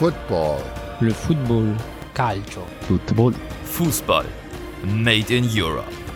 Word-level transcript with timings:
Football. 0.00 0.62
Le 1.02 1.12
football. 1.12 1.76
Calcio. 2.14 2.64
Football. 2.86 3.34
Fußball. 3.64 4.24
Made 4.82 5.30
in 5.30 5.44
Europe. 5.44 6.09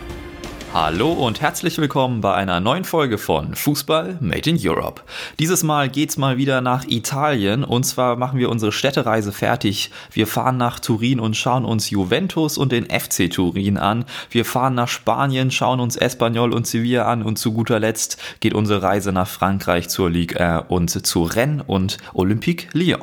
Hallo 0.75 1.13
und 1.13 1.39
herzlich 1.39 1.77
willkommen 1.77 2.19
bei 2.19 2.33
einer 2.33 2.59
neuen 2.59 2.83
Folge 2.83 3.17
von 3.17 3.55
Fußball 3.55 4.17
Made 4.19 4.49
in 4.49 4.59
Europe. 4.61 5.03
Dieses 5.39 5.63
Mal 5.63 5.87
geht's 5.87 6.17
mal 6.17 6.35
wieder 6.35 6.59
nach 6.59 6.83
Italien 6.85 7.63
und 7.63 7.85
zwar 7.85 8.17
machen 8.17 8.39
wir 8.39 8.49
unsere 8.49 8.73
Städtereise 8.73 9.31
fertig. 9.31 9.91
Wir 10.11 10.27
fahren 10.27 10.57
nach 10.57 10.81
Turin 10.81 11.21
und 11.21 11.37
schauen 11.37 11.63
uns 11.63 11.91
Juventus 11.91 12.57
und 12.57 12.73
den 12.73 12.87
FC 12.87 13.31
Turin 13.31 13.77
an. 13.77 14.03
Wir 14.29 14.43
fahren 14.43 14.75
nach 14.75 14.89
Spanien, 14.89 15.49
schauen 15.49 15.79
uns 15.79 15.95
Espanyol 15.95 16.51
und 16.53 16.67
Sevilla 16.67 17.05
an 17.05 17.23
und 17.23 17.37
zu 17.39 17.53
guter 17.53 17.79
Letzt 17.79 18.17
geht 18.41 18.53
unsere 18.53 18.81
Reise 18.81 19.13
nach 19.13 19.29
Frankreich 19.29 19.87
zur 19.87 20.09
Ligue 20.09 20.41
1 20.41 20.65
und 20.67 20.89
zu 20.89 21.23
Rennes 21.23 21.63
und 21.67 21.99
Olympique 22.13 22.67
Lyon. 22.73 22.99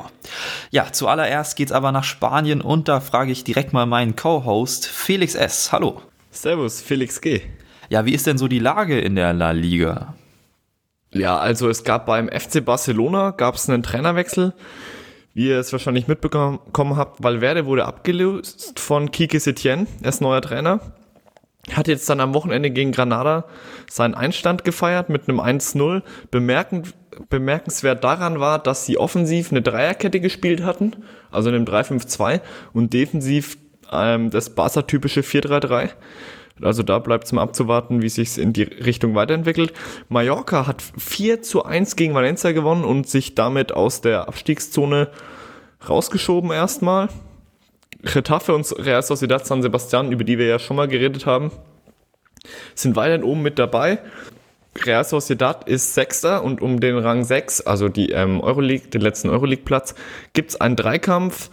Ja, 0.69 0.91
zuallererst 0.91 1.55
geht's 1.55 1.71
aber 1.71 1.91
nach 1.91 2.03
Spanien 2.03 2.61
und 2.61 2.87
da 2.87 2.99
frage 2.99 3.31
ich 3.31 3.43
direkt 3.43 3.73
mal 3.73 3.87
meinen 3.87 4.15
Co-Host 4.15 4.85
Felix 4.85 5.33
S. 5.33 5.71
Hallo. 5.71 6.03
Servus, 6.29 6.79
Felix 6.79 7.19
G. 7.19 7.41
Ja, 7.89 8.05
wie 8.05 8.13
ist 8.13 8.27
denn 8.27 8.37
so 8.37 8.47
die 8.47 8.59
Lage 8.59 8.99
in 8.99 9.15
der 9.15 9.33
La 9.33 9.51
Liga? 9.51 10.15
Ja, 11.11 11.37
also 11.37 11.69
es 11.69 11.83
gab 11.83 12.05
beim 12.05 12.27
FC 12.27 12.63
Barcelona 12.63 13.31
gab 13.31 13.55
es 13.55 13.69
einen 13.69 13.83
Trainerwechsel. 13.83 14.53
Wie 15.35 15.47
ihr 15.47 15.59
es 15.59 15.71
wahrscheinlich 15.71 16.07
mitbekommen 16.07 16.97
habt, 16.97 17.23
Valverde 17.23 17.65
wurde 17.65 17.85
abgelöst 17.85 18.79
von 18.79 19.11
Kike 19.11 19.39
Setien, 19.39 19.87
er 20.01 20.09
ist 20.09 20.21
neuer 20.21 20.41
Trainer. 20.41 20.79
Hat 21.71 21.87
jetzt 21.87 22.09
dann 22.09 22.19
am 22.19 22.33
Wochenende 22.33 22.71
gegen 22.71 22.91
Granada 22.91 23.45
seinen 23.89 24.15
Einstand 24.15 24.63
gefeiert 24.63 25.09
mit 25.09 25.29
einem 25.29 25.39
1-0. 25.39 26.01
Bemerken, 26.29 26.83
bemerkenswert 27.29 28.03
daran 28.03 28.39
war, 28.39 28.59
dass 28.59 28.85
sie 28.85 28.97
offensiv 28.97 29.51
eine 29.51 29.61
Dreierkette 29.61 30.19
gespielt 30.19 30.61
hatten, 30.63 30.97
also 31.31 31.49
in 31.49 31.55
einem 31.55 31.65
3-5-2 31.65 32.41
und 32.73 32.93
defensiv 32.93 33.57
ähm, 33.91 34.29
das 34.29 34.49
Barca-typische 34.49 35.21
4-3-3. 35.21 35.91
Also 36.61 36.83
da 36.83 36.99
bleibt 36.99 37.25
es 37.25 37.31
mal 37.31 37.41
abzuwarten, 37.41 38.01
wie 38.01 38.09
sich 38.09 38.37
in 38.37 38.53
die 38.53 38.63
Richtung 38.63 39.15
weiterentwickelt. 39.15 39.73
Mallorca 40.09 40.67
hat 40.67 40.81
4 40.81 41.41
zu 41.41 41.63
1 41.63 41.95
gegen 41.95 42.13
Valencia 42.13 42.51
gewonnen 42.51 42.83
und 42.83 43.07
sich 43.09 43.35
damit 43.35 43.71
aus 43.71 44.01
der 44.01 44.27
Abstiegszone 44.27 45.09
rausgeschoben 45.87 46.51
erstmal. 46.51 47.09
Getafe 48.01 48.53
und 48.53 48.69
Real 48.77 49.01
Sociedad 49.01 49.45
San 49.45 49.61
Sebastian, 49.61 50.11
über 50.11 50.23
die 50.23 50.37
wir 50.37 50.45
ja 50.45 50.59
schon 50.59 50.75
mal 50.75 50.87
geredet 50.87 51.25
haben, 51.25 51.51
sind 52.75 52.95
weiterhin 52.95 53.23
oben 53.23 53.41
mit 53.41 53.57
dabei. 53.57 53.99
Real 54.75 55.03
Sociedad 55.03 55.67
ist 55.67 55.93
Sechster 55.93 56.43
und 56.43 56.61
um 56.61 56.79
den 56.79 56.97
Rang 56.97 57.23
6, 57.23 57.61
also 57.61 57.89
die 57.89 58.09
ähm, 58.09 58.41
Euroleague, 58.41 58.89
den 58.89 59.01
letzten 59.01 59.29
Euroleague-Platz, 59.29 59.93
gibt 60.33 60.51
es 60.51 60.61
einen 60.61 60.75
Dreikampf. 60.75 61.49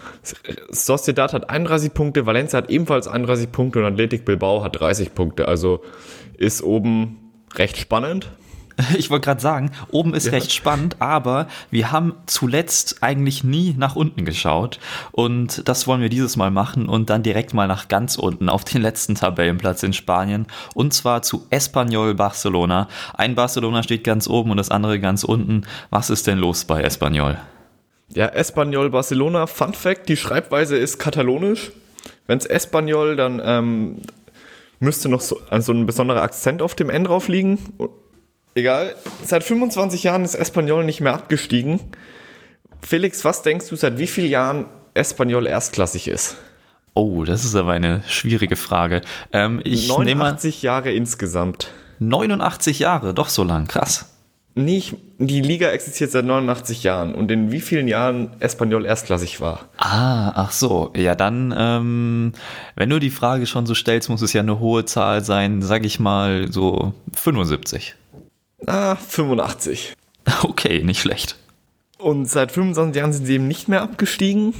Sociedad 0.70 1.32
hat 1.32 1.50
31 1.50 1.92
Punkte, 1.92 2.26
Valencia 2.26 2.58
hat 2.58 2.70
ebenfalls 2.70 3.08
31 3.08 3.52
Punkte 3.52 3.80
und 3.80 3.84
Athletic 3.84 4.24
Bilbao 4.24 4.64
hat 4.64 4.80
30 4.80 5.14
Punkte. 5.14 5.48
Also 5.48 5.82
ist 6.38 6.62
oben 6.62 7.30
recht 7.54 7.76
spannend. 7.76 8.30
Ich 8.97 9.11
wollte 9.11 9.25
gerade 9.25 9.41
sagen, 9.41 9.70
oben 9.91 10.14
ist 10.14 10.27
ja. 10.27 10.33
recht 10.33 10.53
spannend, 10.53 10.97
aber 10.98 11.48
wir 11.70 11.92
haben 11.92 12.14
zuletzt 12.27 13.03
eigentlich 13.03 13.45
nie 13.45 13.75
nach 13.77 13.97
unten 13.97 14.25
geschaut 14.25 14.78
und 15.12 15.69
das 15.69 15.87
wollen 15.87 16.00
wir 16.00 16.09
dieses 16.09 16.37
Mal 16.37 16.50
machen 16.50 16.89
und 16.89 17.11
dann 17.11 17.22
direkt 17.22 17.55
mal 17.55 17.67
nach 17.67 17.89
ganz 17.89 18.17
unten 18.17 18.48
auf 18.48 18.64
den 18.64 18.83
letzten 18.83 19.14
Tabellenplatz 19.14 19.83
in 19.83 19.92
Spanien 19.92 20.47
und 20.75 20.92
zwar 20.92 21.22
zu 21.22 21.47
Espanyol 21.50 22.14
Barcelona. 22.14 22.89
Ein 23.14 23.34
Barcelona 23.34 23.83
steht 23.83 24.05
ganz 24.05 24.28
oben 24.28 24.50
und 24.50 24.56
das 24.56 24.70
andere 24.70 25.00
ganz 25.00 25.25
unten. 25.25 25.62
Was 25.91 26.11
ist 26.11 26.27
denn 26.27 26.39
los 26.39 26.65
bei 26.65 26.83
Espanyol? 26.83 27.39
Ja, 28.12 28.27
Espanyol 28.27 28.91
Barcelona, 28.91 29.47
Fun 29.47 29.72
Fact, 29.72 30.09
die 30.09 30.17
Schreibweise 30.17 30.77
ist 30.77 30.98
katalonisch. 30.98 31.70
Wenn 32.27 32.39
es 32.39 32.47
Espanyol, 32.47 33.17
dann 33.17 33.41
ähm, 33.44 33.97
müsste 34.81 35.09
noch 35.09 35.20
so 35.20 35.41
also 35.48 35.72
ein 35.72 35.87
besonderer 35.87 36.22
Akzent 36.22 36.62
auf 36.62 36.75
dem 36.75 36.91
N 36.91 37.04
drauf 37.04 37.28
liegen 37.28 37.59
Egal. 38.55 38.94
Seit 39.25 39.44
25 39.44 40.03
Jahren 40.03 40.25
ist 40.25 40.34
Espanyol 40.34 40.84
nicht 40.84 41.00
mehr 41.00 41.15
abgestiegen. 41.15 41.81
Felix, 42.83 43.25
was 43.25 43.43
denkst 43.43 43.69
du, 43.69 43.77
seit 43.77 43.99
wie 43.99 44.06
vielen 44.06 44.31
Jahren 44.31 44.66
Espanyol 44.94 45.47
erstklassig 45.47 46.09
ist? 46.09 46.37
Oh, 46.94 47.25
das 47.25 47.44
ist 47.44 47.55
aber 47.55 47.72
eine 47.72 48.03
schwierige 48.09 48.56
Frage. 48.56 49.03
Ähm, 49.33 49.60
ich 49.65 49.89
89 49.89 50.62
Jahre 50.62 50.93
insgesamt. 50.93 51.71
89 52.00 52.81
Jahre, 52.81 53.15
doch 53.15 53.28
so 53.28 53.44
lang, 53.44 53.69
krass. 53.69 54.06
Nicht, 54.56 54.97
die 55.19 55.41
Liga 55.41 55.71
existiert 55.71 56.10
seit 56.10 56.25
89 56.25 56.83
Jahren 56.83 57.15
und 57.15 57.31
in 57.31 57.53
wie 57.53 57.60
vielen 57.60 57.87
Jahren 57.87 58.33
Espanyol 58.41 58.84
erstklassig 58.84 59.41
war. 59.41 59.69
Ah, 59.77 60.33
ach 60.34 60.50
so. 60.50 60.93
Ja, 60.97 61.15
dann, 61.15 61.55
ähm, 61.56 62.33
wenn 62.75 62.91
du 62.91 62.99
die 62.99 63.10
Frage 63.10 63.47
schon 63.47 63.66
so 63.66 63.75
stellst, 63.75 64.09
muss 64.09 64.22
es 64.22 64.33
ja 64.33 64.41
eine 64.41 64.59
hohe 64.59 64.84
Zahl 64.84 65.22
sein, 65.22 65.62
sag 65.62 65.84
ich 65.84 66.00
mal 66.00 66.50
so 66.50 66.94
75. 67.15 67.94
Ah, 68.66 68.97
85. 68.97 69.94
Okay, 70.43 70.84
nicht 70.84 71.00
schlecht. 71.00 71.37
Und 71.98 72.26
seit 72.26 72.53
25 72.53 72.97
Jahren 72.97 73.12
sind 73.12 73.26
sie 73.26 73.34
eben 73.34 73.48
nicht 73.48 73.69
mehr 73.69 73.82
abgestiegen. 73.82 74.54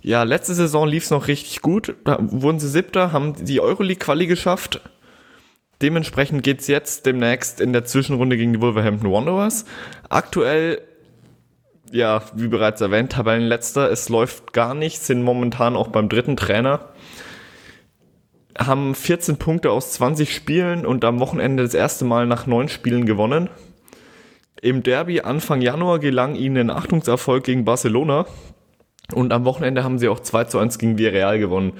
Ja, 0.00 0.22
letzte 0.22 0.54
Saison 0.54 0.88
lief 0.88 1.04
es 1.04 1.10
noch 1.10 1.28
richtig 1.28 1.60
gut. 1.60 1.94
Da 2.04 2.18
wurden 2.20 2.58
sie 2.58 2.68
siebter, 2.68 3.12
haben 3.12 3.34
die 3.44 3.60
Euroleague-Quali 3.60 4.26
geschafft. 4.26 4.80
Dementsprechend 5.82 6.42
geht 6.42 6.60
es 6.60 6.66
jetzt 6.66 7.06
demnächst 7.06 7.60
in 7.60 7.72
der 7.72 7.84
Zwischenrunde 7.84 8.36
gegen 8.36 8.52
die 8.52 8.60
Wolverhampton 8.60 9.12
Wanderers. 9.12 9.64
Aktuell, 10.08 10.80
ja, 11.92 12.22
wie 12.34 12.48
bereits 12.48 12.80
erwähnt, 12.80 13.12
Tabellenletzter. 13.12 13.90
Es 13.90 14.08
läuft 14.08 14.52
gar 14.52 14.74
nicht, 14.74 15.00
sind 15.00 15.22
momentan 15.22 15.76
auch 15.76 15.88
beim 15.88 16.08
dritten 16.08 16.36
Trainer 16.36 16.88
haben 18.56 18.94
14 18.94 19.36
Punkte 19.36 19.70
aus 19.70 19.92
20 19.92 20.34
Spielen 20.34 20.86
und 20.86 21.04
am 21.04 21.20
Wochenende 21.20 21.62
das 21.62 21.74
erste 21.74 22.04
Mal 22.04 22.26
nach 22.26 22.46
neun 22.46 22.68
Spielen 22.68 23.06
gewonnen. 23.06 23.48
Im 24.60 24.82
Derby 24.82 25.20
Anfang 25.20 25.60
Januar 25.60 25.98
gelang 25.98 26.34
ihnen 26.34 26.70
ein 26.70 26.76
Achtungserfolg 26.76 27.44
gegen 27.44 27.64
Barcelona. 27.64 28.26
Und 29.14 29.32
am 29.32 29.44
Wochenende 29.44 29.84
haben 29.84 29.98
sie 29.98 30.08
auch 30.08 30.20
2 30.20 30.44
zu 30.44 30.58
1 30.58 30.78
gegen 30.78 30.98
Villarreal 30.98 31.38
gewonnen. 31.38 31.74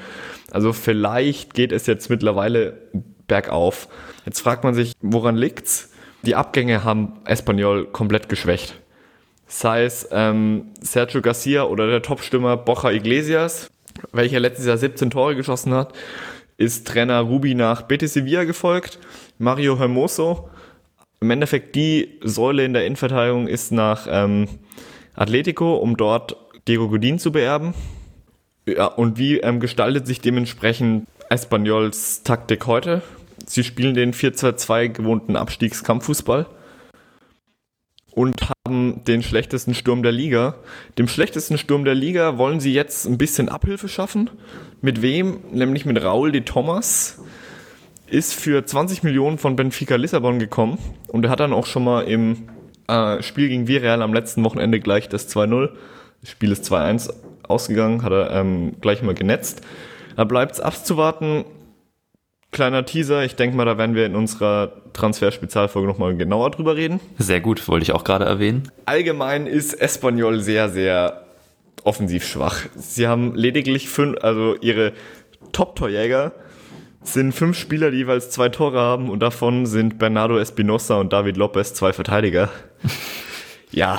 Also 0.50 0.72
vielleicht 0.72 1.52
geht 1.52 1.72
es 1.72 1.86
jetzt 1.86 2.08
mittlerweile 2.08 2.78
bergauf. 3.26 3.88
Jetzt 4.24 4.40
fragt 4.40 4.64
man 4.64 4.74
sich, 4.74 4.92
woran 5.02 5.36
liegt's? 5.36 5.92
Die 6.22 6.36
Abgänge 6.36 6.84
haben 6.84 7.20
Espanyol 7.24 7.86
komplett 7.86 8.28
geschwächt. 8.28 8.74
Sei 9.46 9.84
es 9.84 10.08
ähm, 10.10 10.68
Sergio 10.80 11.20
Garcia 11.20 11.64
oder 11.64 11.86
der 11.86 12.02
Topstürmer 12.02 12.56
Bocha 12.56 12.90
Iglesias, 12.90 13.70
welcher 14.12 14.40
letztes 14.40 14.66
Jahr 14.66 14.78
17 14.78 15.10
Tore 15.10 15.36
geschossen 15.36 15.74
hat 15.74 15.94
ist 16.58 16.88
Trainer 16.88 17.20
Rubi 17.20 17.54
nach 17.54 17.82
Betis 17.82 18.12
Sevilla 18.12 18.44
gefolgt, 18.44 18.98
Mario 19.38 19.78
Hermoso. 19.78 20.50
Im 21.20 21.30
Endeffekt 21.30 21.74
die 21.74 22.18
Säule 22.22 22.64
in 22.64 22.74
der 22.74 22.84
Innenverteidigung 22.84 23.48
ist 23.48 23.72
nach 23.72 24.06
ähm, 24.10 24.48
Atletico, 25.14 25.76
um 25.76 25.96
dort 25.96 26.36
Diego 26.66 26.88
Godin 26.88 27.18
zu 27.18 27.32
beerben. 27.32 27.74
Ja, 28.66 28.86
und 28.86 29.18
wie 29.18 29.38
ähm, 29.38 29.60
gestaltet 29.60 30.06
sich 30.06 30.20
dementsprechend 30.20 31.06
Espanyols 31.30 32.22
Taktik 32.24 32.66
heute? 32.66 33.02
Sie 33.46 33.64
spielen 33.64 33.94
den 33.94 34.12
4-2-2 34.12 34.88
gewohnten 34.88 35.36
Abstiegskampffußball 35.36 36.46
und 38.18 38.50
haben 38.50 39.04
den 39.04 39.22
schlechtesten 39.22 39.74
Sturm 39.74 40.02
der 40.02 40.10
Liga. 40.10 40.56
Dem 40.98 41.06
schlechtesten 41.06 41.56
Sturm 41.56 41.84
der 41.84 41.94
Liga 41.94 42.36
wollen 42.36 42.58
sie 42.58 42.72
jetzt 42.72 43.06
ein 43.06 43.16
bisschen 43.16 43.48
Abhilfe 43.48 43.86
schaffen. 43.86 44.28
Mit 44.80 45.02
wem? 45.02 45.38
Nämlich 45.52 45.84
mit 45.84 46.02
Raul 46.02 46.32
de 46.32 46.40
Thomas. 46.40 47.22
Ist 48.08 48.34
für 48.34 48.66
20 48.66 49.04
Millionen 49.04 49.38
von 49.38 49.54
Benfica 49.54 49.94
Lissabon 49.94 50.40
gekommen 50.40 50.78
und 51.06 51.24
er 51.24 51.30
hat 51.30 51.38
dann 51.38 51.52
auch 51.52 51.66
schon 51.66 51.84
mal 51.84 52.00
im 52.08 52.48
äh, 52.88 53.22
Spiel 53.22 53.50
gegen 53.50 53.68
Villarreal 53.68 54.02
am 54.02 54.12
letzten 54.12 54.42
Wochenende 54.42 54.80
gleich 54.80 55.08
das 55.08 55.32
2-0. 55.32 55.68
Das 56.20 56.30
Spiel 56.30 56.50
ist 56.50 56.64
2-1 56.64 57.14
ausgegangen, 57.44 58.02
hat 58.02 58.10
er 58.10 58.32
ähm, 58.32 58.72
gleich 58.80 59.00
mal 59.00 59.14
genetzt. 59.14 59.60
Da 60.16 60.24
bleibt 60.24 60.54
es 60.54 60.60
abzuwarten, 60.60 61.44
Kleiner 62.50 62.86
Teaser, 62.86 63.24
ich 63.24 63.36
denke 63.36 63.56
mal, 63.56 63.66
da 63.66 63.76
werden 63.76 63.94
wir 63.94 64.06
in 64.06 64.16
unserer 64.16 64.72
Transfer-Spezialfolge 64.94 65.86
nochmal 65.86 66.16
genauer 66.16 66.50
drüber 66.50 66.76
reden. 66.76 66.98
Sehr 67.18 67.40
gut, 67.40 67.66
wollte 67.68 67.82
ich 67.82 67.92
auch 67.92 68.04
gerade 68.04 68.24
erwähnen. 68.24 68.70
Allgemein 68.86 69.46
ist 69.46 69.74
Espanyol 69.74 70.40
sehr, 70.40 70.70
sehr 70.70 71.26
offensiv 71.84 72.26
schwach. 72.26 72.66
Sie 72.74 73.06
haben 73.06 73.34
lediglich 73.34 73.88
fünf, 73.88 74.16
also 74.22 74.56
ihre 74.60 74.92
Top-Torjäger 75.52 76.32
sind 77.02 77.32
fünf 77.32 77.56
Spieler, 77.56 77.90
die 77.90 77.98
jeweils 77.98 78.30
zwei 78.30 78.48
Tore 78.48 78.78
haben 78.78 79.10
und 79.10 79.20
davon 79.20 79.66
sind 79.66 79.98
Bernardo 79.98 80.38
Espinosa 80.38 80.96
und 80.96 81.12
David 81.12 81.36
Lopez 81.36 81.74
zwei 81.74 81.92
Verteidiger. 81.92 82.50
ja, 83.70 83.98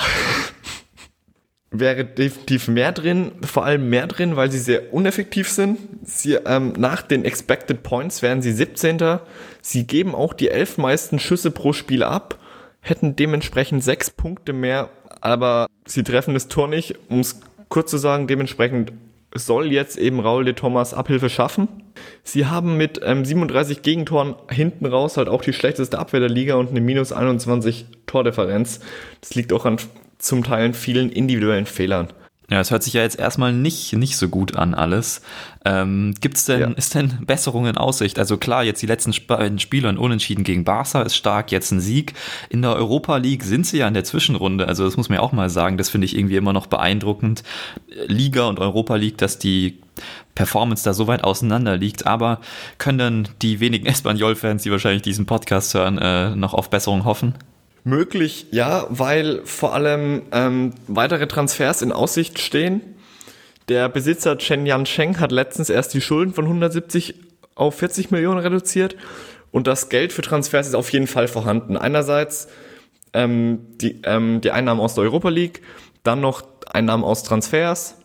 wäre 1.71 2.03
definitiv 2.03 2.67
mehr 2.67 2.91
drin, 2.91 3.31
vor 3.43 3.63
allem 3.63 3.89
mehr 3.89 4.07
drin, 4.07 4.35
weil 4.35 4.51
sie 4.51 4.57
sehr 4.57 4.93
uneffektiv 4.93 5.49
sind. 5.49 5.77
Sie, 6.03 6.33
ähm, 6.33 6.73
nach 6.77 7.01
den 7.03 7.25
Expected 7.25 7.83
Points 7.83 8.21
wären 8.21 8.41
sie 8.41 8.51
17. 8.51 9.19
Sie 9.61 9.85
geben 9.85 10.15
auch 10.15 10.33
die 10.33 10.49
elf 10.49 10.77
meisten 10.77 11.19
Schüsse 11.19 11.51
pro 11.51 11.73
Spiel 11.73 12.03
ab, 12.03 12.39
hätten 12.81 13.15
dementsprechend 13.15 13.83
sechs 13.83 14.09
Punkte 14.09 14.53
mehr, 14.53 14.89
aber 15.21 15.67
sie 15.85 16.03
treffen 16.03 16.33
das 16.33 16.47
Tor 16.47 16.67
nicht. 16.67 16.95
Um 17.07 17.19
es 17.19 17.39
kurz 17.69 17.91
zu 17.91 17.97
sagen, 17.97 18.25
dementsprechend 18.25 18.93
soll 19.35 19.71
jetzt 19.71 19.97
eben 19.97 20.19
Raul 20.19 20.45
de 20.45 20.55
Thomas 20.55 20.95
Abhilfe 20.95 21.29
schaffen. 21.29 21.67
Sie 22.23 22.47
haben 22.47 22.77
mit 22.77 22.99
ähm, 23.03 23.25
37 23.25 23.83
Gegentoren 23.83 24.35
hinten 24.49 24.87
raus 24.87 25.17
halt 25.17 25.29
auch 25.29 25.43
die 25.43 25.53
schlechteste 25.53 25.99
Abwehr 25.99 26.19
der 26.19 26.29
Liga 26.29 26.55
und 26.55 26.69
eine 26.69 26.81
minus 26.81 27.11
21 27.11 27.85
Tordifferenz. 28.07 28.79
Das 29.21 29.35
liegt 29.35 29.53
auch 29.53 29.65
an 29.65 29.77
zum 30.19 30.43
Teil 30.43 30.73
vielen 30.73 31.09
individuellen 31.09 31.65
Fehlern. 31.65 32.09
Ja, 32.49 32.59
es 32.59 32.71
hört 32.71 32.81
sich 32.81 32.93
ja 32.93 33.03
jetzt 33.03 33.19
erstmal 33.19 33.53
nicht, 33.53 33.93
nicht 33.93 34.17
so 34.17 34.27
gut 34.27 34.55
an 34.55 34.73
alles. 34.73 35.21
Ähm, 35.65 36.15
gibt's 36.19 36.45
denn, 36.45 36.59
ja. 36.61 36.67
ist 36.69 36.95
denn 36.95 37.19
Besserung 37.27 37.67
in 37.67 37.77
Aussicht? 37.77 38.17
Also 38.17 38.37
klar, 38.37 38.63
jetzt 38.63 38.81
die 38.81 38.87
letzten 38.87 39.13
beiden 39.27 39.59
Spiele 39.59 39.87
ein 39.87 39.99
Unentschieden 39.99 40.43
gegen 40.43 40.63
Barca 40.63 41.03
ist 41.03 41.15
stark, 41.15 41.51
jetzt 41.51 41.71
ein 41.71 41.79
Sieg. 41.79 42.13
In 42.49 42.63
der 42.63 42.75
Europa 42.75 43.17
League 43.17 43.43
sind 43.43 43.67
sie 43.67 43.77
ja 43.77 43.87
in 43.87 43.93
der 43.93 44.03
Zwischenrunde, 44.03 44.67
also 44.67 44.83
das 44.83 44.97
muss 44.97 45.09
man 45.09 45.17
ja 45.17 45.21
auch 45.21 45.31
mal 45.31 45.51
sagen, 45.51 45.77
das 45.77 45.89
finde 45.89 46.05
ich 46.05 46.17
irgendwie 46.17 46.37
immer 46.37 46.53
noch 46.53 46.65
beeindruckend. 46.65 47.43
Liga 48.07 48.47
und 48.47 48.59
Europa 48.59 48.95
League, 48.95 49.19
dass 49.19 49.37
die 49.37 49.77
Performance 50.33 50.83
da 50.83 50.93
so 50.93 51.05
weit 51.05 51.23
auseinander 51.23 51.77
liegt, 51.77 52.07
aber 52.07 52.39
können 52.79 52.97
dann 52.97 53.27
die 53.43 53.59
wenigen 53.59 53.85
Espanyol-Fans, 53.85 54.63
die 54.63 54.71
wahrscheinlich 54.71 55.03
diesen 55.03 55.27
Podcast 55.27 55.75
hören, 55.75 55.99
äh, 55.99 56.35
noch 56.35 56.55
auf 56.55 56.71
Besserung 56.71 57.05
hoffen? 57.05 57.35
Möglich, 57.83 58.47
ja, 58.51 58.85
weil 58.89 59.41
vor 59.45 59.73
allem 59.73 60.23
ähm, 60.31 60.73
weitere 60.87 61.27
Transfers 61.27 61.81
in 61.81 61.91
Aussicht 61.91 62.39
stehen. 62.39 62.81
Der 63.69 63.87
Besitzer 63.87 64.37
Chen 64.37 64.65
Yansheng 64.65 65.19
hat 65.19 65.31
letztens 65.31 65.69
erst 65.69 65.93
die 65.93 66.01
Schulden 66.01 66.33
von 66.33 66.45
170 66.45 67.15
auf 67.55 67.75
40 67.75 68.11
Millionen 68.11 68.39
reduziert 68.39 68.95
und 69.51 69.67
das 69.67 69.89
Geld 69.89 70.13
für 70.13 70.21
Transfers 70.21 70.67
ist 70.67 70.75
auf 70.75 70.91
jeden 70.91 71.07
Fall 71.07 71.27
vorhanden. 71.27 71.77
Einerseits 71.77 72.47
ähm, 73.13 73.59
die, 73.81 74.01
ähm, 74.03 74.41
die 74.41 74.51
Einnahmen 74.51 74.79
aus 74.79 74.95
der 74.95 75.03
Europa 75.03 75.29
League, 75.29 75.61
dann 76.03 76.21
noch 76.21 76.43
Einnahmen 76.67 77.03
aus 77.03 77.23
Transfers. 77.23 77.95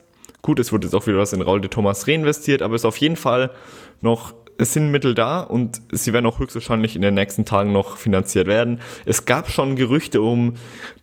Gut, 0.43 0.59
es 0.61 0.73
wurde 0.73 0.87
jetzt 0.87 0.95
auch 0.95 1.07
wieder 1.07 1.19
was 1.19 1.33
in 1.33 1.43
Raul 1.43 1.61
de 1.61 1.71
Thomas 1.71 2.07
reinvestiert, 2.07 2.63
aber 2.63 2.75
es 2.75 2.83
ist 2.83 2.87
auf 2.87 2.97
jeden 2.99 3.17
Fall 3.17 3.51
noch 4.01 4.35
es 4.59 4.73
sind 4.73 4.91
Mittel 4.91 5.15
da 5.15 5.41
und 5.41 5.81
sie 5.91 6.13
werden 6.13 6.27
auch 6.27 6.39
höchstwahrscheinlich 6.39 6.97
in 6.97 7.03
den 7.03 7.15
nächsten 7.15 7.45
Tagen 7.45 7.73
noch 7.73 7.97
finanziert 7.97 8.47
werden. 8.47 8.81
Es 9.05 9.25
gab 9.25 9.51
schon 9.51 9.77
Gerüchte 9.77 10.23
um 10.23 10.55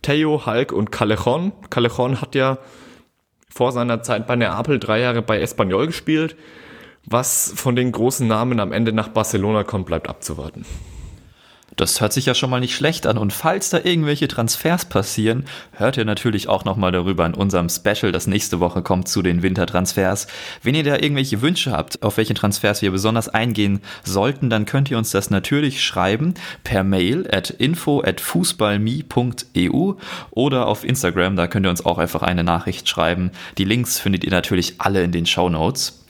Theo, 0.02 0.46
Hulk 0.46 0.72
und 0.72 0.92
Callejon. 0.92 1.52
Callejon 1.70 2.20
hat 2.20 2.34
ja 2.34 2.58
vor 3.48 3.72
seiner 3.72 4.02
Zeit 4.02 4.26
bei 4.26 4.36
Neapel 4.36 4.78
drei 4.78 5.00
Jahre 5.00 5.22
bei 5.22 5.40
Espanyol 5.40 5.86
gespielt. 5.86 6.36
Was 7.04 7.52
von 7.54 7.76
den 7.76 7.92
großen 7.92 8.26
Namen 8.26 8.60
am 8.60 8.72
Ende 8.72 8.92
nach 8.92 9.08
Barcelona 9.08 9.64
kommt, 9.64 9.86
bleibt 9.86 10.08
abzuwarten. 10.08 10.64
Das 11.76 12.00
hört 12.00 12.12
sich 12.12 12.26
ja 12.26 12.34
schon 12.34 12.50
mal 12.50 12.60
nicht 12.60 12.74
schlecht 12.74 13.06
an. 13.06 13.16
Und 13.18 13.32
falls 13.32 13.70
da 13.70 13.78
irgendwelche 13.82 14.28
Transfers 14.28 14.84
passieren, 14.84 15.44
hört 15.72 15.96
ihr 15.96 16.04
natürlich 16.04 16.48
auch 16.48 16.64
nochmal 16.64 16.92
darüber 16.92 17.24
in 17.24 17.34
unserem 17.34 17.68
Special, 17.68 18.12
das 18.12 18.26
nächste 18.26 18.60
Woche 18.60 18.82
kommt 18.82 19.08
zu 19.08 19.22
den 19.22 19.42
Wintertransfers. 19.42 20.26
Wenn 20.62 20.74
ihr 20.74 20.84
da 20.84 20.94
irgendwelche 20.94 21.40
Wünsche 21.40 21.72
habt, 21.72 22.02
auf 22.02 22.16
welche 22.18 22.34
Transfers 22.34 22.82
wir 22.82 22.90
besonders 22.90 23.28
eingehen 23.28 23.80
sollten, 24.04 24.50
dann 24.50 24.66
könnt 24.66 24.90
ihr 24.90 24.98
uns 24.98 25.10
das 25.10 25.30
natürlich 25.30 25.82
schreiben 25.82 26.34
per 26.62 26.84
Mail 26.84 27.28
at 27.32 27.50
info 27.50 28.02
at 28.02 28.20
fußballme.eu 28.20 29.92
oder 30.30 30.66
auf 30.66 30.84
Instagram, 30.84 31.36
da 31.36 31.46
könnt 31.46 31.66
ihr 31.66 31.70
uns 31.70 31.84
auch 31.84 31.98
einfach 31.98 32.22
eine 32.22 32.44
Nachricht 32.44 32.88
schreiben. 32.88 33.30
Die 33.58 33.64
Links 33.64 33.98
findet 33.98 34.24
ihr 34.24 34.30
natürlich 34.30 34.74
alle 34.78 35.02
in 35.02 35.12
den 35.12 35.26
Show 35.26 35.48
Notes. 35.48 36.02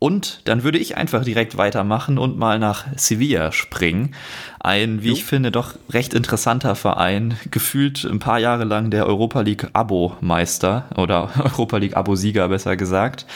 Und 0.00 0.42
dann 0.44 0.62
würde 0.62 0.78
ich 0.78 0.96
einfach 0.96 1.24
direkt 1.24 1.56
weitermachen 1.56 2.18
und 2.18 2.38
mal 2.38 2.60
nach 2.60 2.86
Sevilla 2.96 3.50
springen. 3.50 4.14
Ein, 4.60 5.02
wie 5.02 5.08
jo. 5.08 5.14
ich 5.14 5.24
finde, 5.24 5.50
doch 5.50 5.74
recht 5.90 6.14
interessanter 6.14 6.76
Verein. 6.76 7.36
Gefühlt 7.50 8.04
ein 8.04 8.20
paar 8.20 8.38
Jahre 8.38 8.62
lang 8.62 8.90
der 8.90 9.06
Europa 9.06 9.40
League 9.40 9.68
Abo-Meister 9.72 10.88
oder 10.96 11.30
Europa 11.42 11.78
League 11.78 11.96
Abo-Sieger, 11.96 12.48
besser 12.48 12.76
gesagt. 12.76 13.26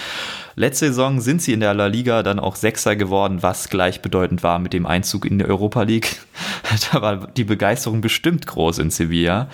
Letzte 0.55 0.87
Saison 0.87 1.21
sind 1.21 1.43
sie 1.43 1.53
in 1.53 1.61
der 1.61 1.75
La 1.75 1.87
Liga 1.87 2.23
dann 2.23 2.39
auch 2.39 2.55
Sechser 2.55 2.95
geworden, 2.95 3.43
was 3.43 3.69
gleichbedeutend 3.69 4.43
war 4.43 4.59
mit 4.59 4.73
dem 4.73 4.87
Einzug 4.87 5.25
in 5.25 5.39
die 5.39 5.47
Europa 5.47 5.83
League. 5.83 6.21
da 6.93 7.03
war 7.03 7.27
die 7.27 7.45
Begeisterung 7.45 8.03
bestimmt 8.03 8.47
groß 8.47 8.79
in 8.79 8.91
Sevilla. 8.91 9.49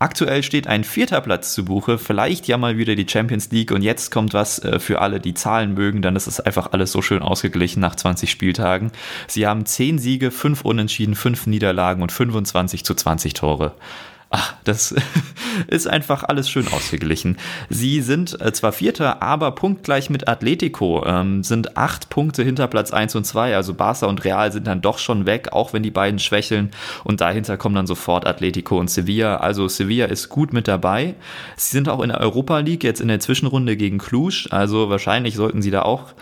Aktuell 0.00 0.44
steht 0.44 0.68
ein 0.68 0.84
vierter 0.84 1.20
Platz 1.20 1.54
zu 1.54 1.64
Buche, 1.64 1.98
vielleicht 1.98 2.46
ja 2.46 2.56
mal 2.56 2.78
wieder 2.78 2.94
die 2.94 3.08
Champions 3.08 3.50
League 3.50 3.72
und 3.72 3.82
jetzt 3.82 4.12
kommt 4.12 4.32
was 4.32 4.60
äh, 4.60 4.78
für 4.78 5.00
alle, 5.00 5.18
die 5.18 5.34
Zahlen 5.34 5.74
mögen, 5.74 6.02
dann 6.02 6.14
ist 6.14 6.28
es 6.28 6.38
einfach 6.38 6.70
alles 6.70 6.92
so 6.92 7.02
schön 7.02 7.20
ausgeglichen 7.20 7.80
nach 7.80 7.96
20 7.96 8.30
Spieltagen. 8.30 8.92
Sie 9.26 9.44
haben 9.44 9.66
10 9.66 9.98
Siege, 9.98 10.30
5 10.30 10.60
Unentschieden, 10.60 11.16
5 11.16 11.48
Niederlagen 11.48 12.02
und 12.02 12.12
25 12.12 12.84
zu 12.84 12.94
20 12.94 13.34
Tore. 13.34 13.74
Ach, 14.30 14.54
das 14.64 14.94
ist 15.68 15.88
einfach 15.88 16.22
alles 16.22 16.50
schön 16.50 16.68
ausgeglichen. 16.68 17.38
Sie 17.70 18.02
sind 18.02 18.38
äh, 18.42 18.52
zwar 18.52 18.72
Vierter, 18.72 19.22
aber 19.22 19.52
punktgleich 19.52 20.10
mit 20.10 20.28
Atletico, 20.28 21.02
ähm, 21.06 21.42
sind 21.42 21.78
acht 21.78 22.10
Punkte 22.10 22.42
hinter 22.42 22.66
Platz 22.66 22.92
1 22.92 23.14
und 23.14 23.24
2. 23.24 23.56
Also 23.56 23.72
Barca 23.72 24.06
und 24.06 24.24
Real 24.24 24.52
sind 24.52 24.66
dann 24.66 24.82
doch 24.82 24.98
schon 24.98 25.24
weg, 25.24 25.52
auch 25.52 25.72
wenn 25.72 25.82
die 25.82 25.90
beiden 25.90 26.18
schwächeln. 26.18 26.70
Und 27.04 27.22
dahinter 27.22 27.56
kommen 27.56 27.74
dann 27.74 27.86
sofort 27.86 28.26
Atletico 28.26 28.78
und 28.78 28.90
Sevilla. 28.90 29.38
Also 29.38 29.66
Sevilla 29.66 30.06
ist 30.06 30.28
gut 30.28 30.52
mit 30.52 30.68
dabei. 30.68 31.14
Sie 31.56 31.70
sind 31.70 31.88
auch 31.88 32.02
in 32.02 32.10
der 32.10 32.20
Europa 32.20 32.58
League 32.58 32.84
jetzt 32.84 33.00
in 33.00 33.08
der 33.08 33.20
Zwischenrunde 33.20 33.78
gegen 33.78 33.96
Cluj. 33.96 34.48
Also 34.50 34.90
wahrscheinlich 34.90 35.36
sollten 35.36 35.62
sie 35.62 35.70
da 35.70 35.82
auch 35.82 36.12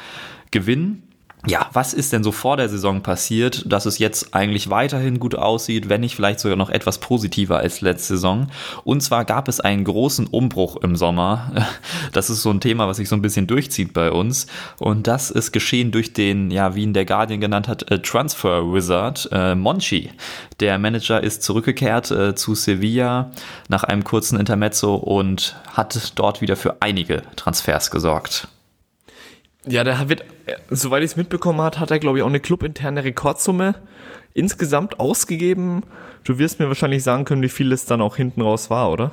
gewinnen 0.52 1.05
ja, 1.46 1.68
was 1.72 1.94
ist 1.94 2.12
denn 2.12 2.24
so 2.24 2.32
vor 2.32 2.56
der 2.56 2.68
Saison 2.68 3.02
passiert, 3.02 3.70
dass 3.70 3.86
es 3.86 3.98
jetzt 3.98 4.34
eigentlich 4.34 4.68
weiterhin 4.70 5.20
gut 5.20 5.34
aussieht, 5.34 5.88
wenn 5.88 6.00
nicht 6.00 6.16
vielleicht 6.16 6.40
sogar 6.40 6.56
noch 6.56 6.70
etwas 6.70 6.98
positiver 6.98 7.58
als 7.58 7.80
letzte 7.80 8.14
Saison? 8.14 8.48
Und 8.84 9.00
zwar 9.02 9.24
gab 9.24 9.48
es 9.48 9.60
einen 9.60 9.84
großen 9.84 10.26
Umbruch 10.26 10.76
im 10.76 10.96
Sommer. 10.96 11.52
Das 12.12 12.30
ist 12.30 12.42
so 12.42 12.50
ein 12.50 12.60
Thema, 12.60 12.88
was 12.88 12.96
sich 12.96 13.08
so 13.08 13.16
ein 13.16 13.22
bisschen 13.22 13.46
durchzieht 13.46 13.92
bei 13.92 14.10
uns. 14.10 14.46
Und 14.78 15.06
das 15.06 15.30
ist 15.30 15.52
geschehen 15.52 15.90
durch 15.90 16.12
den, 16.12 16.50
ja, 16.50 16.74
wie 16.74 16.82
ihn 16.82 16.94
der 16.94 17.04
Guardian 17.04 17.40
genannt 17.40 17.68
hat, 17.68 17.90
äh, 17.90 18.00
Transfer 18.00 18.72
Wizard, 18.72 19.28
äh, 19.32 19.54
Monchi. 19.54 20.10
Der 20.60 20.78
Manager 20.78 21.22
ist 21.22 21.42
zurückgekehrt 21.42 22.10
äh, 22.10 22.34
zu 22.34 22.54
Sevilla 22.54 23.30
nach 23.68 23.84
einem 23.84 24.04
kurzen 24.04 24.38
Intermezzo 24.38 24.94
und 24.94 25.56
hat 25.72 26.12
dort 26.14 26.40
wieder 26.40 26.56
für 26.56 26.76
einige 26.80 27.22
Transfers 27.36 27.90
gesorgt. 27.90 28.48
Ja, 29.68 29.82
der 29.82 30.08
wird, 30.08 30.24
soweit 30.70 31.02
ich 31.02 31.10
es 31.10 31.16
mitbekommen 31.16 31.60
habe, 31.60 31.80
hat 31.80 31.90
er, 31.90 31.98
glaube 31.98 32.18
ich, 32.18 32.22
auch 32.22 32.28
eine 32.28 32.40
clubinterne 32.40 33.02
Rekordsumme 33.04 33.74
insgesamt 34.32 35.00
ausgegeben. 35.00 35.82
Du 36.24 36.38
wirst 36.38 36.60
mir 36.60 36.68
wahrscheinlich 36.68 37.02
sagen 37.02 37.24
können, 37.24 37.42
wie 37.42 37.48
viel 37.48 37.72
es 37.72 37.84
dann 37.84 38.00
auch 38.00 38.16
hinten 38.16 38.42
raus 38.42 38.70
war, 38.70 38.92
oder? 38.92 39.10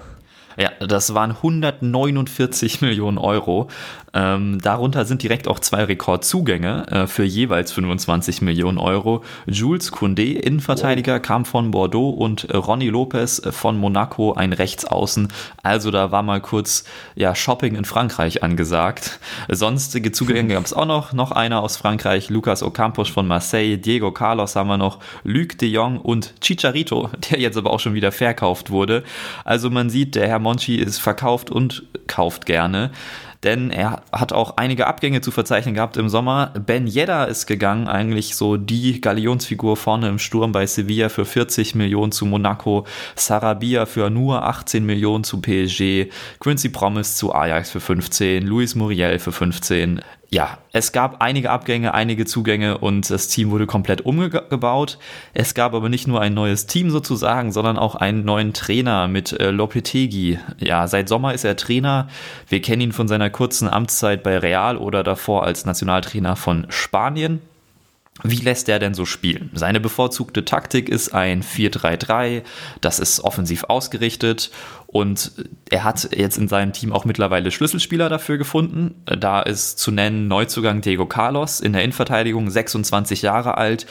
Ja, 0.57 0.71
das 0.79 1.13
waren 1.13 1.31
149 1.31 2.81
Millionen 2.81 3.17
Euro. 3.17 3.69
Ähm, 4.15 4.59
darunter 4.61 5.05
sind 5.05 5.23
direkt 5.23 5.47
auch 5.47 5.59
zwei 5.59 5.85
Rekordzugänge 5.85 6.85
äh, 6.87 7.07
für 7.07 7.23
jeweils 7.23 7.71
25 7.71 8.43
Millionen 8.43 8.77
Euro. 8.77 9.23
Jules 9.47 9.91
Koundé, 9.91 10.35
Innenverteidiger, 10.35 11.19
kam 11.19 11.45
von 11.45 11.71
Bordeaux 11.71 12.11
und 12.11 12.47
Ronny 12.53 12.89
Lopez 12.89 13.41
von 13.49 13.77
Monaco, 13.79 14.33
ein 14.33 14.53
Rechtsaußen. 14.53 15.29
Also 15.63 15.89
da 15.89 16.11
war 16.11 16.21
mal 16.21 16.41
kurz 16.41 16.83
ja, 17.15 17.33
Shopping 17.33 17.75
in 17.75 17.85
Frankreich 17.85 18.43
angesagt. 18.43 19.19
Sonstige 19.49 20.11
Zugänge 20.11 20.53
gab 20.53 20.65
es 20.65 20.73
auch 20.73 20.85
noch. 20.85 21.13
Noch 21.13 21.31
einer 21.31 21.63
aus 21.63 21.77
Frankreich, 21.77 22.29
Lucas 22.29 22.61
Ocampos 22.61 23.09
von 23.09 23.25
Marseille, 23.25 23.77
Diego 23.77 24.11
Carlos 24.11 24.55
haben 24.55 24.67
wir 24.67 24.77
noch, 24.77 24.99
Luc 25.23 25.57
de 25.57 25.69
Jong 25.69 25.99
und 25.99 26.39
Chicharito, 26.39 27.09
der 27.31 27.39
jetzt 27.39 27.57
aber 27.57 27.71
auch 27.71 27.79
schon 27.79 27.95
wieder 27.95 28.11
verkauft 28.11 28.69
wurde. 28.69 29.03
Also 29.43 29.71
man 29.71 29.89
sieht, 29.89 30.13
der 30.13 30.27
Herr 30.27 30.39
Monchi 30.43 30.75
ist 30.75 30.99
verkauft 30.99 31.49
und 31.49 31.87
kauft 32.07 32.45
gerne 32.45 32.91
denn 33.43 33.71
er 33.71 34.01
hat 34.11 34.33
auch 34.33 34.57
einige 34.57 34.87
Abgänge 34.87 35.21
zu 35.21 35.31
verzeichnen 35.31 35.75
gehabt 35.75 35.97
im 35.97 36.09
Sommer. 36.09 36.53
Ben 36.65 36.87
Yedda 36.87 37.25
ist 37.25 37.45
gegangen, 37.45 37.87
eigentlich 37.87 38.35
so 38.35 38.57
die 38.57 39.01
Galionsfigur 39.01 39.77
vorne 39.77 40.07
im 40.09 40.19
Sturm 40.19 40.51
bei 40.51 40.65
Sevilla 40.65 41.09
für 41.09 41.25
40 41.25 41.75
Millionen 41.75 42.11
zu 42.11 42.25
Monaco, 42.25 42.85
Sarabia 43.15 43.85
für 43.85 44.09
nur 44.09 44.43
18 44.43 44.85
Millionen 44.85 45.23
zu 45.23 45.41
PSG, 45.41 46.09
Quincy 46.39 46.69
Promise 46.69 47.15
zu 47.15 47.33
Ajax 47.33 47.71
für 47.71 47.79
15, 47.79 48.45
Luis 48.45 48.75
Muriel 48.75 49.19
für 49.19 49.31
15 49.31 50.01
ja, 50.33 50.57
es 50.71 50.91
gab 50.91 51.21
einige 51.21 51.51
Abgänge, 51.51 51.93
einige 51.93 52.25
Zugänge 52.25 52.79
und 52.79 53.07
das 53.11 53.27
Team 53.27 53.51
wurde 53.51 53.67
komplett 53.67 54.01
umgebaut. 54.01 54.97
Es 55.35 55.53
gab 55.53 55.75
aber 55.75 55.89
nicht 55.89 56.07
nur 56.07 56.21
ein 56.21 56.33
neues 56.33 56.65
Team 56.65 56.89
sozusagen, 56.89 57.51
sondern 57.51 57.77
auch 57.77 57.93
einen 57.93 58.25
neuen 58.25 58.51
Trainer 58.51 59.07
mit 59.07 59.31
äh, 59.33 59.51
Lopetegi. 59.51 60.39
Ja, 60.57 60.87
seit 60.87 61.07
Sommer 61.07 61.35
ist 61.35 61.43
er 61.43 61.55
Trainer. 61.55 62.07
Wir 62.49 62.63
kennen 62.63 62.81
ihn 62.81 62.91
von 62.93 63.07
seiner 63.07 63.29
kurzen 63.33 63.67
Amtszeit 63.67 64.23
bei 64.23 64.37
Real 64.37 64.77
oder 64.77 65.03
davor 65.03 65.43
als 65.43 65.65
Nationaltrainer 65.65 66.37
von 66.37 66.65
Spanien. 66.69 67.41
Wie 68.21 68.37
lässt 68.37 68.69
er 68.69 68.79
denn 68.79 68.93
so 68.93 69.05
spielen? 69.05 69.49
Seine 69.53 69.79
bevorzugte 69.79 70.45
Taktik 70.45 70.87
ist 70.87 71.13
ein 71.13 71.43
4-3-3, 71.43 72.43
das 72.79 72.99
ist 72.99 73.21
offensiv 73.21 73.65
ausgerichtet 73.65 74.51
Und 74.93 75.31
er 75.71 75.83
hat 75.83 76.09
jetzt 76.15 76.37
in 76.37 76.47
seinem 76.47 76.71
Team 76.71 76.93
auch 76.93 77.03
mittlerweile 77.03 77.49
Schlüsselspieler 77.49 78.09
dafür 78.09 78.37
gefunden. 78.37 78.93
Da 79.05 79.41
ist 79.41 79.79
zu 79.79 79.89
nennen 79.89 80.27
Neuzugang 80.27 80.81
Diego 80.81 81.07
Carlos 81.07 81.61
in 81.61 81.73
der 81.73 81.81
Innenverteidigung, 81.81 82.47
26 82.47 83.23
Jahre 83.23 83.57
alt, 83.57 83.87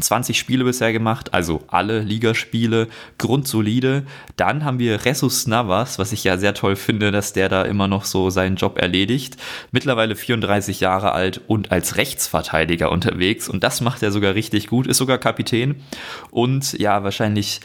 20 0.00 0.38
Spiele 0.38 0.64
bisher 0.64 0.94
gemacht, 0.94 1.34
also 1.34 1.62
alle 1.68 2.00
Ligaspiele, 2.00 2.88
grundsolide. 3.18 4.04
Dann 4.36 4.64
haben 4.64 4.78
wir 4.78 5.04
Ressus 5.04 5.46
Navas, 5.46 5.98
was 5.98 6.10
ich 6.10 6.24
ja 6.24 6.38
sehr 6.38 6.54
toll 6.54 6.74
finde, 6.74 7.10
dass 7.10 7.34
der 7.34 7.50
da 7.50 7.64
immer 7.64 7.86
noch 7.86 8.06
so 8.06 8.30
seinen 8.30 8.56
Job 8.56 8.78
erledigt. 8.78 9.36
Mittlerweile 9.72 10.16
34 10.16 10.80
Jahre 10.80 11.12
alt 11.12 11.42
und 11.48 11.70
als 11.70 11.98
Rechtsverteidiger 11.98 12.90
unterwegs. 12.90 13.46
Und 13.46 13.62
das 13.62 13.82
macht 13.82 14.02
er 14.02 14.10
sogar 14.10 14.34
richtig 14.34 14.68
gut, 14.68 14.86
ist 14.86 14.96
sogar 14.96 15.18
Kapitän. 15.18 15.82
Und 16.30 16.78
ja, 16.78 17.04
wahrscheinlich 17.04 17.60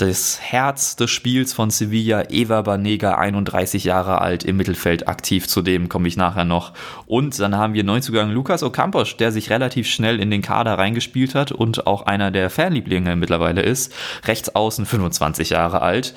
das 0.00 0.40
Herz 0.40 0.96
des 0.96 1.10
Spiels 1.10 1.52
von 1.52 1.68
Sevilla, 1.70 2.30
Eva 2.30 2.62
Banega, 2.62 3.16
31 3.16 3.84
Jahre 3.84 4.20
alt, 4.20 4.44
im 4.44 4.56
Mittelfeld 4.56 5.08
aktiv, 5.08 5.46
zu 5.46 5.60
dem 5.60 5.88
komme 5.90 6.08
ich 6.08 6.16
nachher 6.16 6.44
noch. 6.44 6.72
Und 7.06 7.38
dann 7.38 7.56
haben 7.56 7.74
wir 7.74 7.84
Neuzugang 7.84 8.30
Lukas 8.30 8.62
Ocampos, 8.62 9.18
der 9.18 9.30
sich 9.30 9.50
relativ 9.50 9.86
schnell 9.86 10.18
in 10.18 10.30
den 10.30 10.40
Kader 10.40 10.78
reingespielt 10.78 11.34
hat 11.34 11.52
und 11.52 11.86
auch 11.86 12.06
einer 12.06 12.30
der 12.30 12.48
Fanlieblinge 12.48 13.14
mittlerweile 13.16 13.60
ist. 13.60 13.92
Rechts 14.24 14.54
außen 14.54 14.86
25 14.86 15.50
Jahre 15.50 15.82
alt. 15.82 16.14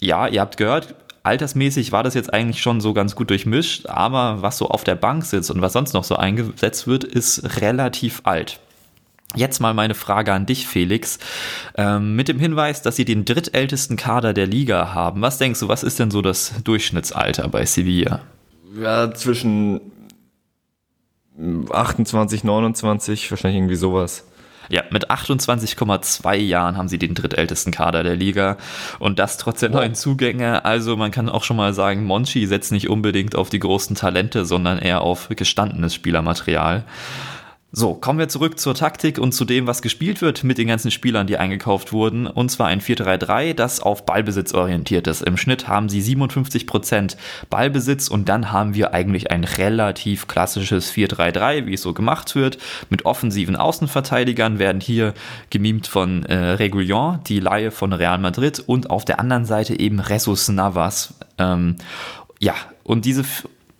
Ja, 0.00 0.26
ihr 0.26 0.40
habt 0.40 0.56
gehört, 0.56 0.94
altersmäßig 1.22 1.92
war 1.92 2.02
das 2.02 2.14
jetzt 2.14 2.32
eigentlich 2.32 2.62
schon 2.62 2.80
so 2.80 2.94
ganz 2.94 3.14
gut 3.14 3.28
durchmischt, 3.28 3.86
aber 3.86 4.40
was 4.40 4.56
so 4.56 4.68
auf 4.68 4.84
der 4.84 4.94
Bank 4.94 5.24
sitzt 5.24 5.50
und 5.50 5.60
was 5.60 5.74
sonst 5.74 5.92
noch 5.92 6.04
so 6.04 6.16
eingesetzt 6.16 6.86
wird, 6.86 7.04
ist 7.04 7.60
relativ 7.60 8.22
alt. 8.24 8.58
Jetzt 9.34 9.60
mal 9.60 9.74
meine 9.74 9.94
Frage 9.94 10.32
an 10.32 10.46
dich, 10.46 10.66
Felix. 10.66 11.18
Ähm, 11.76 12.16
mit 12.16 12.28
dem 12.28 12.38
Hinweis, 12.38 12.82
dass 12.82 12.96
sie 12.96 13.04
den 13.04 13.24
drittältesten 13.24 13.96
Kader 13.96 14.32
der 14.32 14.46
Liga 14.46 14.94
haben. 14.94 15.20
Was 15.20 15.38
denkst 15.38 15.60
du, 15.60 15.68
was 15.68 15.82
ist 15.82 15.98
denn 15.98 16.10
so 16.10 16.22
das 16.22 16.54
Durchschnittsalter 16.64 17.48
bei 17.48 17.66
Sevilla? 17.66 18.20
Ja, 18.80 19.12
zwischen 19.12 19.80
28, 21.70 22.44
29, 22.44 23.30
wahrscheinlich 23.30 23.58
irgendwie 23.58 23.76
sowas. 23.76 24.24
Ja, 24.68 24.82
mit 24.90 25.10
28,2 25.10 26.34
Jahren 26.36 26.76
haben 26.76 26.88
sie 26.88 26.98
den 26.98 27.14
drittältesten 27.14 27.72
Kader 27.72 28.02
der 28.02 28.16
Liga 28.16 28.56
und 28.98 29.18
das 29.18 29.38
trotz 29.38 29.60
der 29.60 29.68
neuen 29.68 29.94
Zugänge. 29.94 30.64
Also 30.64 30.96
man 30.96 31.12
kann 31.12 31.28
auch 31.28 31.44
schon 31.44 31.56
mal 31.56 31.72
sagen, 31.72 32.04
Monchi 32.04 32.46
setzt 32.46 32.72
nicht 32.72 32.88
unbedingt 32.88 33.36
auf 33.36 33.48
die 33.48 33.60
großen 33.60 33.94
Talente, 33.94 34.44
sondern 34.44 34.78
eher 34.78 35.02
auf 35.02 35.28
gestandenes 35.28 35.94
Spielermaterial. 35.94 36.84
So, 37.78 37.92
kommen 37.92 38.18
wir 38.18 38.30
zurück 38.30 38.58
zur 38.58 38.74
Taktik 38.74 39.18
und 39.18 39.32
zu 39.32 39.44
dem, 39.44 39.66
was 39.66 39.82
gespielt 39.82 40.22
wird 40.22 40.44
mit 40.44 40.56
den 40.56 40.66
ganzen 40.66 40.90
Spielern, 40.90 41.26
die 41.26 41.36
eingekauft 41.36 41.92
wurden. 41.92 42.26
Und 42.26 42.48
zwar 42.50 42.68
ein 42.68 42.80
4-3-3, 42.80 43.52
das 43.52 43.80
auf 43.80 44.06
Ballbesitz 44.06 44.54
orientiert 44.54 45.06
ist. 45.06 45.20
Im 45.20 45.36
Schnitt 45.36 45.68
haben 45.68 45.90
sie 45.90 46.00
57% 46.00 47.18
Ballbesitz 47.50 48.08
und 48.08 48.30
dann 48.30 48.50
haben 48.50 48.74
wir 48.74 48.94
eigentlich 48.94 49.30
ein 49.30 49.44
relativ 49.44 50.26
klassisches 50.26 50.90
4-3-3, 50.90 51.66
wie 51.66 51.74
es 51.74 51.82
so 51.82 51.92
gemacht 51.92 52.34
wird. 52.34 52.56
Mit 52.88 53.04
offensiven 53.04 53.56
Außenverteidigern 53.56 54.58
werden 54.58 54.80
hier 54.80 55.12
gemimt 55.50 55.86
von 55.86 56.24
äh, 56.24 56.34
Regulion, 56.34 57.20
die 57.26 57.40
Laie 57.40 57.70
von 57.72 57.92
Real 57.92 58.16
Madrid 58.16 58.58
und 58.58 58.88
auf 58.88 59.04
der 59.04 59.20
anderen 59.20 59.44
Seite 59.44 59.78
eben 59.78 60.00
Resus 60.00 60.48
Navas. 60.48 61.12
Ähm, 61.36 61.76
ja, 62.40 62.54
und 62.84 63.04
diese 63.04 63.22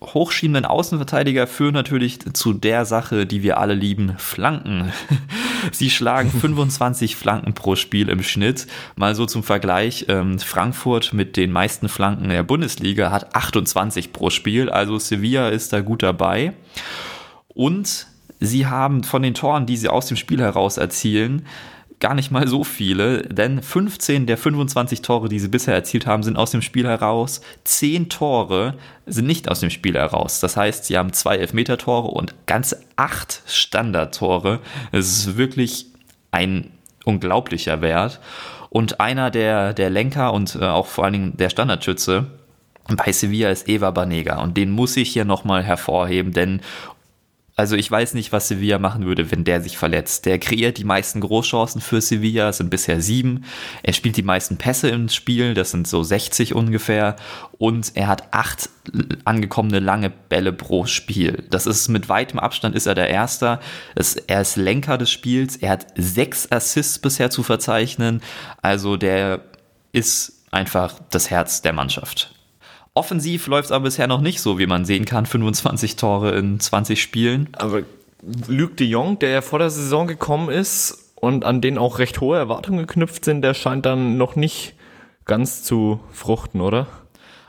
hochschiebenden 0.02 0.66
Außenverteidiger 0.66 1.46
führen 1.46 1.74
natürlich 1.74 2.20
zu 2.34 2.52
der 2.52 2.84
Sache, 2.84 3.26
die 3.26 3.42
wir 3.42 3.58
alle 3.58 3.74
lieben, 3.74 4.14
Flanken. 4.18 4.92
Sie 5.72 5.90
schlagen 5.90 6.30
25 6.40 7.16
Flanken 7.16 7.54
pro 7.54 7.76
Spiel 7.76 8.08
im 8.08 8.22
Schnitt. 8.22 8.66
Mal 8.96 9.14
so 9.14 9.26
zum 9.26 9.42
Vergleich, 9.42 10.06
ähm, 10.08 10.38
Frankfurt 10.38 11.12
mit 11.12 11.36
den 11.36 11.50
meisten 11.50 11.88
Flanken 11.88 12.28
der 12.28 12.42
Bundesliga 12.42 13.10
hat 13.10 13.34
28 13.34 14.12
pro 14.12 14.30
Spiel, 14.30 14.68
also 14.68 14.98
Sevilla 14.98 15.48
ist 15.48 15.72
da 15.72 15.80
gut 15.80 16.02
dabei. 16.02 16.52
Und 17.48 18.06
sie 18.38 18.66
haben 18.66 19.02
von 19.02 19.22
den 19.22 19.34
Toren, 19.34 19.66
die 19.66 19.78
sie 19.78 19.88
aus 19.88 20.06
dem 20.06 20.18
Spiel 20.18 20.40
heraus 20.40 20.76
erzielen, 20.76 21.46
gar 21.98 22.14
nicht 22.14 22.30
mal 22.30 22.46
so 22.46 22.62
viele, 22.62 23.22
denn 23.22 23.62
15 23.62 24.26
der 24.26 24.36
25 24.36 25.02
Tore, 25.02 25.28
die 25.28 25.38
sie 25.38 25.48
bisher 25.48 25.74
erzielt 25.74 26.06
haben, 26.06 26.22
sind 26.22 26.36
aus 26.36 26.50
dem 26.50 26.62
Spiel 26.62 26.86
heraus. 26.86 27.40
10 27.64 28.08
Tore 28.08 28.74
sind 29.06 29.26
nicht 29.26 29.48
aus 29.50 29.60
dem 29.60 29.70
Spiel 29.70 29.94
heraus. 29.94 30.40
Das 30.40 30.56
heißt, 30.56 30.84
sie 30.84 30.98
haben 30.98 31.12
zwei 31.12 31.36
Elfmeter-Tore 31.36 32.08
und 32.08 32.34
ganze 32.46 32.82
8 32.96 33.42
Standard-Tore. 33.46 34.60
Es 34.92 35.06
ist 35.06 35.36
wirklich 35.36 35.86
ein 36.32 36.70
unglaublicher 37.04 37.80
Wert. 37.80 38.20
Und 38.68 39.00
einer 39.00 39.30
der, 39.30 39.72
der 39.72 39.88
Lenker 39.88 40.34
und 40.34 40.56
äh, 40.56 40.64
auch 40.64 40.86
vor 40.86 41.04
allen 41.04 41.12
Dingen 41.14 41.36
der 41.36 41.48
Standardschütze 41.48 42.26
bei 42.94 43.10
Sevilla 43.10 43.50
ist 43.50 43.68
Eva 43.68 43.90
Banega 43.90 44.40
und 44.40 44.56
den 44.56 44.70
muss 44.70 44.96
ich 44.96 45.12
hier 45.12 45.24
nochmal 45.24 45.64
hervorheben, 45.64 46.32
denn 46.32 46.60
also 47.58 47.74
ich 47.74 47.90
weiß 47.90 48.12
nicht, 48.12 48.32
was 48.32 48.48
Sevilla 48.48 48.78
machen 48.78 49.06
würde, 49.06 49.30
wenn 49.30 49.42
der 49.42 49.62
sich 49.62 49.78
verletzt. 49.78 50.26
Der 50.26 50.38
kreiert 50.38 50.76
die 50.76 50.84
meisten 50.84 51.22
Großchancen 51.22 51.80
für 51.80 52.02
Sevilla, 52.02 52.50
es 52.50 52.58
sind 52.58 52.68
bisher 52.68 53.00
sieben. 53.00 53.44
Er 53.82 53.94
spielt 53.94 54.18
die 54.18 54.22
meisten 54.22 54.58
Pässe 54.58 54.90
im 54.90 55.08
Spiel, 55.08 55.54
das 55.54 55.70
sind 55.70 55.88
so 55.88 56.02
60 56.02 56.54
ungefähr. 56.54 57.16
Und 57.56 57.92
er 57.94 58.08
hat 58.08 58.34
acht 58.34 58.68
angekommene 59.24 59.80
lange 59.80 60.10
Bälle 60.10 60.52
pro 60.52 60.84
Spiel. 60.84 61.44
Das 61.48 61.66
ist 61.66 61.88
mit 61.88 62.10
weitem 62.10 62.38
Abstand 62.38 62.76
ist 62.76 62.84
er 62.84 62.94
der 62.94 63.08
Erste. 63.08 63.58
er 64.26 64.40
ist 64.42 64.56
Lenker 64.56 64.98
des 64.98 65.10
Spiels. 65.10 65.56
Er 65.56 65.70
hat 65.70 65.86
sechs 65.96 66.52
Assists 66.52 66.98
bisher 66.98 67.30
zu 67.30 67.42
verzeichnen. 67.42 68.20
Also 68.60 68.98
der 68.98 69.40
ist 69.92 70.44
einfach 70.50 71.00
das 71.08 71.30
Herz 71.30 71.62
der 71.62 71.72
Mannschaft. 71.72 72.35
Offensiv 72.96 73.46
läuft 73.46 73.66
es 73.66 73.72
aber 73.72 73.84
bisher 73.84 74.06
noch 74.06 74.22
nicht 74.22 74.40
so, 74.40 74.58
wie 74.58 74.66
man 74.66 74.86
sehen 74.86 75.04
kann. 75.04 75.26
25 75.26 75.96
Tore 75.96 76.30
in 76.30 76.58
20 76.58 77.00
Spielen. 77.02 77.50
Aber 77.52 77.82
Luc 78.48 78.78
de 78.78 78.86
Jong, 78.86 79.18
der 79.18 79.28
ja 79.28 79.40
vor 79.42 79.58
der 79.58 79.68
Saison 79.68 80.06
gekommen 80.06 80.48
ist 80.48 81.12
und 81.14 81.44
an 81.44 81.60
den 81.60 81.76
auch 81.76 81.98
recht 81.98 82.22
hohe 82.22 82.38
Erwartungen 82.38 82.78
geknüpft 82.78 83.26
sind, 83.26 83.42
der 83.42 83.52
scheint 83.52 83.84
dann 83.84 84.16
noch 84.16 84.34
nicht 84.34 84.74
ganz 85.26 85.62
zu 85.62 86.00
fruchten, 86.10 86.62
oder? 86.62 86.86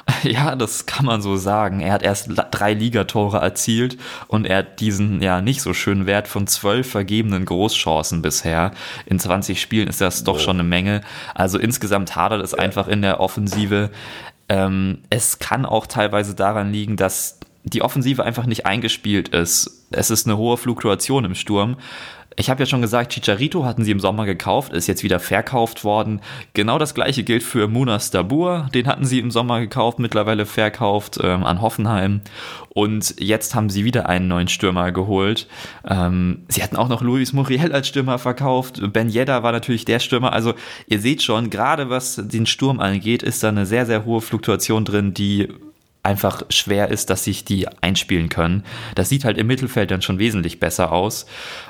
Ja, 0.23 0.55
das 0.55 0.85
kann 0.85 1.05
man 1.05 1.21
so 1.21 1.35
sagen. 1.37 1.79
Er 1.79 1.93
hat 1.93 2.03
erst 2.03 2.29
drei 2.51 2.73
Ligatore 2.73 3.37
erzielt 3.37 3.97
und 4.27 4.45
er 4.45 4.59
hat 4.59 4.79
diesen 4.79 5.21
ja 5.21 5.41
nicht 5.41 5.61
so 5.61 5.73
schönen 5.73 6.05
Wert 6.05 6.27
von 6.27 6.47
zwölf 6.47 6.89
vergebenen 6.89 7.45
Großchancen 7.45 8.21
bisher. 8.21 8.71
In 9.05 9.19
20 9.19 9.59
Spielen 9.59 9.87
ist 9.87 10.01
das 10.01 10.23
doch 10.23 10.35
oh. 10.35 10.39
schon 10.39 10.57
eine 10.57 10.67
Menge. 10.67 11.01
Also 11.35 11.59
insgesamt 11.59 12.15
hadert 12.15 12.43
es 12.43 12.53
einfach 12.53 12.87
in 12.87 13.01
der 13.01 13.19
Offensive. 13.19 13.89
Ähm, 14.49 14.99
es 15.09 15.39
kann 15.39 15.65
auch 15.65 15.87
teilweise 15.87 16.35
daran 16.35 16.71
liegen, 16.71 16.95
dass 16.95 17.39
die 17.63 17.81
Offensive 17.81 18.23
einfach 18.23 18.45
nicht 18.45 18.65
eingespielt 18.65 19.29
ist. 19.29 19.85
Es 19.91 20.09
ist 20.09 20.25
eine 20.25 20.37
hohe 20.37 20.57
Fluktuation 20.57 21.25
im 21.25 21.35
Sturm. 21.35 21.77
Ich 22.39 22.51
habe 22.51 22.61
ja 22.61 22.67
schon 22.67 22.83
gesagt, 22.83 23.13
Chicharito 23.13 23.65
hatten 23.65 23.83
sie 23.83 23.89
im 23.89 23.99
Sommer 23.99 24.27
gekauft, 24.27 24.71
ist 24.71 24.85
jetzt 24.85 25.03
wieder 25.03 25.19
verkauft 25.19 25.83
worden. 25.83 26.21
Genau 26.53 26.77
das 26.77 26.93
gleiche 26.93 27.23
gilt 27.23 27.41
für 27.41 27.67
Munas 27.67 28.11
Dabur, 28.11 28.69
den 28.75 28.85
hatten 28.85 29.05
sie 29.05 29.17
im 29.17 29.31
Sommer 29.31 29.59
gekauft, 29.59 29.97
mittlerweile 29.97 30.45
verkauft 30.45 31.17
ähm, 31.23 31.43
an 31.43 31.61
Hoffenheim. 31.61 32.21
Und 32.69 33.15
jetzt 33.19 33.55
haben 33.55 33.71
sie 33.71 33.85
wieder 33.85 34.07
einen 34.07 34.27
neuen 34.27 34.49
Stürmer 34.49 34.91
geholt. 34.91 35.47
Ähm, 35.83 36.43
sie 36.47 36.61
hatten 36.61 36.75
auch 36.75 36.89
noch 36.89 37.01
Luis 37.01 37.33
Muriel 37.33 37.73
als 37.73 37.87
Stürmer 37.87 38.19
verkauft. 38.19 38.81
Ben 38.93 39.09
Yedda 39.09 39.41
war 39.41 39.51
natürlich 39.51 39.85
der 39.85 39.97
Stürmer. 39.97 40.31
Also 40.31 40.53
ihr 40.85 40.99
seht 40.99 41.23
schon, 41.23 41.49
gerade 41.49 41.89
was 41.89 42.21
den 42.23 42.45
Sturm 42.45 42.79
angeht, 42.79 43.23
ist 43.23 43.41
da 43.41 43.49
eine 43.49 43.65
sehr, 43.65 43.87
sehr 43.87 44.05
hohe 44.05 44.21
Fluktuation 44.21 44.85
drin, 44.85 45.15
die 45.15 45.47
einfach 46.07 46.43
schwer 46.49 46.89
ist, 46.89 47.09
dass 47.09 47.25
sich 47.25 47.43
die 47.43 47.67
einspielen 47.81 48.29
können. 48.29 48.63
Das 48.95 49.09
sieht 49.09 49.25
halt 49.25 49.37
im 49.37 49.47
Mittelfeld 49.47 49.91
dann 49.91 50.01
schon 50.01 50.19
wesentlich 50.19 50.59
besser 50.59 50.93
aus. 50.93 51.25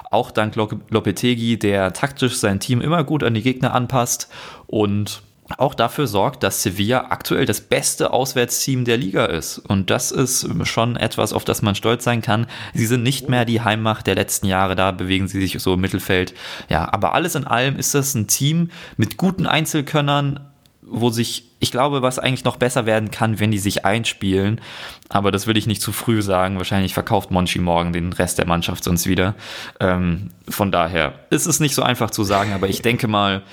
Auch 0.10 0.32
dank 0.32 0.56
Lopetegi, 0.56 1.60
der 1.60 1.94
taktisch 1.94 2.38
sein 2.38 2.60
Team 2.60 2.82
immer 2.82 3.04
gut 3.04 3.24
an 3.24 3.34
die 3.34 3.42
Gegner 3.42 3.74
anpasst 3.74 4.30
und 4.68 5.22
auch 5.58 5.76
dafür 5.76 6.08
sorgt, 6.08 6.44
dass 6.44 6.62
Sevilla 6.62 7.06
aktuell 7.10 7.46
das 7.46 7.62
beste 7.62 8.12
Auswärtsteam 8.12 8.84
der 8.84 8.98
Liga 8.98 9.26
ist. 9.26 9.60
Und 9.60 9.90
das 9.90 10.12
ist 10.12 10.48
schon 10.68 10.98
etwas, 10.98 11.32
auf 11.32 11.46
das 11.46 11.62
man 11.62 11.76
stolz 11.76 12.04
sein 12.04 12.22
kann. 12.22 12.48
Sie 12.74 12.86
sind 12.86 13.04
nicht 13.04 13.30
mehr 13.30 13.46
die 13.46 13.62
Heimmacht 13.62 14.08
der 14.08 14.16
letzten 14.16 14.48
Jahre, 14.48 14.76
da 14.76 14.92
bewegen 14.92 15.28
sie 15.28 15.40
sich 15.40 15.62
so 15.62 15.76
im 15.76 15.82
Mittelfeld. 15.82 16.34
Ja, 16.68 16.92
aber 16.92 17.14
alles 17.14 17.36
in 17.36 17.48
allem 17.48 17.78
ist 17.78 17.96
das 17.96 18.14
ein 18.14 18.28
Team 18.28 18.72
mit 18.98 19.16
guten 19.16 19.48
Einzelkönnern, 19.48 20.47
wo 20.89 21.10
sich, 21.10 21.44
ich 21.60 21.72
glaube, 21.72 22.01
was 22.01 22.20
eigentlich 22.20 22.44
noch 22.44 22.58
besser 22.58 22.86
werden 22.86 23.12
kann, 23.12 23.39
wenn 23.39 23.51
die 23.51 23.58
sich 23.58 23.86
einspielen. 23.86 24.62
Aber 25.10 25.32
das 25.32 25.48
will 25.48 25.58
ich 25.58 25.67
nicht 25.67 25.82
zu 25.82 25.91
früh 25.91 26.22
sagen. 26.22 26.58
Wahrscheinlich 26.58 26.94
verkauft 26.94 27.32
Monchi 27.32 27.60
morgen 27.60 27.94
den 27.94 28.13
Rest 28.13 28.38
der 28.38 28.48
Mannschaft 28.48 28.84
sonst 28.84 29.08
wieder. 29.08 29.36
Ähm, 29.79 30.32
von 30.48 30.72
daher 30.72 31.13
ist 31.29 31.46
es 31.46 31.60
nicht 31.60 31.75
so 31.75 31.84
einfach 31.84 32.12
zu 32.12 32.24
sagen, 32.24 32.53
aber 32.53 32.67
ich 32.67 32.82
denke 32.82 33.08
mal, 33.08 33.44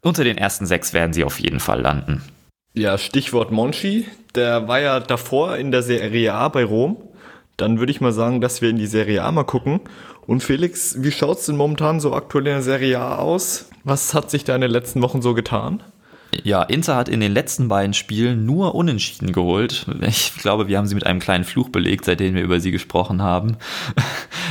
unter 0.00 0.24
den 0.24 0.38
ersten 0.38 0.66
sechs 0.66 0.92
werden 0.92 1.12
sie 1.12 1.24
auf 1.24 1.40
jeden 1.40 1.60
Fall 1.60 1.80
landen. 1.80 2.22
Ja, 2.74 2.98
Stichwort 2.98 3.50
Monchi. 3.50 4.06
Der 4.34 4.68
war 4.68 4.80
ja 4.80 5.00
davor 5.00 5.56
in 5.56 5.72
der 5.72 5.82
Serie 5.82 6.34
A 6.34 6.48
bei 6.48 6.64
Rom. 6.64 6.96
Dann 7.56 7.80
würde 7.80 7.90
ich 7.90 8.00
mal 8.00 8.12
sagen, 8.12 8.40
dass 8.40 8.62
wir 8.62 8.70
in 8.70 8.78
die 8.78 8.86
Serie 8.86 9.24
A 9.24 9.32
mal 9.32 9.44
gucken. 9.44 9.80
Und 10.26 10.42
Felix, 10.42 11.02
wie 11.02 11.10
schaut 11.10 11.38
es 11.38 11.46
denn 11.46 11.56
momentan 11.56 12.00
so 12.00 12.12
aktuell 12.12 12.46
in 12.46 12.52
der 12.52 12.62
Serie 12.62 13.00
A 13.00 13.16
aus? 13.16 13.70
Was 13.82 14.14
hat 14.14 14.30
sich 14.30 14.44
da 14.44 14.54
in 14.54 14.60
den 14.60 14.70
letzten 14.70 15.02
Wochen 15.02 15.22
so 15.22 15.34
getan? 15.34 15.82
Ja, 16.44 16.62
Inter 16.62 16.96
hat 16.96 17.08
in 17.08 17.20
den 17.20 17.32
letzten 17.32 17.68
beiden 17.68 17.94
Spielen 17.94 18.46
nur 18.46 18.74
Unentschieden 18.74 19.32
geholt. 19.32 19.86
Ich 20.08 20.34
glaube, 20.34 20.68
wir 20.68 20.78
haben 20.78 20.86
sie 20.86 20.94
mit 20.94 21.06
einem 21.06 21.20
kleinen 21.20 21.44
Fluch 21.44 21.68
belegt, 21.68 22.04
seitdem 22.04 22.34
wir 22.34 22.42
über 22.42 22.60
sie 22.60 22.70
gesprochen 22.70 23.22
haben. 23.22 23.56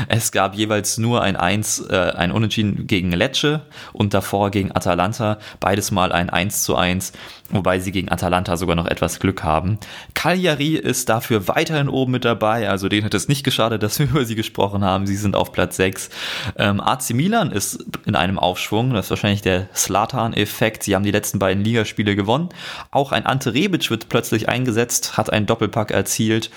Es 0.10 0.32
gab 0.32 0.54
jeweils 0.54 1.00
nur 1.00 1.24
ein 1.24 1.36
1, 1.36 1.88
äh, 1.90 2.14
ein 2.16 2.32
Unentschieden 2.32 2.86
gegen 2.86 3.12
Lecce 3.12 3.62
und 3.94 4.14
davor 4.14 4.52
gegen 4.52 4.72
Atalanta. 4.72 5.40
Beides 5.60 5.90
mal 5.90 6.12
ein 6.12 6.30
1 6.30 6.62
zu 6.64 6.76
1, 6.76 7.14
wobei 7.50 7.80
sie 7.80 7.92
gegen 7.92 8.10
Atalanta 8.10 8.58
sogar 8.58 8.76
noch 8.76 8.86
etwas 8.86 9.20
Glück 9.20 9.44
haben. 9.44 9.80
Cagliari 10.14 10.76
ist 10.76 11.10
dafür 11.10 11.48
weiterhin 11.48 11.90
oben 11.90 12.12
mit 12.12 12.26
dabei, 12.26 12.70
also 12.70 12.90
denen 12.90 13.06
hat 13.06 13.16
es 13.16 13.28
nicht 13.28 13.44
geschadet, 13.44 13.82
dass 13.82 13.98
wir 13.98 14.08
über 14.10 14.24
sie 14.24 14.36
gesprochen 14.36 14.84
haben. 14.84 15.08
Sie 15.08 15.16
sind 15.16 15.36
auf 15.36 15.52
Platz 15.52 15.78
6. 15.78 16.10
Ähm, 16.58 16.80
AC 16.80 17.12
Milan 17.12 17.52
ist 17.52 17.84
in 18.06 18.16
einem 18.16 18.38
Aufschwung, 18.38 18.94
das 18.94 19.08
ist 19.08 19.10
wahrscheinlich 19.10 19.42
der 19.42 19.68
Slatan-Effekt. 19.74 20.84
Sie 20.84 20.96
haben 20.96 21.04
die 21.04 21.12
letzten 21.12 21.40
beiden 21.40 21.64
Ligaspiele 21.78 22.16
gewonnen. 22.16 22.50
Auch 22.92 23.12
ein 23.12 23.26
Ante 23.26 23.54
Rebic 23.54 23.90
wird 23.90 24.10
plötzlich 24.10 24.50
eingesetzt, 24.50 25.18
hat 25.18 25.32
einen 25.32 25.46
Doppelpack 25.46 25.92
erzielt. 25.92 26.50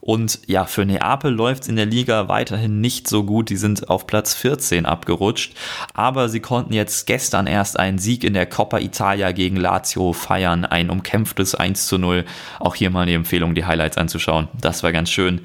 Und 0.00 0.38
ja, 0.46 0.64
für 0.64 0.86
Neapel 0.86 1.32
läuft 1.32 1.64
es 1.64 1.68
in 1.68 1.74
der 1.74 1.84
Liga 1.84 2.28
weiterhin 2.28 2.80
nicht 2.80 3.08
so 3.08 3.24
gut. 3.24 3.50
Die 3.50 3.56
sind 3.56 3.90
auf 3.90 4.06
Platz 4.06 4.32
14 4.34 4.86
abgerutscht. 4.86 5.54
Aber 5.92 6.28
sie 6.28 6.40
konnten 6.40 6.72
jetzt 6.72 7.06
gestern 7.06 7.48
erst 7.48 7.78
einen 7.78 7.98
Sieg 7.98 8.22
in 8.22 8.32
der 8.32 8.46
Coppa 8.46 8.78
Italia 8.78 9.32
gegen 9.32 9.56
Lazio 9.56 10.12
feiern. 10.12 10.64
Ein 10.64 10.90
umkämpftes 10.90 11.56
1 11.56 11.88
zu 11.88 11.98
0. 11.98 12.24
Auch 12.60 12.76
hier 12.76 12.90
mal 12.90 13.06
die 13.06 13.14
Empfehlung, 13.14 13.56
die 13.56 13.64
Highlights 13.64 13.98
anzuschauen. 13.98 14.46
Das 14.60 14.84
war 14.84 14.92
ganz 14.92 15.10
schön. 15.10 15.40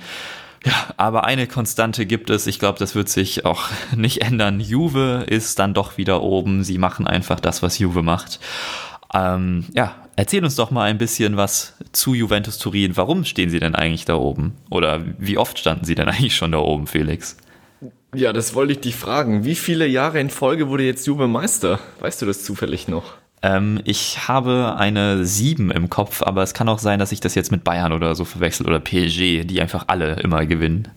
Ja, 0.66 0.94
aber 0.96 1.26
eine 1.26 1.48
Konstante 1.48 2.06
gibt 2.06 2.30
es. 2.30 2.48
Ich 2.48 2.58
glaube, 2.58 2.80
das 2.80 2.96
wird 2.96 3.10
sich 3.10 3.46
auch 3.46 3.64
nicht 3.96 4.22
ändern. 4.22 4.60
Juve 4.60 5.26
ist 5.28 5.60
dann 5.60 5.74
doch 5.74 5.98
wieder 5.98 6.22
oben. 6.22 6.64
Sie 6.64 6.78
machen 6.78 7.08
einfach 7.08 7.40
das, 7.40 7.64
was 7.64 7.80
Juve 7.80 8.04
macht. 8.04 8.40
Ähm, 9.14 9.66
ja, 9.74 9.96
erzähl 10.16 10.44
uns 10.44 10.56
doch 10.56 10.72
mal 10.72 10.90
ein 10.90 10.98
bisschen 10.98 11.38
was 11.38 11.76
zu 11.92 12.14
Juventus 12.14 12.58
Turin. 12.58 12.98
Warum 12.98 13.26
stehen 13.26 13.50
sie 13.50 13.60
denn 13.60 13.76
eigentlich 13.76 14.06
da 14.06 14.16
oben? 14.16 14.54
Oder 14.70 15.02
wie 15.18 15.38
oft 15.38 15.60
standen 15.60 15.86
sie 15.86 15.96
denn 15.96 16.10
eigentlich 16.10 16.36
schon 16.36 16.52
da 16.52 16.60
oben, 16.60 16.88
Felix? 16.88 17.38
Ja, 18.16 18.32
das 18.32 18.54
wollte 18.54 18.74
ich 18.74 18.82
dich 18.82 18.96
fragen. 18.96 19.44
Wie 19.44 19.56
viele 19.56 19.88
Jahre 19.88 20.20
in 20.20 20.30
Folge 20.30 20.70
wurde 20.70 20.84
jetzt 20.84 21.08
Juve 21.08 21.28
Meister? 21.28 21.80
Weißt 22.00 22.22
du 22.22 22.26
das 22.26 22.44
zufällig 22.44 22.88
noch? 22.88 23.14
Ähm, 23.42 23.82
ich 23.84 24.28
habe 24.28 24.76
eine 24.78 25.26
7 25.26 25.72
im 25.72 25.90
Kopf, 25.90 26.22
aber 26.22 26.44
es 26.44 26.54
kann 26.54 26.70
auch 26.70 26.80
sein, 26.80 27.00
dass 27.00 27.12
ich 27.12 27.20
das 27.20 27.36
jetzt 27.36 27.52
mit 27.52 27.64
Bayern 27.64 27.92
oder 27.92 28.16
so 28.16 28.24
verwechsel 28.24 28.68
oder 28.68 28.80
PSG, 28.80 29.46
die 29.46 29.60
einfach 29.60 29.86
alle 29.88 30.14
immer 30.22 30.46
gewinnen. 30.46 30.90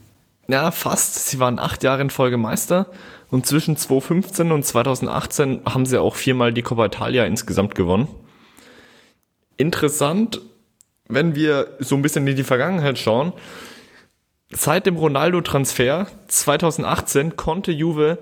Ja, 0.47 0.71
fast. 0.71 1.29
Sie 1.29 1.41
waren 1.41 1.59
acht 1.59 1.83
Jahre 1.83 2.03
in 2.03 2.11
Folge 2.11 2.37
Meister 2.37 2.87
und 3.37 3.45
zwischen 3.45 3.76
2015 3.76 4.50
und 4.50 4.64
2018 4.64 5.61
haben 5.66 5.85
sie 5.85 6.00
auch 6.00 6.14
viermal 6.14 6.55
die 6.55 6.62
Coppa 6.62 6.87
Italia 6.87 7.26
insgesamt 7.26 7.75
gewonnen. 7.75 8.09
Interessant, 9.59 10.40
wenn 11.07 11.35
wir 11.35 11.76
so 11.78 11.97
ein 11.97 12.02
bisschen 12.02 12.26
in 12.26 12.35
die 12.35 12.45
Vergangenheit 12.45 12.99
schauen. 12.99 13.35
Seit 14.50 14.87
dem 14.87 14.97
Ronaldo-Transfer 14.97 16.07
2018 16.28 17.37
konnte 17.37 17.73
Juve 17.73 18.21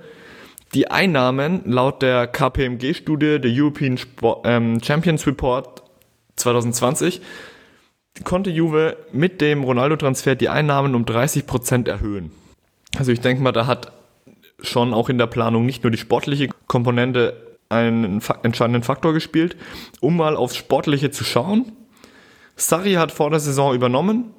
die 0.75 0.90
Einnahmen 0.90 1.62
laut 1.64 2.02
der 2.02 2.26
KPMG-Studie, 2.26 3.38
der 3.38 3.52
European 3.52 3.97
Sport, 3.97 4.40
ähm, 4.47 4.83
Champions 4.83 5.28
Report 5.28 5.85
2020, 6.35 7.21
konnte 8.25 8.50
Juve 8.50 8.97
mit 9.12 9.40
dem 9.40 9.62
Ronaldo-Transfer 9.62 10.35
die 10.35 10.49
Einnahmen 10.49 10.97
um 10.97 11.06
30 11.06 11.47
Prozent 11.47 11.87
erhöhen. 11.87 12.33
Also 12.99 13.12
ich 13.12 13.21
denke 13.21 13.44
mal, 13.44 13.52
da 13.52 13.68
hat 13.68 13.92
schon 14.68 14.94
auch 14.94 15.09
in 15.09 15.18
der 15.18 15.26
Planung 15.26 15.66
nicht 15.66 15.83
nur 15.83 15.90
die 15.90 15.99
sportliche 15.99 16.49
Komponente 16.66 17.59
einen 17.68 18.21
entscheidenden 18.42 18.83
Faktor 18.83 19.12
gespielt. 19.12 19.56
Um 20.00 20.16
mal 20.16 20.37
aufs 20.37 20.56
Sportliche 20.56 21.11
zu 21.11 21.25
schauen. 21.25 21.73
Sarri 22.56 22.94
hat 22.94 23.11
vor 23.11 23.30
der 23.30 23.40
Saison 23.40 23.75
übernommen, 23.75 24.30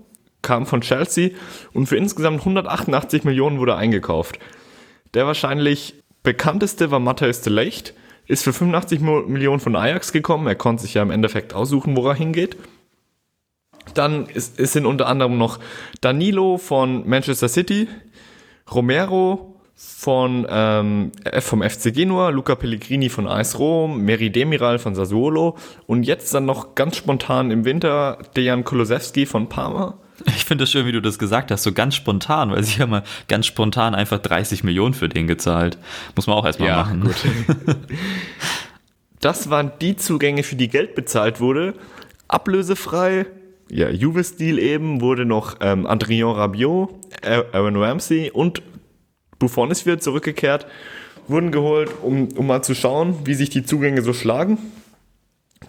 kam 0.41 0.65
von 0.65 0.81
Chelsea 0.81 1.31
und 1.73 1.87
für 1.87 1.97
insgesamt 1.97 2.39
188 2.39 3.23
Millionen 3.23 3.59
wurde 3.59 3.75
eingekauft. 3.75 4.39
Der 5.13 5.25
wahrscheinlich 5.25 5.95
bekannteste 6.23 6.91
war 6.91 6.99
Matthäus 6.99 7.41
de 7.41 7.51
Ligt, 7.51 7.93
ist 8.27 8.43
für 8.43 8.53
85 8.53 9.01
Millionen 9.01 9.59
von 9.59 9.75
Ajax 9.75 10.11
gekommen. 10.11 10.47
Er 10.47 10.55
konnte 10.55 10.83
sich 10.83 10.93
ja 10.93 11.01
im 11.01 11.11
Endeffekt 11.11 11.53
aussuchen, 11.53 11.95
wo 11.95 12.07
er 12.07 12.15
hingeht. 12.15 12.57
Dann 13.93 14.25
ist, 14.27 14.57
sind 14.57 14.85
unter 14.85 15.07
anderem 15.07 15.37
noch 15.37 15.59
Danilo 16.01 16.57
von 16.57 17.07
Manchester 17.07 17.49
City, 17.49 17.87
Romero 18.71 19.54
von 19.75 20.47
ähm, 20.49 21.11
vom 21.39 21.61
FC 21.61 21.93
Genua, 21.93 22.29
Luca 22.29 22.55
Pellegrini 22.55 23.09
von 23.09 23.27
AS 23.27 23.59
Rom, 23.59 24.01
Meri 24.01 24.29
Demiral 24.29 24.79
von 24.79 24.95
Sassuolo 24.95 25.57
und 25.85 26.03
jetzt 26.03 26.33
dann 26.33 26.45
noch 26.45 26.75
ganz 26.75 26.95
spontan 26.95 27.51
im 27.51 27.65
Winter 27.65 28.19
Dejan 28.35 28.63
Kolosewski 28.63 29.25
von 29.25 29.49
Parma. 29.49 29.97
Ich 30.27 30.45
finde 30.45 30.63
es 30.63 30.71
schön, 30.71 30.85
wie 30.85 30.93
du 30.93 31.01
das 31.01 31.19
gesagt 31.19 31.51
hast, 31.51 31.63
so 31.63 31.73
ganz 31.73 31.95
spontan, 31.95 32.51
weil 32.51 32.63
sie 32.63 32.81
haben 32.81 32.91
mal 32.91 33.03
ganz 33.27 33.47
spontan 33.47 33.93
einfach 33.95 34.19
30 34.19 34.63
Millionen 34.63 34.93
für 34.93 35.09
den 35.09 35.27
gezahlt. 35.27 35.77
Muss 36.15 36.27
man 36.27 36.37
auch 36.37 36.45
erstmal 36.45 36.69
ja, 36.69 36.77
machen. 36.77 37.01
Gut. 37.01 37.15
das 39.19 39.49
waren 39.49 39.73
die 39.81 39.97
Zugänge, 39.97 40.43
für 40.43 40.55
die 40.55 40.69
Geld 40.69 40.95
bezahlt 40.95 41.41
wurde. 41.41 41.73
Ablösefrei. 42.29 43.25
Ja, 43.69 43.89
Juve-Stil 43.89 44.57
eben 44.59 45.01
wurde 45.01 45.25
noch 45.25 45.57
ähm, 45.59 45.85
Adrien 45.85 46.29
Rabiot, 46.29 46.91
Aaron 47.51 47.75
Ramsey 47.75 48.31
und 48.31 48.61
Buffon 49.45 49.71
ist 49.71 49.85
wieder 49.85 49.99
zurückgekehrt. 49.99 50.65
Wurden 51.27 51.51
geholt, 51.51 51.91
um, 52.01 52.29
um 52.35 52.47
mal 52.47 52.63
zu 52.63 52.75
schauen, 52.75 53.15
wie 53.25 53.33
sich 53.33 53.49
die 53.49 53.63
Zugänge 53.63 54.01
so 54.01 54.13
schlagen. 54.13 54.57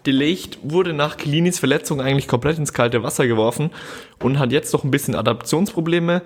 Delicht 0.06 0.58
wurde 0.62 0.92
nach 0.92 1.16
Kilinis 1.16 1.58
Verletzung 1.58 2.00
eigentlich 2.00 2.28
komplett 2.28 2.58
ins 2.58 2.72
kalte 2.72 3.02
Wasser 3.02 3.26
geworfen 3.26 3.70
und 4.22 4.38
hat 4.38 4.52
jetzt 4.52 4.72
noch 4.72 4.84
ein 4.84 4.90
bisschen 4.90 5.14
Adaptionsprobleme. 5.14 6.22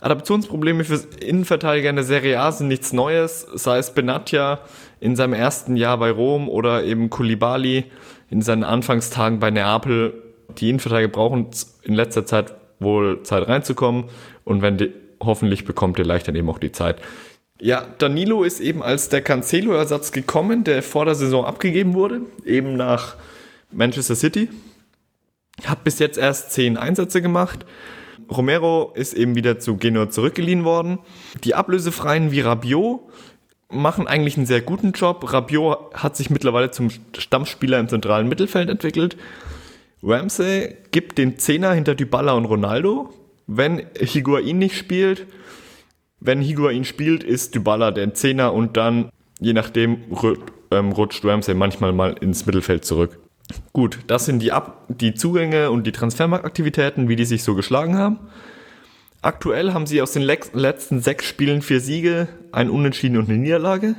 Adaptionsprobleme 0.00 0.84
für 0.84 1.00
Innenverteidiger 1.20 1.90
in 1.90 1.96
der 1.96 2.04
Serie 2.04 2.40
A 2.40 2.52
sind 2.52 2.68
nichts 2.68 2.92
Neues, 2.92 3.46
sei 3.54 3.78
es 3.78 3.92
Benatia 3.92 4.60
in 5.00 5.16
seinem 5.16 5.32
ersten 5.32 5.76
Jahr 5.76 5.98
bei 5.98 6.10
Rom 6.10 6.48
oder 6.48 6.84
eben 6.84 7.10
Kulibali 7.10 7.84
in 8.30 8.42
seinen 8.42 8.64
Anfangstagen 8.64 9.40
bei 9.40 9.50
Neapel. 9.50 10.22
Die 10.58 10.68
Innenverteidiger 10.68 11.12
brauchen 11.12 11.48
in 11.82 11.94
letzter 11.94 12.24
Zeit 12.24 12.54
wohl 12.78 13.22
Zeit 13.24 13.48
reinzukommen 13.48 14.04
und 14.44 14.62
wenn 14.62 14.76
die, 14.78 14.92
hoffentlich 15.20 15.64
bekommt 15.64 15.98
ihr 15.98 16.04
leicht 16.04 16.28
dann 16.28 16.34
eben 16.34 16.48
auch 16.48 16.58
die 16.58 16.72
Zeit. 16.72 17.00
Ja, 17.60 17.86
Danilo 17.98 18.44
ist 18.44 18.60
eben 18.60 18.82
als 18.82 19.08
der 19.08 19.22
Cancelo-Ersatz 19.22 20.12
gekommen, 20.12 20.62
der 20.62 20.82
vor 20.82 21.04
der 21.04 21.16
Saison 21.16 21.44
abgegeben 21.44 21.94
wurde, 21.94 22.20
eben 22.44 22.76
nach 22.76 23.16
Manchester 23.72 24.14
City. 24.14 24.48
Hat 25.64 25.82
bis 25.82 25.98
jetzt 25.98 26.18
erst 26.18 26.52
zehn 26.52 26.76
Einsätze 26.76 27.20
gemacht. 27.20 27.66
Romero 28.30 28.92
ist 28.94 29.14
eben 29.14 29.34
wieder 29.34 29.58
zu 29.58 29.76
Genua 29.76 30.08
zurückgeliehen 30.10 30.64
worden. 30.64 30.98
Die 31.44 31.54
Ablösefreien 31.54 32.30
wie 32.30 32.40
Rabiot 32.40 33.00
machen 33.70 34.06
eigentlich 34.06 34.36
einen 34.36 34.46
sehr 34.46 34.60
guten 34.60 34.92
Job. 34.92 35.32
Rabiot 35.32 35.94
hat 35.94 36.16
sich 36.16 36.30
mittlerweile 36.30 36.70
zum 36.70 36.90
Stammspieler 37.16 37.80
im 37.80 37.88
zentralen 37.88 38.28
Mittelfeld 38.28 38.70
entwickelt. 38.70 39.16
Ramsey 40.02 40.76
gibt 40.90 41.18
den 41.18 41.38
Zehner 41.38 41.72
hinter 41.72 41.94
Dybala 41.94 42.32
und 42.32 42.44
Ronaldo. 42.44 43.12
Wenn 43.48 43.86
Higuain 43.98 44.58
nicht 44.58 44.76
spielt, 44.76 45.26
wenn 46.20 46.42
Higuain 46.42 46.84
spielt, 46.84 47.24
ist 47.24 47.54
Dybala 47.54 47.90
der 47.92 48.12
Zehner 48.12 48.52
und 48.52 48.76
dann, 48.76 49.08
je 49.40 49.54
nachdem, 49.54 50.02
ähm, 50.70 50.92
rutscht 50.92 51.24
Ramsey 51.24 51.54
manchmal 51.54 51.92
mal 51.92 52.14
ins 52.20 52.44
Mittelfeld 52.44 52.84
zurück. 52.84 53.18
Gut, 53.72 54.00
das 54.06 54.26
sind 54.26 54.40
die, 54.40 54.52
Ab 54.52 54.84
die 54.88 55.14
Zugänge 55.14 55.70
und 55.70 55.86
die 55.86 55.92
Transfermarktaktivitäten, 55.92 57.08
wie 57.08 57.16
die 57.16 57.24
sich 57.24 57.42
so 57.42 57.54
geschlagen 57.54 57.96
haben. 57.96 58.18
Aktuell 59.22 59.72
haben 59.72 59.86
sie 59.86 60.02
aus 60.02 60.12
den 60.12 60.22
letzten 60.22 61.00
sechs 61.00 61.24
Spielen 61.24 61.62
vier 61.62 61.80
Siege, 61.80 62.28
ein 62.52 62.68
Unentschieden 62.68 63.16
und 63.16 63.30
eine 63.30 63.38
Niederlage. 63.38 63.94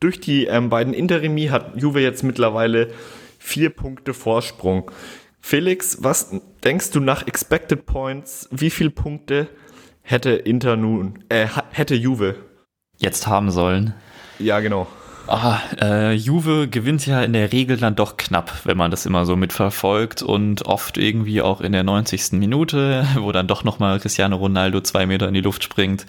Durch 0.00 0.18
die 0.18 0.46
ähm, 0.46 0.68
beiden 0.68 0.94
Interimi 0.94 1.46
hat 1.46 1.76
Juve 1.76 2.00
jetzt 2.00 2.24
mittlerweile 2.24 2.88
vier 3.38 3.70
Punkte 3.70 4.14
Vorsprung. 4.14 4.90
Felix, 5.40 5.98
was 6.00 6.30
denkst 6.64 6.90
du 6.90 7.00
nach 7.00 7.26
Expected 7.26 7.86
Points? 7.86 8.48
Wie 8.50 8.70
viele 8.70 8.90
Punkte 8.90 9.48
hätte 10.02 10.30
Inter 10.30 10.76
nun, 10.76 11.24
äh, 11.28 11.46
hätte 11.70 11.94
Juve 11.94 12.36
jetzt 12.98 13.26
haben 13.26 13.50
sollen. 13.50 13.94
Ja, 14.38 14.60
genau. 14.60 14.86
Ah, 15.26 15.60
äh, 15.80 16.12
Juve 16.12 16.66
gewinnt 16.66 17.06
ja 17.06 17.22
in 17.22 17.32
der 17.32 17.52
Regel 17.52 17.76
dann 17.76 17.94
doch 17.94 18.16
knapp, 18.16 18.52
wenn 18.64 18.76
man 18.76 18.90
das 18.90 19.06
immer 19.06 19.26
so 19.26 19.36
mitverfolgt 19.36 20.22
und 20.22 20.66
oft 20.66 20.98
irgendwie 20.98 21.40
auch 21.40 21.60
in 21.60 21.70
der 21.70 21.84
90. 21.84 22.32
Minute, 22.32 23.06
wo 23.16 23.30
dann 23.30 23.46
doch 23.46 23.62
nochmal 23.62 24.00
Cristiano 24.00 24.36
Ronaldo 24.36 24.80
zwei 24.80 25.06
Meter 25.06 25.28
in 25.28 25.34
die 25.34 25.40
Luft 25.40 25.62
springt. 25.62 26.04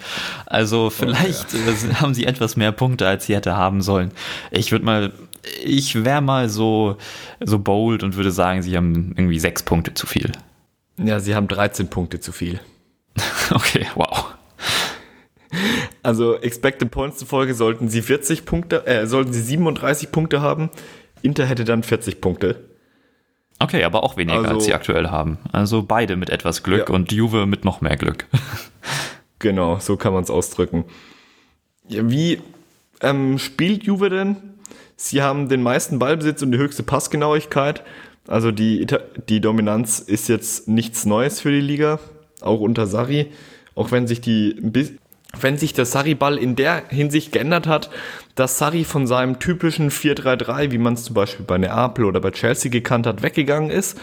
Also 0.46 0.90
vielleicht 0.90 1.54
oh, 1.54 1.58
ja. 1.58 1.90
Äh, 1.90 1.94
haben 1.94 2.14
sie 2.14 2.26
etwas 2.26 2.56
mehr 2.56 2.72
Punkte, 2.72 3.06
als 3.06 3.26
sie 3.26 3.36
hätte 3.36 3.56
haben 3.56 3.80
sollen. 3.80 4.10
Ich 4.50 4.72
würde 4.72 4.84
mal, 4.84 5.12
ich 5.64 6.04
wäre 6.04 6.20
mal 6.20 6.48
so, 6.48 6.96
so 7.40 7.58
bold 7.58 8.02
und 8.02 8.16
würde 8.16 8.30
sagen, 8.30 8.62
sie 8.62 8.76
haben 8.76 9.14
irgendwie 9.16 9.38
sechs 9.40 9.62
Punkte 9.62 9.94
zu 9.94 10.06
viel. 10.06 10.32
Ja, 10.98 11.18
sie 11.20 11.34
haben 11.34 11.48
13 11.48 11.88
Punkte 11.88 12.20
zu 12.20 12.32
viel. 12.32 12.60
Okay, 13.50 13.86
wow. 13.96 14.34
Also 16.02 16.36
Expected 16.40 16.90
Points 16.90 17.18
zufolge 17.18 17.54
sollten 17.54 17.88
sie 17.88 18.00
40 18.00 18.46
Punkte, 18.46 18.86
äh, 18.86 19.06
sollten 19.06 19.32
sie 19.32 19.42
37 19.42 20.10
Punkte 20.10 20.40
haben. 20.40 20.70
Inter 21.20 21.44
hätte 21.44 21.64
dann 21.64 21.82
40 21.82 22.20
Punkte. 22.22 22.64
Okay, 23.58 23.84
aber 23.84 24.02
auch 24.02 24.16
weniger, 24.16 24.38
Also- 24.38 24.54
als 24.54 24.64
sie 24.64 24.74
aktuell 24.74 25.08
haben. 25.10 25.38
Also 25.52 25.82
beide 25.82 26.16
mit 26.16 26.30
etwas 26.30 26.62
Glück 26.62 26.88
Ja. 26.88 26.94
und 26.94 27.12
Juve 27.12 27.44
mit 27.46 27.64
noch 27.64 27.80
mehr 27.80 27.96
Glück. 27.96 28.26
Genau, 29.38 29.80
so 29.80 29.96
kann 29.96 30.12
man 30.12 30.22
es 30.22 30.30
ausdrücken. 30.30 30.84
Wie 31.88 32.40
ähm, 33.00 33.40
spielt 33.40 33.82
Juve 33.82 34.08
denn? 34.08 34.36
Sie 35.04 35.20
haben 35.20 35.48
den 35.48 35.64
meisten 35.64 35.98
Ballbesitz 35.98 36.42
und 36.42 36.52
die 36.52 36.58
höchste 36.58 36.84
Passgenauigkeit. 36.84 37.82
Also 38.28 38.52
die, 38.52 38.86
die 39.28 39.40
Dominanz 39.40 39.98
ist 39.98 40.28
jetzt 40.28 40.68
nichts 40.68 41.06
Neues 41.06 41.40
für 41.40 41.50
die 41.50 41.60
Liga, 41.60 41.98
auch 42.40 42.60
unter 42.60 42.86
Sarri. 42.86 43.32
Auch 43.74 43.90
wenn 43.90 44.06
sich 44.06 44.20
die 44.20 44.56
wenn 45.40 45.56
sich 45.58 45.72
der 45.72 45.86
Sarri-Ball 45.86 46.36
in 46.38 46.54
der 46.56 46.84
Hinsicht 46.88 47.32
geändert 47.32 47.66
hat, 47.66 47.90
dass 48.34 48.58
Sarri 48.58 48.84
von 48.84 49.06
seinem 49.08 49.40
typischen 49.40 49.90
4-3-3, 49.90 50.70
wie 50.70 50.78
man 50.78 50.92
es 50.94 51.04
zum 51.04 51.14
Beispiel 51.14 51.46
bei 51.46 51.58
Neapel 51.58 52.04
oder 52.04 52.20
bei 52.20 52.30
Chelsea 52.30 52.70
gekannt 52.70 53.06
hat, 53.06 53.22
weggegangen 53.22 53.70
ist 53.70 53.98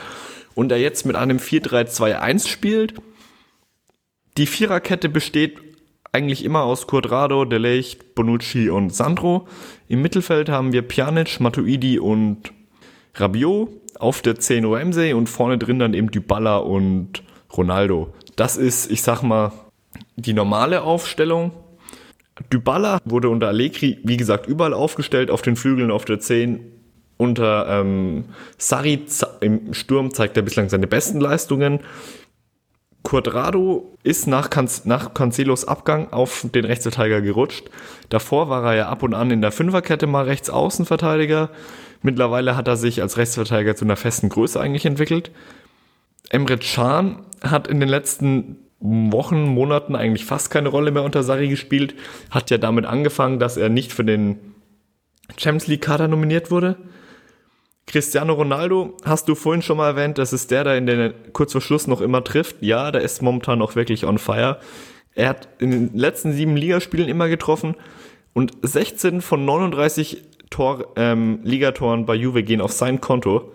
und 0.53 0.71
er 0.71 0.79
jetzt 0.79 1.05
mit 1.05 1.15
einem 1.15 1.37
4-3-2-1 1.37 2.47
spielt 2.47 2.95
die 4.39 4.47
Viererkette 4.47 5.09
besteht 5.09 5.68
eigentlich 6.11 6.43
immer 6.43 6.63
aus 6.63 6.87
Quadrado, 6.87 7.45
Delicht, 7.45 8.15
Bonucci 8.15 8.69
und 8.69 8.93
Sandro. 8.93 9.47
Im 9.87 10.01
Mittelfeld 10.01 10.49
haben 10.49 10.71
wir 10.71 10.81
Pjanic, 10.81 11.39
Matuidi 11.39 11.99
und 11.99 12.51
Rabiot. 13.15 13.69
Auf 13.99 14.21
der 14.21 14.39
10 14.39 14.63
Ramsey 14.63 15.11
und 15.11 15.27
vorne 15.27 15.57
drin 15.57 15.79
dann 15.79 15.93
eben 15.93 16.09
Dybala 16.09 16.57
und 16.57 17.21
Ronaldo. 17.55 18.13
Das 18.37 18.55
ist, 18.55 18.89
ich 18.89 19.01
sag 19.01 19.23
mal, 19.23 19.51
die 20.15 20.31
normale 20.31 20.83
Aufstellung. 20.83 21.51
Dybala 22.53 22.99
wurde 23.03 23.27
unter 23.27 23.49
Allegri, 23.49 23.99
wie 24.03 24.15
gesagt, 24.15 24.47
überall 24.47 24.73
aufgestellt, 24.73 25.29
auf 25.29 25.41
den 25.41 25.57
Flügeln, 25.57 25.91
auf 25.91 26.05
der 26.05 26.19
10. 26.21 26.61
Unter 27.17 27.67
ähm, 27.67 28.25
Sarri 28.57 29.05
im 29.41 29.73
Sturm 29.73 30.13
zeigt 30.13 30.37
er 30.37 30.43
bislang 30.43 30.69
seine 30.69 30.87
besten 30.87 31.19
Leistungen. 31.19 31.81
Quadrado 33.03 33.97
ist 34.03 34.27
nach, 34.27 34.49
Canz 34.49 34.85
nach 34.85 35.13
Cancelos 35.13 35.65
Abgang 35.65 36.11
auf 36.11 36.45
den 36.53 36.65
Rechtsverteidiger 36.65 37.21
gerutscht. 37.21 37.69
Davor 38.09 38.49
war 38.49 38.65
er 38.65 38.75
ja 38.75 38.89
ab 38.89 39.03
und 39.03 39.13
an 39.13 39.31
in 39.31 39.41
der 39.41 39.51
Fünferkette 39.51 40.05
mal 40.05 40.25
Rechtsaußenverteidiger. 40.25 41.49
Mittlerweile 42.01 42.55
hat 42.55 42.67
er 42.67 42.77
sich 42.77 43.01
als 43.01 43.17
Rechtsverteidiger 43.17 43.75
zu 43.75 43.85
einer 43.85 43.95
festen 43.95 44.29
Größe 44.29 44.59
eigentlich 44.59 44.85
entwickelt. 44.85 45.31
Emre 46.29 46.57
Can 46.57 47.21
hat 47.41 47.67
in 47.67 47.79
den 47.79 47.89
letzten 47.89 48.57
Wochen, 48.79 49.43
Monaten 49.43 49.95
eigentlich 49.95 50.25
fast 50.25 50.51
keine 50.51 50.69
Rolle 50.69 50.91
mehr 50.91 51.03
unter 51.03 51.23
Sarri 51.23 51.49
gespielt. 51.49 51.95
Hat 52.31 52.49
ja 52.49 52.57
damit 52.57 52.85
angefangen, 52.85 53.39
dass 53.39 53.57
er 53.57 53.69
nicht 53.69 53.91
für 53.91 54.05
den 54.05 54.37
Champions 55.37 55.67
League 55.67 55.81
Kader 55.81 56.07
nominiert 56.07 56.51
wurde. 56.51 56.77
Cristiano 57.89 58.33
Ronaldo, 58.33 58.95
hast 59.03 59.27
du 59.27 59.33
vorhin 59.33 59.63
schon 59.63 59.77
mal 59.77 59.87
erwähnt, 59.87 60.19
das 60.19 60.31
ist 60.31 60.51
der, 60.51 60.63
der 60.63 60.77
in 60.77 60.85
den 60.85 61.11
kurz 61.33 61.53
vor 61.53 61.61
Schluss 61.61 61.87
noch 61.87 62.01
immer 62.01 62.23
trifft. 62.23 62.57
Ja, 62.61 62.91
der 62.91 63.01
ist 63.01 63.23
momentan 63.23 63.63
auch 63.63 63.75
wirklich 63.75 64.05
on 64.05 64.19
fire. 64.19 64.59
Er 65.15 65.29
hat 65.29 65.49
in 65.57 65.71
den 65.71 65.97
letzten 65.97 66.31
sieben 66.31 66.55
Ligaspielen 66.55 67.09
immer 67.09 67.27
getroffen 67.29 67.75
und 68.33 68.51
16 68.61 69.21
von 69.21 69.43
39 69.43 70.23
Tor, 70.51 70.93
ähm, 70.97 71.39
Ligatoren 71.43 72.05
bei 72.05 72.13
Juve 72.13 72.43
gehen 72.43 72.61
auf 72.61 72.71
sein 72.71 73.01
Konto. 73.01 73.51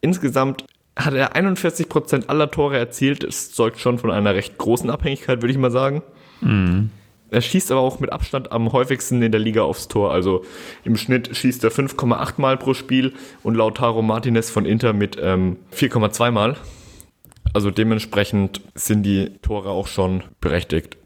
Insgesamt 0.00 0.64
hat 0.94 1.14
er 1.14 1.34
41% 1.34 2.28
aller 2.28 2.52
Tore 2.52 2.78
erzielt. 2.78 3.24
Das 3.24 3.50
zeugt 3.50 3.80
schon 3.80 3.98
von 3.98 4.12
einer 4.12 4.34
recht 4.36 4.58
großen 4.58 4.90
Abhängigkeit, 4.90 5.42
würde 5.42 5.52
ich 5.52 5.58
mal 5.58 5.72
sagen. 5.72 6.02
Er 7.30 7.40
schießt 7.40 7.70
aber 7.70 7.80
auch 7.80 8.00
mit 8.00 8.12
Abstand 8.12 8.52
am 8.52 8.72
häufigsten 8.72 9.22
in 9.22 9.32
der 9.32 9.40
Liga 9.40 9.62
aufs 9.62 9.88
Tor. 9.88 10.12
Also 10.12 10.44
im 10.84 10.96
Schnitt 10.96 11.36
schießt 11.36 11.62
er 11.64 11.70
5,8 11.70 12.40
Mal 12.40 12.56
pro 12.56 12.74
Spiel 12.74 13.14
und 13.42 13.54
Lautaro 13.54 14.02
Martinez 14.02 14.50
von 14.50 14.64
Inter 14.66 14.92
mit 14.92 15.16
ähm, 15.20 15.56
4,2 15.74 16.30
Mal. 16.30 16.56
Also 17.52 17.70
dementsprechend 17.70 18.60
sind 18.74 19.02
die 19.04 19.30
Tore 19.42 19.70
auch 19.70 19.86
schon 19.86 20.22
berechtigt. 20.40 20.96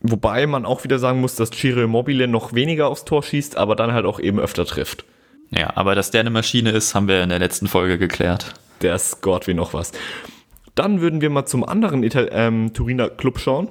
Wobei 0.00 0.46
man 0.46 0.64
auch 0.64 0.84
wieder 0.84 0.98
sagen 0.98 1.20
muss, 1.20 1.34
dass 1.34 1.50
Ciro 1.50 1.80
Immobile 1.80 2.28
noch 2.28 2.54
weniger 2.54 2.88
aufs 2.88 3.04
Tor 3.04 3.22
schießt, 3.22 3.56
aber 3.56 3.74
dann 3.74 3.92
halt 3.92 4.06
auch 4.06 4.20
eben 4.20 4.38
öfter 4.38 4.64
trifft. 4.64 5.04
Ja, 5.50 5.76
aber 5.76 5.94
dass 5.94 6.10
der 6.10 6.20
eine 6.20 6.30
Maschine 6.30 6.70
ist, 6.70 6.94
haben 6.94 7.08
wir 7.08 7.22
in 7.22 7.30
der 7.30 7.38
letzten 7.38 7.66
Folge 7.66 7.98
geklärt. 7.98 8.54
Der 8.82 8.98
scored 8.98 9.46
wie 9.46 9.54
noch 9.54 9.74
was. 9.74 9.92
Dann 10.74 11.00
würden 11.00 11.20
wir 11.20 11.30
mal 11.30 11.46
zum 11.46 11.64
anderen 11.64 12.04
Ital 12.04 12.28
ähm, 12.32 12.72
Turiner 12.72 13.08
Club 13.08 13.40
schauen. 13.40 13.68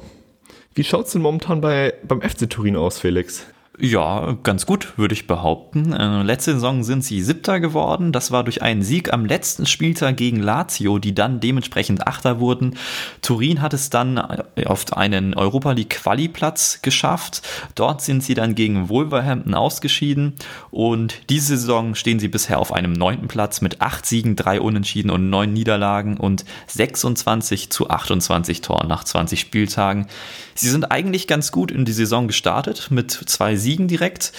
Wie 0.78 0.84
schaut's 0.84 1.12
denn 1.12 1.24
momentan 1.24 1.60
bei, 1.60 1.96
beim 2.04 2.22
FC 2.22 2.48
Turin 2.48 2.76
aus, 2.76 3.00
Felix? 3.00 3.48
Ja, 3.80 4.36
ganz 4.42 4.66
gut, 4.66 4.98
würde 4.98 5.14
ich 5.14 5.28
behaupten. 5.28 5.94
Äh, 5.94 6.24
letzte 6.24 6.54
Saison 6.54 6.84
sind 6.84 7.04
sie 7.04 7.22
Siebter 7.22 7.60
geworden. 7.60 8.12
Das 8.12 8.32
war 8.32 8.44
durch 8.44 8.64
einen 8.64 8.82
Sieg 8.82 9.14
am 9.14 9.24
letzten 9.24 9.68
Spieltag 9.68 10.18
gegen 10.18 10.40
Lazio, 10.40 10.98
die 10.98 11.14
dann 11.14 11.40
dementsprechend 11.40 12.08
Achter 12.08 12.40
wurden. 12.40 12.76
Turin 13.22 13.62
hat 13.62 13.76
es 13.76 13.92
dann 13.92 14.18
äh, 14.18 14.66
auf 14.66 14.92
einen 14.94 15.36
Europa 15.36 15.74
League 15.74 15.92
Quali-Platz 15.92 16.80
geschafft. 16.82 17.48
Dort 17.76 18.02
sind 18.02 18.24
sie 18.24 18.34
dann 18.34 18.56
gegen 18.56 18.90
Wolverhampton 18.90 19.54
ausgeschieden. 19.54 20.34
Und 20.72 21.30
diese 21.30 21.56
Saison 21.56 21.94
stehen 21.94 22.18
sie 22.18 22.30
bisher 22.30 22.58
auf 22.58 22.74
einem 22.74 22.94
neunten 22.94 23.28
Platz 23.28 23.62
mit 23.62 23.80
acht 23.80 24.08
Siegen, 24.08 24.36
drei 24.36 24.60
Unentschieden 24.60 25.12
und 25.12 25.30
neun 25.30 25.54
Niederlagen 25.54 26.18
und 26.18 26.46
26 26.66 27.70
zu 27.70 27.92
28 27.92 28.62
Toren 28.62 28.88
nach 28.88 29.04
20 29.04 29.40
Spieltagen. 29.40 30.08
Sie 30.56 30.70
sind 30.70 30.92
eigentlich 30.92 31.28
ganz 31.28 31.52
gut 31.52 31.70
in 31.70 31.86
die 31.86 31.92
Saison 31.92 32.26
gestartet 32.26 32.88
mit 32.90 33.12
zwei 33.12 33.56
Siegen 33.56 33.67
direkt. 33.76 34.32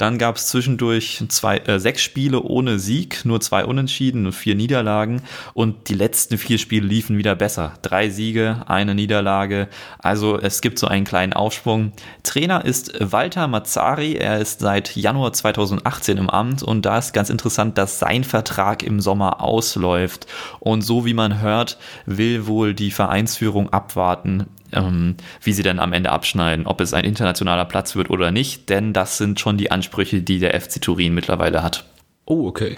Dann 0.00 0.16
gab 0.16 0.36
es 0.36 0.46
zwischendurch 0.46 1.22
zwei, 1.28 1.58
äh, 1.58 1.78
sechs 1.78 2.00
Spiele 2.00 2.40
ohne 2.40 2.78
Sieg, 2.78 3.26
nur 3.26 3.38
zwei 3.42 3.66
Unentschieden 3.66 4.24
und 4.24 4.32
vier 4.32 4.54
Niederlagen. 4.54 5.20
Und 5.52 5.90
die 5.90 5.94
letzten 5.94 6.38
vier 6.38 6.56
Spiele 6.56 6.86
liefen 6.86 7.18
wieder 7.18 7.34
besser. 7.34 7.74
Drei 7.82 8.08
Siege, 8.08 8.62
eine 8.66 8.94
Niederlage. 8.94 9.68
Also 9.98 10.40
es 10.40 10.62
gibt 10.62 10.78
so 10.78 10.86
einen 10.86 11.04
kleinen 11.04 11.34
Aufschwung. 11.34 11.92
Trainer 12.22 12.64
ist 12.64 12.94
Walter 12.98 13.46
Mazzari. 13.46 14.14
Er 14.14 14.38
ist 14.38 14.60
seit 14.60 14.96
Januar 14.96 15.34
2018 15.34 16.16
im 16.16 16.30
Amt. 16.30 16.62
Und 16.62 16.86
da 16.86 16.96
ist 16.96 17.12
ganz 17.12 17.28
interessant, 17.28 17.76
dass 17.76 17.98
sein 17.98 18.24
Vertrag 18.24 18.82
im 18.82 19.00
Sommer 19.00 19.42
ausläuft. 19.42 20.26
Und 20.60 20.80
so 20.80 21.04
wie 21.04 21.12
man 21.12 21.42
hört, 21.42 21.76
will 22.06 22.46
wohl 22.46 22.72
die 22.72 22.90
Vereinsführung 22.90 23.68
abwarten, 23.70 24.46
ähm, 24.72 25.16
wie 25.42 25.52
sie 25.52 25.62
dann 25.62 25.78
am 25.78 25.92
Ende 25.92 26.10
abschneiden, 26.10 26.66
ob 26.66 26.80
es 26.80 26.94
ein 26.94 27.04
internationaler 27.04 27.64
Platz 27.64 27.96
wird 27.96 28.10
oder 28.10 28.30
nicht, 28.30 28.68
denn 28.68 28.92
das 28.92 29.18
sind 29.18 29.40
schon 29.40 29.56
die 29.56 29.70
Ansprüche, 29.70 30.22
die 30.22 30.38
der 30.38 30.58
FC 30.60 30.80
Turin 30.80 31.14
mittlerweile 31.14 31.62
hat. 31.62 31.86
Oh, 32.24 32.46
okay. 32.46 32.76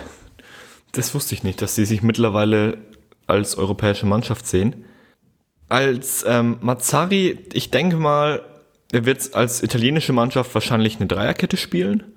Das 0.93 1.15
wusste 1.15 1.35
ich 1.35 1.43
nicht, 1.43 1.63
dass 1.63 1.75
sie 1.75 1.85
sich 1.85 2.03
mittlerweile 2.03 2.79
als 3.27 3.57
europäische 3.57 4.07
Mannschaft 4.07 4.47
sehen. 4.47 4.85
Als 5.69 6.25
ähm, 6.29 6.59
Mazzari, 6.61 7.39
ich 7.53 7.71
denke 7.71 7.97
mal, 7.97 8.43
er 8.93 9.07
wird 9.07 9.35
als 9.35 9.63
italienische 9.63 10.13
Mannschaft 10.13 10.55
wahrscheinlich 10.55 10.97
eine 10.97 11.07
Dreierkette 11.07 11.57
spielen. 11.57 12.12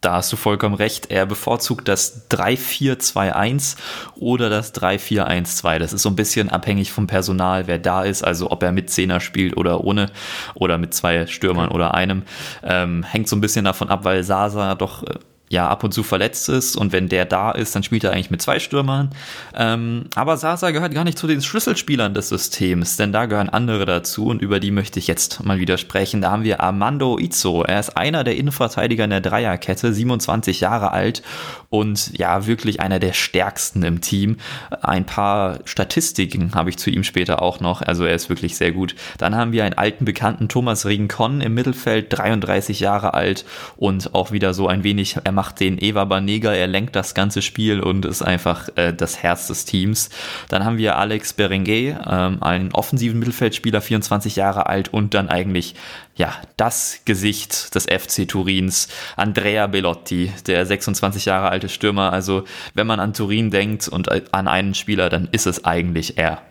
Da 0.00 0.14
hast 0.14 0.32
du 0.32 0.36
vollkommen 0.36 0.76
recht. 0.76 1.10
Er 1.10 1.26
bevorzugt 1.26 1.88
das 1.88 2.30
3-4-2-1 2.30 3.76
oder 4.14 4.48
das 4.48 4.72
3-4-1-2. 4.74 5.78
Das 5.78 5.92
ist 5.92 6.02
so 6.02 6.08
ein 6.08 6.16
bisschen 6.16 6.50
abhängig 6.50 6.92
vom 6.92 7.08
Personal, 7.08 7.66
wer 7.66 7.78
da 7.78 8.04
ist, 8.04 8.22
also 8.22 8.50
ob 8.50 8.62
er 8.62 8.70
mit 8.70 8.90
Zehner 8.90 9.18
spielt 9.18 9.56
oder 9.56 9.82
ohne 9.82 10.06
oder 10.54 10.78
mit 10.78 10.94
zwei 10.94 11.26
Stürmern 11.26 11.70
oder 11.70 11.94
einem. 11.94 12.22
Ähm, 12.62 13.02
hängt 13.02 13.28
so 13.28 13.34
ein 13.34 13.40
bisschen 13.40 13.64
davon 13.64 13.88
ab, 13.88 14.04
weil 14.04 14.22
Sasa 14.22 14.76
doch 14.76 15.02
äh, 15.02 15.14
ja 15.48 15.68
ab 15.68 15.84
und 15.84 15.92
zu 15.92 16.02
verletzt 16.02 16.48
ist 16.48 16.76
und 16.76 16.92
wenn 16.92 17.08
der 17.08 17.24
da 17.24 17.50
ist, 17.50 17.74
dann 17.74 17.82
spielt 17.82 18.04
er 18.04 18.12
eigentlich 18.12 18.30
mit 18.30 18.42
zwei 18.42 18.58
Stürmern. 18.58 19.10
Ähm, 19.54 20.04
aber 20.14 20.36
Sasa 20.36 20.70
gehört 20.70 20.94
gar 20.94 21.04
nicht 21.04 21.18
zu 21.18 21.26
den 21.26 21.42
Schlüsselspielern 21.42 22.14
des 22.14 22.28
Systems, 22.28 22.96
denn 22.96 23.12
da 23.12 23.26
gehören 23.26 23.48
andere 23.48 23.86
dazu 23.86 24.26
und 24.26 24.42
über 24.42 24.60
die 24.60 24.70
möchte 24.70 24.98
ich 24.98 25.06
jetzt 25.06 25.44
mal 25.44 25.58
wieder 25.58 25.78
sprechen. 25.78 26.20
Da 26.20 26.30
haben 26.30 26.44
wir 26.44 26.60
Armando 26.60 27.18
Izzo. 27.18 27.62
Er 27.62 27.80
ist 27.80 27.96
einer 27.96 28.24
der 28.24 28.36
Innenverteidiger 28.36 29.04
in 29.04 29.10
der 29.10 29.20
Dreierkette, 29.20 29.92
27 29.92 30.60
Jahre 30.60 30.92
alt 30.92 31.22
und 31.70 32.16
ja, 32.16 32.46
wirklich 32.46 32.80
einer 32.80 32.98
der 32.98 33.12
stärksten 33.12 33.82
im 33.82 34.00
Team. 34.00 34.36
Ein 34.82 35.04
paar 35.04 35.58
Statistiken 35.64 36.54
habe 36.54 36.70
ich 36.70 36.78
zu 36.78 36.90
ihm 36.90 37.04
später 37.04 37.42
auch 37.42 37.60
noch, 37.60 37.82
also 37.82 38.04
er 38.04 38.14
ist 38.14 38.28
wirklich 38.28 38.56
sehr 38.56 38.72
gut. 38.72 38.94
Dann 39.18 39.34
haben 39.34 39.52
wir 39.52 39.64
einen 39.64 39.76
alten 39.76 40.04
Bekannten, 40.04 40.48
Thomas 40.48 40.86
Rincon 40.86 41.40
im 41.40 41.54
Mittelfeld, 41.54 42.06
33 42.10 42.80
Jahre 42.80 43.14
alt 43.14 43.44
und 43.76 44.14
auch 44.14 44.32
wieder 44.32 44.54
so 44.54 44.68
ein 44.68 44.84
wenig, 44.84 45.16
macht 45.38 45.60
den 45.60 45.78
Eva 45.80 46.04
Banega, 46.04 46.52
er 46.52 46.66
lenkt 46.66 46.96
das 46.96 47.14
ganze 47.14 47.42
Spiel 47.42 47.78
und 47.78 48.04
ist 48.04 48.22
einfach 48.22 48.70
äh, 48.74 48.92
das 48.92 49.22
Herz 49.22 49.46
des 49.46 49.64
Teams. 49.64 50.10
Dann 50.48 50.64
haben 50.64 50.78
wir 50.78 50.98
Alex 50.98 51.32
Berenguer, 51.32 52.00
ähm, 52.10 52.42
einen 52.42 52.72
offensiven 52.72 53.20
Mittelfeldspieler, 53.20 53.80
24 53.80 54.34
Jahre 54.34 54.66
alt 54.66 54.92
und 54.92 55.14
dann 55.14 55.28
eigentlich 55.28 55.76
ja, 56.16 56.34
das 56.56 57.02
Gesicht 57.04 57.72
des 57.76 57.84
FC 57.84 58.26
Turins, 58.26 58.88
Andrea 59.14 59.68
Bellotti, 59.68 60.32
der 60.48 60.66
26 60.66 61.26
Jahre 61.26 61.50
alte 61.50 61.68
Stürmer. 61.68 62.12
Also, 62.12 62.42
wenn 62.74 62.88
man 62.88 62.98
an 62.98 63.14
Turin 63.14 63.52
denkt 63.52 63.86
und 63.86 64.08
an 64.34 64.48
einen 64.48 64.74
Spieler, 64.74 65.08
dann 65.08 65.28
ist 65.30 65.46
es 65.46 65.64
eigentlich 65.64 66.18
er. 66.18 66.42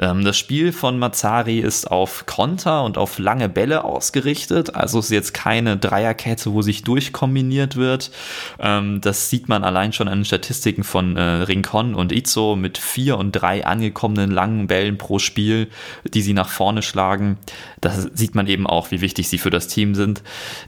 Ähm, 0.00 0.24
das 0.24 0.38
Spiel 0.38 0.72
von 0.72 0.98
Mazzari 0.98 1.60
ist 1.60 1.90
auf 1.90 2.24
Konter 2.26 2.84
und 2.84 2.98
auf 2.98 3.18
lange 3.18 3.48
Bälle 3.48 3.84
ausgerichtet. 3.84 4.74
Also 4.74 4.98
es 4.98 5.06
ist 5.06 5.10
jetzt 5.10 5.34
keine 5.34 5.76
Dreierkette, 5.76 6.52
wo 6.52 6.62
sich 6.62 6.82
durchkombiniert 6.82 7.76
wird. 7.76 8.10
Ähm, 8.58 9.00
das 9.02 9.30
sieht 9.30 9.48
man 9.48 9.62
allein 9.62 9.92
schon 9.92 10.08
an 10.08 10.20
den 10.20 10.24
Statistiken 10.24 10.82
von 10.82 11.16
äh, 11.16 11.22
Rincon 11.22 11.94
und 11.94 12.12
Izzo 12.12 12.56
mit 12.56 12.78
vier 12.78 13.18
und 13.18 13.32
drei 13.32 13.66
angekommenen 13.66 14.30
langen 14.30 14.66
Bällen 14.66 14.96
pro 14.98 15.18
Spiel, 15.18 15.68
die 16.04 16.22
sie 16.22 16.32
nach 16.32 16.48
vorne 16.48 16.82
schlagen. 16.82 17.38
Das 17.80 18.08
sieht 18.14 18.34
man 18.34 18.46
eben 18.46 18.66
auch, 18.66 18.90
wie 18.90 19.02
wichtig 19.02 19.28
sie 19.28 19.38
für 19.38 19.50
das 19.50 19.68
Team 19.68 19.94
sind. 19.94 20.22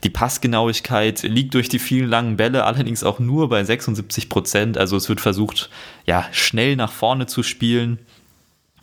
Die 0.04 0.10
Passgenauigkeit 0.10 1.22
liegt 1.22 1.54
durch 1.54 1.70
die 1.70 1.78
vielen 1.78 2.08
langen 2.08 2.36
Bälle 2.36 2.64
allerdings 2.64 3.02
auch 3.02 3.18
nur 3.18 3.48
bei 3.48 3.64
76 3.64 4.28
Prozent. 4.28 4.76
Also 4.76 4.96
es 4.96 5.08
wird 5.08 5.20
versucht, 5.20 5.70
ja, 6.04 6.26
schnell 6.32 6.76
nach 6.76 6.92
vorne 6.92 7.26
zu 7.26 7.42
spielen. 7.42 7.98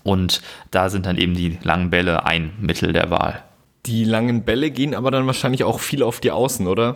Und 0.03 0.41
da 0.71 0.89
sind 0.89 1.05
dann 1.05 1.17
eben 1.17 1.35
die 1.35 1.57
langen 1.63 1.89
Bälle 1.89 2.25
ein 2.25 2.51
Mittel 2.59 2.93
der 2.93 3.09
Wahl. 3.09 3.43
Die 3.85 4.03
langen 4.03 4.43
Bälle 4.43 4.71
gehen 4.71 4.93
aber 4.93 5.11
dann 5.11 5.25
wahrscheinlich 5.25 5.63
auch 5.63 5.79
viel 5.79 6.03
auf 6.03 6.19
die 6.19 6.31
Außen, 6.31 6.67
oder? 6.67 6.95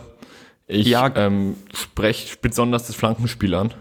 Ich 0.68 0.88
ja. 0.88 1.12
ähm, 1.16 1.56
spreche 1.74 2.38
besonders 2.42 2.88
das 2.88 2.96
Flankenspiel 2.96 3.54
an. 3.56 3.74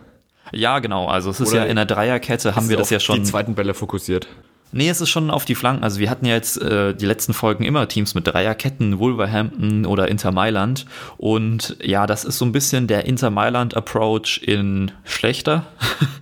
Ja, 0.52 0.78
genau. 0.80 1.06
Also 1.06 1.30
es 1.30 1.40
ist 1.40 1.52
oder 1.52 1.62
ja 1.62 1.64
in 1.66 1.76
der 1.76 1.86
Dreierkette 1.86 2.54
haben 2.54 2.68
wir 2.68 2.76
das 2.76 2.90
ja 2.90 3.00
schon. 3.00 3.16
Die 3.16 3.22
zweiten 3.22 3.54
Bälle 3.54 3.74
fokussiert. 3.74 4.28
Nee, 4.74 4.88
es 4.88 5.02
ist 5.02 5.10
schon 5.10 5.30
auf 5.30 5.44
die 5.44 5.54
Flanken. 5.54 5.84
Also 5.84 6.00
wir 6.00 6.08
hatten 6.08 6.24
ja 6.24 6.34
jetzt 6.34 6.60
äh, 6.60 6.94
die 6.94 7.04
letzten 7.04 7.34
Folgen 7.34 7.62
immer 7.62 7.86
Teams 7.88 8.14
mit 8.14 8.26
Dreierketten, 8.26 8.98
Wolverhampton 8.98 9.84
oder 9.84 10.08
Inter 10.08 10.32
Mailand. 10.32 10.86
Und 11.18 11.76
ja, 11.82 12.06
das 12.06 12.24
ist 12.24 12.38
so 12.38 12.46
ein 12.46 12.52
bisschen 12.52 12.86
der 12.86 13.04
Inter 13.04 13.28
Mailand-Approach 13.28 14.40
in 14.42 14.90
schlechter, 15.04 15.66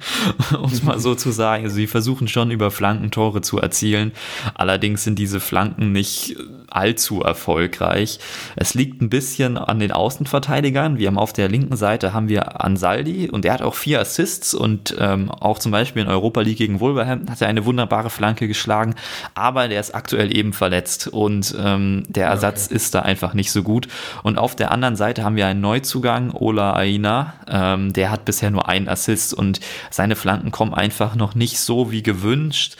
um 0.60 0.70
es 0.72 0.82
mal 0.82 0.98
so 0.98 1.14
zu 1.14 1.30
sagen. 1.30 1.62
Also 1.62 1.76
sie 1.76 1.86
versuchen 1.86 2.26
schon 2.26 2.50
über 2.50 2.72
Flanken 2.72 3.12
Tore 3.12 3.40
zu 3.40 3.58
erzielen. 3.58 4.10
Allerdings 4.54 5.04
sind 5.04 5.18
diese 5.20 5.38
Flanken 5.38 5.92
nicht 5.92 6.36
allzu 6.70 7.22
erfolgreich. 7.22 8.18
Es 8.56 8.74
liegt 8.74 9.02
ein 9.02 9.10
bisschen 9.10 9.58
an 9.58 9.78
den 9.80 9.92
Außenverteidigern. 9.92 10.98
Wir 10.98 11.08
haben 11.08 11.18
auf 11.18 11.32
der 11.32 11.48
linken 11.48 11.76
Seite 11.76 12.12
haben 12.12 12.28
wir 12.28 12.64
Ansaldi 12.64 13.28
und 13.30 13.44
er 13.44 13.54
hat 13.54 13.62
auch 13.62 13.74
vier 13.74 14.00
Assists 14.00 14.54
und 14.54 14.96
ähm, 14.98 15.30
auch 15.30 15.58
zum 15.58 15.72
Beispiel 15.72 16.02
in 16.02 16.08
Europa 16.08 16.40
League 16.40 16.58
gegen 16.58 16.80
Wolverhampton 16.80 17.30
hat 17.30 17.40
er 17.40 17.48
eine 17.48 17.64
wunderbare 17.64 18.10
Flanke 18.10 18.39
geschlagen, 18.48 18.94
aber 19.35 19.68
der 19.68 19.81
ist 19.81 19.94
aktuell 19.94 20.35
eben 20.35 20.53
verletzt 20.53 21.09
und 21.09 21.55
ähm, 21.59 22.05
der 22.09 22.26
Ersatz 22.26 22.66
okay. 22.66 22.74
ist 22.74 22.94
da 22.94 23.00
einfach 23.00 23.35
nicht 23.35 23.53
so 23.53 23.62
gut. 23.62 23.88
Und 24.22 24.38
auf 24.38 24.57
der 24.57 24.70
anderen 24.70 24.96
Seite 24.96 25.24
haben 25.24 25.37
wir 25.37 25.46
einen 25.46 25.61
Neuzugang, 25.61 26.31
Ola 26.33 26.74
Aina, 26.74 27.35
ähm, 27.48 27.92
der 27.92 28.11
hat 28.11 28.24
bisher 28.24 28.50
nur 28.50 28.68
einen 28.68 28.88
Assist 28.88 29.35
und 29.35 29.61
seine 29.90 30.16
Flanken 30.16 30.50
kommen 30.50 30.74
einfach 30.74 31.14
noch 31.14 31.35
nicht 31.35 31.59
so 31.59 31.90
wie 31.90 32.03
gewünscht 32.03 32.76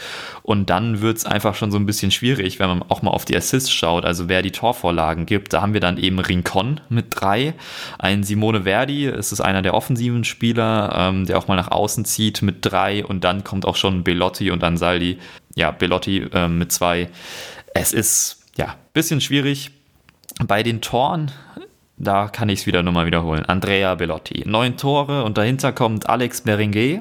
und 0.51 0.69
dann 0.69 1.01
wird 1.01 1.17
es 1.17 1.27
einfach 1.27 1.55
schon 1.55 1.71
so 1.71 1.79
ein 1.79 1.87
bisschen 1.87 2.11
schwierig, 2.11 2.59
wenn 2.59 2.67
man 2.67 2.83
auch 2.89 3.03
mal 3.03 3.13
auf 3.13 3.25
die 3.25 3.37
Assists 3.37 3.71
schaut, 3.71 4.05
also 4.05 4.29
wer 4.29 4.43
die 4.43 4.51
Torvorlagen 4.51 5.25
gibt. 5.25 5.53
Da 5.53 5.63
haben 5.63 5.75
wir 5.75 5.81
dann 5.81 5.97
eben 5.97 6.19
Rincon 6.19 6.81
mit 6.89 7.07
drei, 7.11 7.55
ein 8.01 8.25
Simone 8.25 8.65
Verdi, 8.65 9.07
es 9.07 9.31
ist 9.31 9.41
einer 9.41 9.63
der 9.63 9.75
offensiven 9.75 10.25
Spieler, 10.25 10.93
ähm, 10.97 11.25
der 11.25 11.39
auch 11.39 11.47
mal 11.47 11.55
nach 11.55 11.71
außen 11.71 12.05
zieht 12.05 12.43
mit 12.43 12.67
drei 12.67 13.05
und 13.05 13.23
dann 13.23 13.45
kommt 13.45 13.65
auch 13.65 13.77
schon 13.77 14.03
Belotti 14.03 14.51
und 14.51 14.65
Ansaldi, 14.65 15.19
ja, 15.55 15.71
Belotti 15.71 16.27
äh, 16.33 16.49
mit 16.49 16.73
zwei. 16.73 17.11
Es 17.73 17.93
ist 17.93 18.43
ja 18.57 18.75
bisschen 18.93 19.21
schwierig. 19.21 19.71
Bei 20.45 20.65
den 20.65 20.81
Toren 20.81 21.31
da 22.01 22.29
kann 22.29 22.49
ich 22.49 22.61
es 22.61 22.67
wieder 22.67 22.83
nochmal 22.83 23.05
wiederholen. 23.05 23.45
Andrea 23.45 23.95
Bellotti. 23.95 24.43
Neun 24.47 24.79
Tore 24.79 25.23
und 25.23 25.37
dahinter 25.37 25.73
kommt 25.73 26.09
Alex 26.09 26.41
Berenguer, 26.41 27.01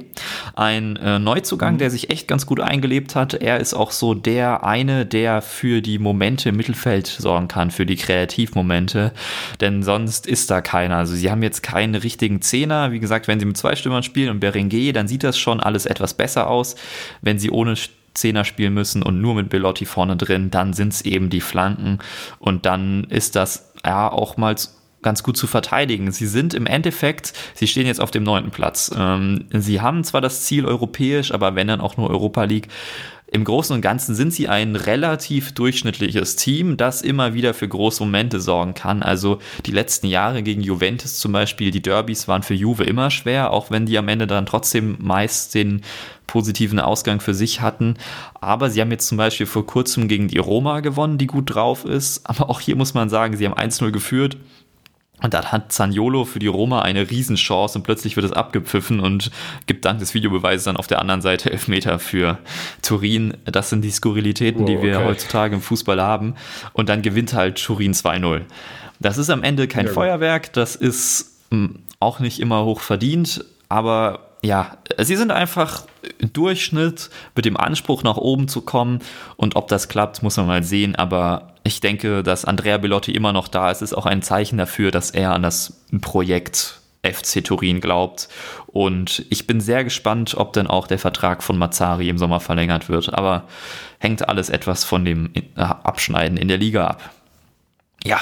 ein 0.56 0.98
äh, 0.98 1.20
Neuzugang, 1.20 1.78
der 1.78 1.90
sich 1.90 2.10
echt 2.10 2.28
ganz 2.28 2.46
gut 2.46 2.60
eingelebt 2.60 3.16
hat. 3.16 3.34
Er 3.34 3.60
ist 3.60 3.74
auch 3.74 3.92
so 3.92 4.14
der 4.14 4.66
eine, 4.66 5.06
der 5.06 5.42
für 5.42 5.82
die 5.82 6.00
Momente 6.00 6.50
im 6.50 6.58
Mittelfeld 6.58 7.08
sorgen 7.08 7.48
kann, 7.48 7.72
für 7.72 7.86
die 7.86 7.96
Kreativmomente, 7.96 9.14
denn 9.62 9.84
sonst 9.84 10.28
ist 10.28 10.52
da 10.52 10.60
keiner. 10.60 10.98
Also 10.98 11.16
sie 11.16 11.32
haben 11.32 11.44
jetzt 11.44 11.64
keinen 11.64 11.96
richtigen 11.96 12.42
Zehner. 12.42 12.92
Wie 12.92 13.00
gesagt, 13.00 13.30
wenn 13.30 13.40
sie 13.40 13.46
mit 13.46 13.56
zwei 13.56 13.78
Stimmern 13.78 14.04
spielen 14.04 14.30
und 14.30 14.42
Berenguer, 14.42 14.92
dann 14.92 15.08
sieht 15.08 15.24
das 15.24 15.40
schon 15.40 15.62
alles 15.62 15.86
etwas 15.86 16.14
besser 16.14 16.50
aus. 16.50 16.76
Wenn 17.22 17.40
sie 17.40 17.52
ohne 17.52 17.76
Zehner 18.14 18.44
spielen 18.44 18.74
müssen 18.74 19.02
und 19.02 19.22
nur 19.22 19.36
mit 19.36 19.50
Bellotti 19.50 19.86
vorne 19.86 20.18
drin, 20.18 20.52
dann 20.52 20.74
sind 20.74 20.92
es 20.92 21.02
eben 21.04 21.30
die 21.30 21.40
Flanken 21.40 22.00
und 22.40 22.66
dann 22.66 23.06
ist 23.06 23.38
das 23.38 23.72
ja 23.86 24.12
auch 24.12 24.36
mal 24.36 24.56
ganz 25.02 25.24
gut 25.24 25.38
zu 25.38 25.48
verteidigen. 25.48 26.12
Sie 26.12 26.28
sind 26.28 26.54
im 26.54 26.66
Endeffekt, 26.66 27.34
sie 27.54 27.68
stehen 27.68 27.88
jetzt 27.88 28.02
auf 28.02 28.12
dem 28.12 28.24
neunten 28.24 28.52
Platz. 28.52 28.92
Ähm, 28.96 29.46
sie 29.54 29.82
haben 29.82 30.04
zwar 30.04 30.22
das 30.22 30.44
Ziel 30.44 30.66
europäisch, 30.66 31.32
aber 31.32 31.56
wenn 31.56 31.68
dann 31.68 31.82
auch 31.82 31.98
nur 31.98 32.10
Europa 32.10 32.44
League. 32.44 32.68
Im 33.32 33.44
Großen 33.44 33.76
und 33.76 33.82
Ganzen 33.82 34.16
sind 34.16 34.34
sie 34.34 34.48
ein 34.48 34.76
relativ 34.76 35.52
durchschnittliches 35.52 36.36
Team, 36.36 36.78
das 36.78 37.04
immer 37.04 37.36
wieder 37.36 37.54
für 37.54 37.68
große 37.68 38.04
Momente 38.04 38.40
sorgen 38.40 38.74
kann. 38.74 39.04
Also 39.04 39.38
die 39.68 39.72
letzten 39.72 40.08
Jahre 40.08 40.42
gegen 40.42 40.62
Juventus 40.62 41.20
zum 41.20 41.32
Beispiel, 41.32 41.70
die 41.70 41.84
Derbys 41.84 42.28
waren 42.28 42.42
für 42.42 42.56
Juve 42.56 42.86
immer 42.86 43.12
schwer, 43.12 43.52
auch 43.52 43.70
wenn 43.70 43.86
die 43.86 44.00
am 44.00 44.08
Ende 44.08 44.26
dann 44.26 44.48
trotzdem 44.48 44.98
meist 45.00 45.54
den 45.54 45.84
positiven 46.26 46.80
Ausgang 46.80 47.20
für 47.20 47.36
sich 47.36 47.62
hatten. 47.62 47.98
Aber 48.42 48.72
sie 48.72 48.82
haben 48.82 48.92
jetzt 48.92 49.08
zum 49.08 49.20
Beispiel 49.20 49.46
vor 49.46 49.66
kurzem 49.66 50.08
gegen 50.08 50.28
die 50.28 50.40
Roma 50.40 50.80
gewonnen, 50.80 51.20
die 51.20 51.28
gut 51.28 51.54
drauf 51.54 51.86
ist. 51.86 52.28
Aber 52.28 52.50
auch 52.50 52.60
hier 52.60 52.76
muss 52.76 52.96
man 52.96 53.10
sagen, 53.10 53.38
sie 53.38 53.46
haben 53.46 53.54
1-0 53.54 53.92
geführt 53.92 54.38
und 55.22 55.34
dann 55.34 55.52
hat 55.52 55.72
Zaniolo 55.72 56.26
für 56.26 56.40
die 56.40 56.48
Roma 56.48 56.82
eine 56.82 57.10
Riesenchance 57.10 57.78
und 57.78 57.84
plötzlich 57.84 58.16
wird 58.16 58.26
es 58.26 58.32
abgepfiffen 58.32 59.00
und 59.00 59.32
gibt 59.66 59.86
dank 59.86 60.00
des 60.00 60.14
Videobeweises 60.14 60.64
dann 60.64 60.78
auf 60.78 60.88
der 60.88 61.00
anderen 61.00 61.22
Seite 61.22 61.52
Elfmeter 61.52 62.00
für 62.00 62.38
Turin. 62.82 63.36
Das 63.46 63.70
sind 63.70 63.82
die 63.82 63.92
Skurrilitäten, 63.92 64.64
oh, 64.64 64.66
die 64.66 64.82
wir 64.82 64.98
okay. 64.98 65.06
heutzutage 65.06 65.56
im 65.56 65.62
Fußball 65.62 66.02
haben. 66.02 66.36
Und 66.74 66.90
dann 66.90 67.02
gewinnt 67.02 67.34
halt 67.34 67.62
Turin 67.64 67.94
2-0. 67.94 68.42
Das 69.00 69.18
ist 69.18 69.30
am 69.30 69.44
Ende 69.44 69.68
kein 69.68 69.88
ja, 69.88 69.92
Feuerwerk, 69.92 70.54
das 70.54 70.76
ist 70.76 71.38
hm, 71.52 71.80
auch 72.00 72.20
nicht 72.20 72.40
immer 72.40 72.66
hoch 72.66 72.82
verdient, 72.82 73.46
aber 73.70 74.30
ja, 74.42 74.78
sie 74.98 75.16
sind 75.16 75.32
einfach 75.32 75.84
Durchschnitt 76.34 77.10
mit 77.36 77.46
dem 77.46 77.58
Anspruch 77.58 78.04
nach 78.04 78.18
oben 78.18 78.48
zu 78.48 78.62
kommen 78.62 79.00
und 79.36 79.56
ob 79.56 79.68
das 79.68 79.90
klappt, 79.90 80.24
muss 80.24 80.38
man 80.38 80.48
mal 80.48 80.64
sehen, 80.64 80.96
aber 80.96 81.49
ich 81.70 81.82
denke, 81.82 82.24
dass 82.24 82.46
Andrea 82.46 82.80
Bellotti 82.80 83.12
immer 83.12 83.32
noch 83.32 83.48
da 83.48 83.70
ist, 83.70 83.84
ist 83.84 83.94
auch 83.94 84.08
ein 84.08 84.24
Zeichen 84.24 84.58
dafür, 84.58 84.90
dass 84.90 85.12
er 85.12 85.34
an 85.34 85.44
das 85.44 85.86
Projekt 86.02 86.80
FC 87.04 87.44
Turin 87.44 87.80
glaubt. 87.80 88.28
Und 88.66 89.24
ich 89.30 89.46
bin 89.46 89.62
sehr 89.62 89.84
gespannt, 89.84 90.34
ob 90.36 90.52
dann 90.54 90.66
auch 90.66 90.88
der 90.88 90.98
Vertrag 90.98 91.44
von 91.44 91.60
Mazzari 91.60 92.10
im 92.10 92.18
Sommer 92.18 92.40
verlängert 92.40 92.90
wird, 92.90 93.14
aber 93.14 93.44
hängt 94.00 94.28
alles 94.28 94.50
etwas 94.50 94.84
von 94.84 95.06
dem 95.06 95.30
Abschneiden 95.56 96.38
in 96.38 96.48
der 96.48 96.58
Liga 96.58 96.88
ab. 96.88 97.12
Ja, 98.04 98.20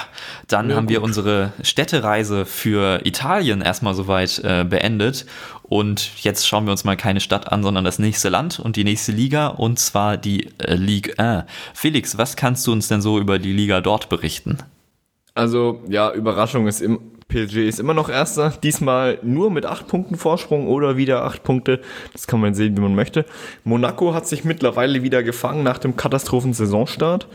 dann 0.48 0.70
ja, 0.70 0.76
haben 0.76 0.86
gut. 0.86 0.94
wir 0.94 1.04
unsere 1.04 1.54
Städtereise 1.62 2.46
für 2.46 3.06
Italien 3.06 3.62
erstmal 3.62 3.94
soweit 3.94 4.40
äh, 4.40 4.66
beendet. 4.68 5.26
Und 5.64 6.24
jetzt 6.24 6.48
schauen 6.48 6.66
wir 6.66 6.72
uns 6.72 6.84
mal 6.84 6.98
keine 6.98 7.20
Stadt 7.20 7.52
an, 7.52 7.62
sondern 7.62 7.84
das 7.84 8.00
nächste 8.00 8.30
Land 8.30 8.60
und 8.60 8.76
die 8.76 8.84
nächste 8.84 9.12
Liga, 9.12 9.48
und 9.48 9.80
zwar 9.80 10.18
die 10.18 10.50
äh, 10.60 10.76
Ligue 10.76 11.20
1. 11.20 11.44
Felix, 11.74 12.18
was 12.18 12.36
kannst 12.36 12.66
du 12.66 12.72
uns 12.72 12.88
denn 12.88 13.02
so 13.02 13.20
über 13.20 13.38
die 13.38 13.54
Liga 13.54 13.82
dort 13.82 14.10
berichten? 14.10 14.58
Also, 15.36 15.84
ja, 15.88 16.12
Überraschung 16.12 16.68
ist 16.68 16.82
im, 16.82 17.00
PSG 17.28 17.68
ist 17.68 17.80
immer 17.80 17.94
noch 17.94 18.10
Erster, 18.10 18.54
diesmal 18.64 19.20
nur 19.22 19.52
mit 19.52 19.66
acht 19.66 19.88
Punkten 19.88 20.16
Vorsprung 20.16 20.68
oder 20.68 20.96
wieder 20.96 21.24
acht 21.24 21.44
Punkte. 21.44 21.82
Das 22.14 22.26
kann 22.26 22.40
man 22.40 22.54
sehen, 22.54 22.78
wie 22.78 22.82
man 22.82 22.96
möchte. 22.96 23.26
Monaco 23.66 24.14
hat 24.14 24.28
sich 24.28 24.46
mittlerweile 24.46 25.04
wieder 25.04 25.24
gefangen 25.24 25.64
nach 25.64 25.78
dem 25.78 25.98
Katastrophen-Saisonstart. 25.98 27.28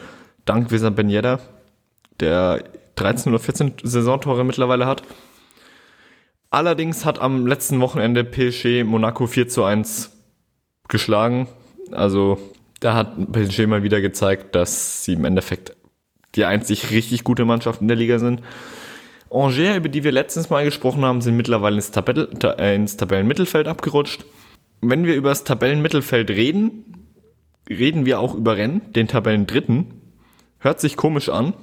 Dank 0.46 0.72
Wieser 0.72 0.90
Ben 0.90 1.10
Yedder, 1.10 1.40
der 2.22 2.64
13 2.94 3.32
oder 3.32 3.42
14 3.42 3.74
Saisontore 3.82 4.44
mittlerweile 4.44 4.86
hat. 4.86 5.02
Allerdings 6.50 7.04
hat 7.04 7.20
am 7.20 7.46
letzten 7.46 7.80
Wochenende 7.80 8.24
PSG 8.24 8.84
Monaco 8.84 9.26
4 9.26 9.48
zu 9.48 9.64
1 9.64 10.10
geschlagen. 10.88 11.48
Also 11.90 12.38
da 12.80 12.94
hat 12.94 13.32
PSG 13.32 13.66
mal 13.66 13.82
wieder 13.82 14.00
gezeigt, 14.00 14.54
dass 14.54 15.04
sie 15.04 15.14
im 15.14 15.24
Endeffekt 15.24 15.76
die 16.34 16.44
einzig 16.44 16.90
richtig 16.90 17.24
gute 17.24 17.44
Mannschaft 17.44 17.80
in 17.80 17.88
der 17.88 17.96
Liga 17.96 18.18
sind. 18.18 18.42
Angers, 19.30 19.76
über 19.76 19.88
die 19.88 20.04
wir 20.04 20.12
letztens 20.12 20.50
mal 20.50 20.64
gesprochen 20.64 21.04
haben, 21.04 21.22
sind 21.22 21.36
mittlerweile 21.36 21.76
ins, 21.76 21.90
Tabell, 21.90 22.28
äh, 22.58 22.74
ins 22.74 22.96
Tabellenmittelfeld 22.96 23.66
abgerutscht. 23.66 24.24
Wenn 24.82 25.06
wir 25.06 25.14
über 25.14 25.30
das 25.30 25.44
Tabellenmittelfeld 25.44 26.30
reden, 26.30 27.08
reden 27.68 28.04
wir 28.04 28.20
auch 28.20 28.34
über 28.34 28.56
Rennen, 28.56 28.92
den 28.92 29.08
Tabellendritten. 29.08 29.86
Hört 30.58 30.80
sich 30.80 30.96
komisch 30.96 31.28
an, 31.28 31.54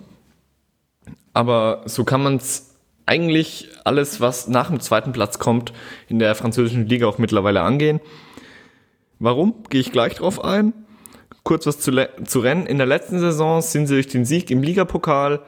aber 1.34 1.84
so 1.86 2.04
kann 2.04 2.24
man 2.24 2.38
es 2.38 2.76
eigentlich 3.06 3.70
alles, 3.86 4.22
was 4.22 4.48
nach 4.48 4.70
dem 4.70 4.80
zweiten 4.80 5.12
Platz 5.12 5.40
kommt, 5.40 5.74
in 6.08 6.20
der 6.20 6.36
französischen 6.36 6.86
Liga 6.86 7.08
auch 7.08 7.18
mittlerweile 7.18 7.62
angehen. 7.62 8.00
Warum? 9.18 9.64
Gehe 9.70 9.82
ich 9.82 9.92
gleich 9.92 10.16
drauf 10.16 10.44
ein. 10.44 10.74
Kurz 11.44 11.66
was 11.66 11.80
zu, 11.80 11.92
zu 12.24 12.40
Rennen. 12.40 12.68
In 12.68 12.78
der 12.78 12.86
letzten 12.86 13.20
Saison 13.20 13.62
sind 13.62 13.88
sie 13.88 13.96
durch 13.96 14.08
den 14.08 14.26
Sieg 14.26 14.52
im 14.52 14.62
Ligapokal 14.62 15.42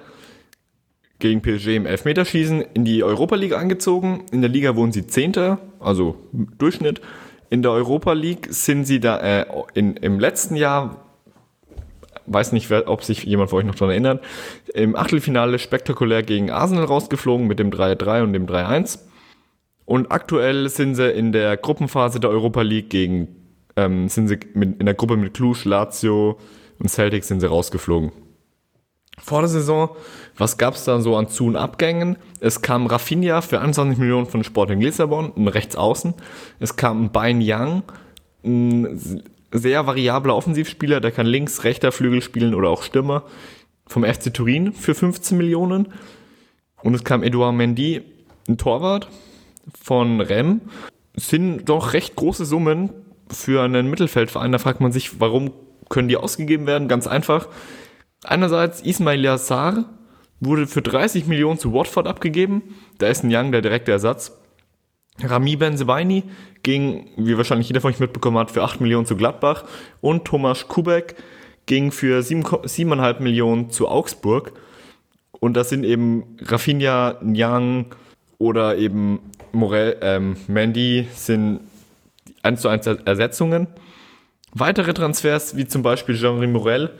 gegen 1.19 1.41
PSG 1.41 1.75
im 1.75 1.85
Elfmeterschießen 1.85 2.61
in 2.73 2.83
die 2.83 3.03
Europa 3.03 3.35
League 3.35 3.53
angezogen. 3.53 4.25
In 4.31 4.41
der 4.41 4.49
Liga 4.49 4.75
wurden 4.75 4.91
sie 4.91 5.07
Zehnter, 5.07 5.59
also 5.79 6.17
Durchschnitt. 6.57 7.01
In 7.49 7.61
der 7.61 7.71
Europa 7.71 8.13
League 8.13 8.47
sind 8.49 8.85
sie 8.85 8.99
da 8.99 9.19
äh, 9.19 9.45
in, 9.73 9.95
im 9.97 10.19
letzten 10.19 10.55
Jahr, 10.55 11.05
weiß 12.27 12.51
nicht, 12.51 12.71
ob 12.71 13.03
sich 13.03 13.23
jemand 13.23 13.49
von 13.49 13.59
euch 13.59 13.65
noch 13.65 13.75
daran 13.75 13.91
erinnert, 13.91 14.23
im 14.73 14.95
Achtelfinale 14.95 15.59
spektakulär 15.59 16.23
gegen 16.23 16.49
Arsenal 16.49 16.85
rausgeflogen 16.85 17.47
mit 17.47 17.59
dem 17.59 17.71
3-3 17.71 18.23
und 18.23 18.33
dem 18.33 18.45
3-1. 18.45 18.99
Und 19.85 20.11
aktuell 20.11 20.69
sind 20.69 20.95
sie 20.95 21.09
in 21.11 21.31
der 21.31 21.57
Gruppenphase 21.57 22.19
der 22.19 22.29
Europa 22.29 22.61
League 22.61 22.89
gegen, 22.89 23.27
ähm, 23.75 24.07
sind 24.09 24.27
sie 24.27 24.39
mit, 24.53 24.79
in 24.79 24.85
der 24.85 24.95
Gruppe 24.95 25.17
mit 25.17 25.33
Cluj, 25.33 25.65
Lazio 25.65 26.37
und 26.79 26.89
Celtic 26.89 27.23
sind 27.23 27.41
sie 27.41 27.47
rausgeflogen. 27.47 28.11
Vor 29.19 29.41
der 29.41 29.49
Saison, 29.49 29.89
was 30.37 30.57
gab 30.57 30.73
es 30.75 30.85
da 30.85 30.99
so 31.01 31.15
an 31.15 31.27
Zu- 31.27 31.45
und 31.45 31.55
Abgängen? 31.55 32.17
Es 32.39 32.61
kam 32.61 32.87
Rafinha 32.87 33.41
für 33.41 33.59
21 33.59 33.99
Millionen 33.99 34.25
von 34.25 34.43
Sporting 34.43 34.81
Lissabon, 34.81 35.33
ein 35.35 35.47
Rechtsaußen. 35.47 36.13
Es 36.59 36.75
kam 36.75 37.11
Bain 37.11 37.41
Yang, 37.41 37.83
ein 38.43 39.23
sehr 39.51 39.85
variabler 39.87 40.35
Offensivspieler, 40.35 40.99
der 40.99 41.11
kann 41.11 41.25
links, 41.25 41.63
rechter 41.63 41.91
Flügel 41.91 42.21
spielen 42.21 42.55
oder 42.55 42.69
auch 42.69 42.83
Stürmer, 42.83 43.23
vom 43.87 44.03
FC 44.03 44.33
Turin 44.33 44.73
für 44.73 44.95
15 44.95 45.37
Millionen. 45.37 45.93
Und 46.81 46.93
es 46.93 47.03
kam 47.03 47.23
Edouard 47.23 47.55
Mendy, 47.55 48.01
ein 48.47 48.57
Torwart 48.57 49.09
von 49.79 50.21
Rem. 50.21 50.61
Sind 51.15 51.67
doch 51.69 51.93
recht 51.93 52.15
große 52.15 52.45
Summen 52.45 52.89
für 53.29 53.61
einen 53.61 53.89
Mittelfeldverein. 53.89 54.51
Da 54.51 54.57
fragt 54.57 54.81
man 54.81 54.91
sich, 54.91 55.19
warum 55.19 55.51
können 55.89 56.07
die 56.07 56.17
ausgegeben 56.17 56.67
werden? 56.67 56.87
Ganz 56.87 57.05
einfach 57.05 57.47
Einerseits 58.23 58.81
Ismail 58.81 59.23
Yassar 59.23 59.85
wurde 60.39 60.67
für 60.67 60.81
30 60.81 61.25
Millionen 61.25 61.57
zu 61.57 61.73
Watford 61.73 62.07
abgegeben. 62.07 62.75
Da 62.99 63.07
ist 63.07 63.23
ein 63.23 63.33
Young 63.33 63.51
der 63.51 63.61
direkte 63.61 63.91
Ersatz. 63.91 64.37
Rami 65.19 65.55
Benzebaini 65.55 66.23
ging, 66.63 67.07
wie 67.17 67.37
wahrscheinlich 67.37 67.67
jeder 67.67 67.81
von 67.81 67.91
euch 67.91 67.99
mitbekommen 67.99 68.37
hat, 68.37 68.51
für 68.51 68.63
8 68.63 68.81
Millionen 68.81 69.05
zu 69.05 69.15
Gladbach. 69.15 69.63
Und 70.01 70.25
Thomas 70.25 70.67
Kubek 70.67 71.15
ging 71.65 71.91
für 71.91 72.21
7,5 72.21 73.21
Millionen 73.21 73.69
zu 73.69 73.87
Augsburg. 73.87 74.53
Und 75.39 75.55
das 75.55 75.69
sind 75.69 75.83
eben 75.83 76.37
Rafinha, 76.41 77.19
Young 77.23 77.87
oder 78.37 78.77
eben 78.77 79.19
Morel, 79.51 79.97
ähm, 80.01 80.37
Mandy 80.47 81.07
sind 81.13 81.61
1 82.43 82.61
zu 82.61 82.69
1 82.69 82.85
Ersetzungen. 82.87 83.67
Weitere 84.53 84.93
Transfers, 84.93 85.55
wie 85.55 85.65
zum 85.65 85.81
Beispiel 85.81 86.15
Jean-Marie 86.15 86.47
Morel, 86.47 86.91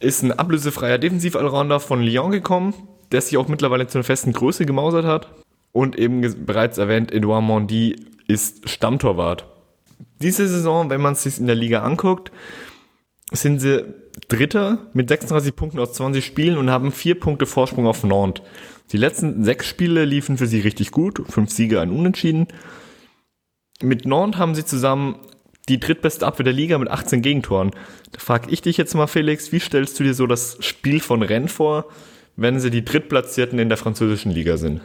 ist 0.00 0.22
ein 0.22 0.32
ablösefreier 0.32 0.98
Defensiv-Allrounder 0.98 1.80
von 1.80 2.02
Lyon 2.02 2.30
gekommen, 2.30 2.74
der 3.12 3.20
sich 3.20 3.36
auch 3.36 3.48
mittlerweile 3.48 3.86
zu 3.86 3.98
einer 3.98 4.04
festen 4.04 4.32
Größe 4.32 4.64
gemausert 4.64 5.04
hat. 5.04 5.28
Und 5.72 5.98
eben 5.98 6.46
bereits 6.46 6.78
erwähnt, 6.78 7.12
Edouard 7.12 7.44
Mondi 7.44 7.96
ist 8.30 8.68
Stammtorwart. 8.68 9.46
Diese 10.22 10.46
Saison, 10.48 10.90
wenn 10.90 11.00
man 11.00 11.14
es 11.14 11.22
sich 11.22 11.38
in 11.38 11.46
der 11.46 11.56
Liga 11.56 11.82
anguckt, 11.82 12.30
sind 13.32 13.60
sie 13.60 13.84
Dritter 14.28 14.78
mit 14.92 15.08
36 15.08 15.54
Punkten 15.54 15.78
aus 15.78 15.92
20 15.94 16.24
Spielen 16.24 16.58
und 16.58 16.70
haben 16.70 16.92
vier 16.92 17.18
Punkte 17.18 17.46
Vorsprung 17.46 17.86
auf 17.86 18.04
Nantes. 18.04 18.44
Die 18.92 18.96
letzten 18.96 19.44
sechs 19.44 19.66
Spiele 19.66 20.04
liefen 20.04 20.36
für 20.36 20.46
sie 20.46 20.60
richtig 20.60 20.90
gut, 20.90 21.22
fünf 21.28 21.50
Siege, 21.50 21.80
ein 21.80 21.90
Unentschieden. 21.90 22.48
Mit 23.82 24.04
Nantes 24.04 24.38
haben 24.38 24.54
sie 24.54 24.64
zusammen 24.64 25.16
die 25.68 25.78
drittbeste 25.78 26.26
Abwehr 26.26 26.44
der 26.44 26.52
Liga 26.52 26.76
mit 26.78 26.90
18 26.90 27.22
Gegentoren. 27.22 27.70
Da 28.12 28.18
frage 28.18 28.50
ich 28.50 28.62
dich 28.62 28.76
jetzt 28.76 28.94
mal, 28.94 29.06
Felix, 29.06 29.52
wie 29.52 29.60
stellst 29.60 29.98
du 29.98 30.04
dir 30.04 30.14
so 30.14 30.26
das 30.26 30.58
Spiel 30.60 31.00
von 31.00 31.22
Rennes 31.22 31.52
vor, 31.52 31.86
wenn 32.36 32.58
sie 32.58 32.70
die 32.70 32.84
Drittplatzierten 32.84 33.58
in 33.58 33.68
der 33.68 33.78
französischen 33.78 34.32
Liga 34.32 34.56
sind? 34.56 34.80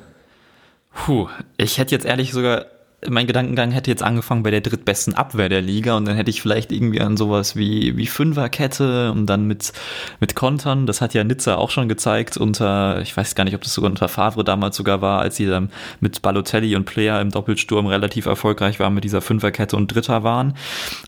Puh, 0.94 1.28
ich 1.58 1.78
hätte 1.78 1.96
jetzt 1.96 2.06
ehrlich 2.06 2.32
sogar 2.32 2.68
mein 3.08 3.28
Gedankengang 3.28 3.72
hätte 3.72 3.92
jetzt 3.92 4.04
angefangen 4.04 4.44
bei 4.44 4.52
der 4.52 4.62
drittbesten 4.62 5.14
Abwehr 5.14 5.50
der 5.50 5.62
Liga 5.62 5.96
und 5.96 6.06
dann 6.06 6.16
hätte 6.16 6.30
ich 6.30 6.42
vielleicht 6.42 6.72
irgendwie 6.72 7.02
an 7.02 7.18
sowas 7.18 7.56
wie, 7.56 7.98
wie 7.98 8.08
Fünferkette 8.08 9.12
und 9.12 9.28
dann 9.28 9.46
mit, 9.46 9.74
mit 10.20 10.36
Kontern. 10.36 10.86
Das 10.86 11.02
hat 11.02 11.14
ja 11.14 11.24
Nizza 11.24 11.56
auch 11.56 11.70
schon 11.70 11.90
gezeigt 11.90 12.38
unter, 12.38 13.02
ich 13.02 13.16
weiß 13.16 13.36
gar 13.36 13.44
nicht, 13.44 13.56
ob 13.56 13.62
das 13.62 13.74
sogar 13.74 13.90
unter 13.90 14.08
Favre 14.08 14.44
damals 14.44 14.76
sogar 14.76 15.02
war, 15.02 15.22
als 15.22 15.36
sie 15.36 15.46
dann 15.46 15.70
mit 16.00 16.22
Balotelli 16.22 16.76
und 16.76 16.86
Player 16.86 17.22
im 17.22 17.32
Doppelsturm 17.32 17.86
relativ 17.86 18.26
erfolgreich 18.26 18.80
waren 18.80 18.94
mit 18.94 19.04
dieser 19.04 19.22
Fünferkette 19.22 19.76
und 19.76 19.94
Dritter 19.94 20.24
waren. 20.24 20.56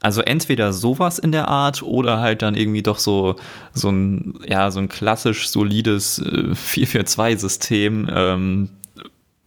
Also 0.02 0.22
entweder 0.22 0.74
sowas 0.74 1.20
in 1.20 1.32
der 1.32 1.48
Art 1.48 1.82
oder 1.82 2.20
halt 2.20 2.42
dann 2.42 2.56
irgendwie 2.56 2.84
doch 2.84 3.00
so, 3.00 3.36
so 3.74 3.90
ein, 3.90 4.36
ja, 4.48 4.72
so 4.72 4.80
ein 4.80 4.90
klassisch 4.90 5.50
solides 5.50 6.22
4-4-2-System, 6.22 8.10
äh, 8.10 8.28
ähm, 8.34 8.70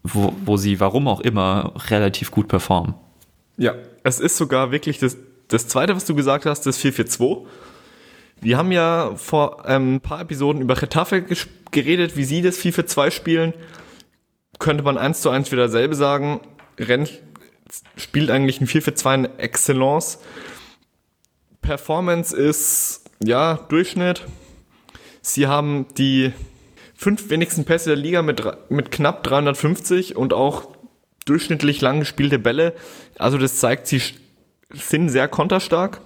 wo, 0.02 0.32
wo 0.44 0.56
sie, 0.56 0.80
warum 0.80 1.08
auch 1.08 1.20
immer, 1.20 1.72
relativ 1.88 2.30
gut 2.30 2.48
performen. 2.48 2.94
Ja, 3.56 3.74
es 4.02 4.20
ist 4.20 4.36
sogar 4.36 4.72
wirklich 4.72 4.98
das, 4.98 5.16
das 5.48 5.68
zweite, 5.68 5.94
was 5.94 6.04
du 6.04 6.14
gesagt 6.14 6.46
hast, 6.46 6.66
das 6.66 6.78
442. 6.78 7.46
Wir 8.40 8.56
haben 8.56 8.72
ja 8.72 9.12
vor 9.16 9.64
ähm, 9.66 9.96
ein 9.96 10.00
paar 10.00 10.20
Episoden 10.22 10.62
über 10.62 10.74
Getafe 10.74 11.26
geredet, 11.70 12.16
wie 12.16 12.24
sie 12.24 12.40
das 12.40 12.56
442 12.56 13.14
spielen. 13.14 13.54
Könnte 14.58 14.82
man 14.82 14.96
eins 14.96 15.20
zu 15.20 15.28
eins 15.28 15.52
wieder 15.52 15.64
dasselbe 15.64 15.94
sagen. 15.94 16.40
Rennes 16.78 17.10
spielt 17.96 18.30
eigentlich 18.30 18.60
ein 18.60 18.66
442 18.66 19.32
in 19.32 19.38
Excellence. 19.38 20.18
Performance 21.60 22.34
ist, 22.34 23.04
ja, 23.22 23.54
Durchschnitt. 23.68 24.24
Sie 25.20 25.46
haben 25.46 25.86
die 25.98 26.32
fünf 27.00 27.30
wenigsten 27.30 27.64
Pässe 27.64 27.88
der 27.88 27.96
Liga 27.96 28.20
mit, 28.20 28.42
mit 28.68 28.90
knapp 28.90 29.24
350 29.24 30.16
und 30.16 30.34
auch 30.34 30.76
durchschnittlich 31.24 31.80
lang 31.80 32.00
gespielte 32.00 32.38
Bälle. 32.38 32.74
Also 33.18 33.38
das 33.38 33.56
zeigt, 33.56 33.86
sie 33.86 34.02
sind 34.70 35.08
sehr 35.08 35.26
konterstark. 35.26 36.02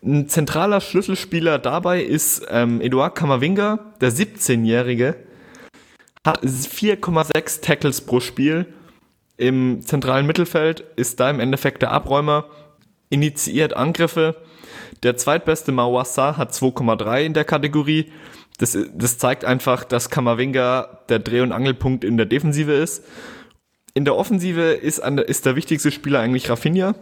Ein 0.00 0.28
zentraler 0.28 0.80
Schlüsselspieler 0.80 1.58
dabei 1.58 2.04
ist 2.04 2.46
ähm, 2.50 2.80
Eduard 2.80 3.16
Kamavinga, 3.16 3.92
der 4.00 4.12
17-Jährige, 4.12 5.16
hat 6.24 6.40
4,6 6.44 7.60
Tackles 7.60 8.00
pro 8.00 8.20
Spiel 8.20 8.66
im 9.38 9.80
zentralen 9.82 10.26
Mittelfeld, 10.26 10.84
ist 10.94 11.18
da 11.18 11.28
im 11.28 11.40
Endeffekt 11.40 11.82
der 11.82 11.90
Abräumer, 11.90 12.46
initiiert 13.08 13.74
Angriffe. 13.74 14.36
Der 15.02 15.16
zweitbeste 15.16 15.72
Mawassa 15.72 16.36
hat 16.36 16.52
2,3 16.52 17.24
in 17.24 17.34
der 17.34 17.44
Kategorie 17.44 18.12
das, 18.60 18.76
das 18.92 19.16
zeigt 19.16 19.46
einfach, 19.46 19.84
dass 19.84 20.10
Kamavinga 20.10 21.00
der 21.08 21.18
Dreh- 21.18 21.40
und 21.40 21.50
Angelpunkt 21.50 22.04
in 22.04 22.18
der 22.18 22.26
Defensive 22.26 22.72
ist. 22.72 23.02
In 23.94 24.04
der 24.04 24.16
Offensive 24.16 24.72
ist, 24.72 25.00
an 25.00 25.16
ist 25.16 25.46
der 25.46 25.56
wichtigste 25.56 25.90
Spieler 25.90 26.20
eigentlich 26.20 26.50
Rafinha. 26.50 26.94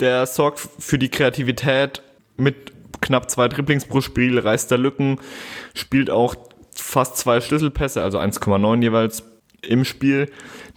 Der 0.00 0.26
sorgt 0.26 0.60
für 0.60 0.98
die 0.98 1.08
Kreativität 1.08 2.02
mit 2.36 2.72
knapp 3.00 3.30
zwei 3.30 3.48
Dribblings 3.48 3.86
pro 3.86 4.02
Spiel, 4.02 4.38
reißt 4.38 4.70
da 4.70 4.76
Lücken, 4.76 5.18
spielt 5.72 6.10
auch 6.10 6.34
fast 6.74 7.16
zwei 7.16 7.40
Schlüsselpässe, 7.40 8.02
also 8.02 8.18
1,9 8.18 8.82
jeweils 8.82 9.22
im 9.62 9.86
Spiel. 9.86 10.30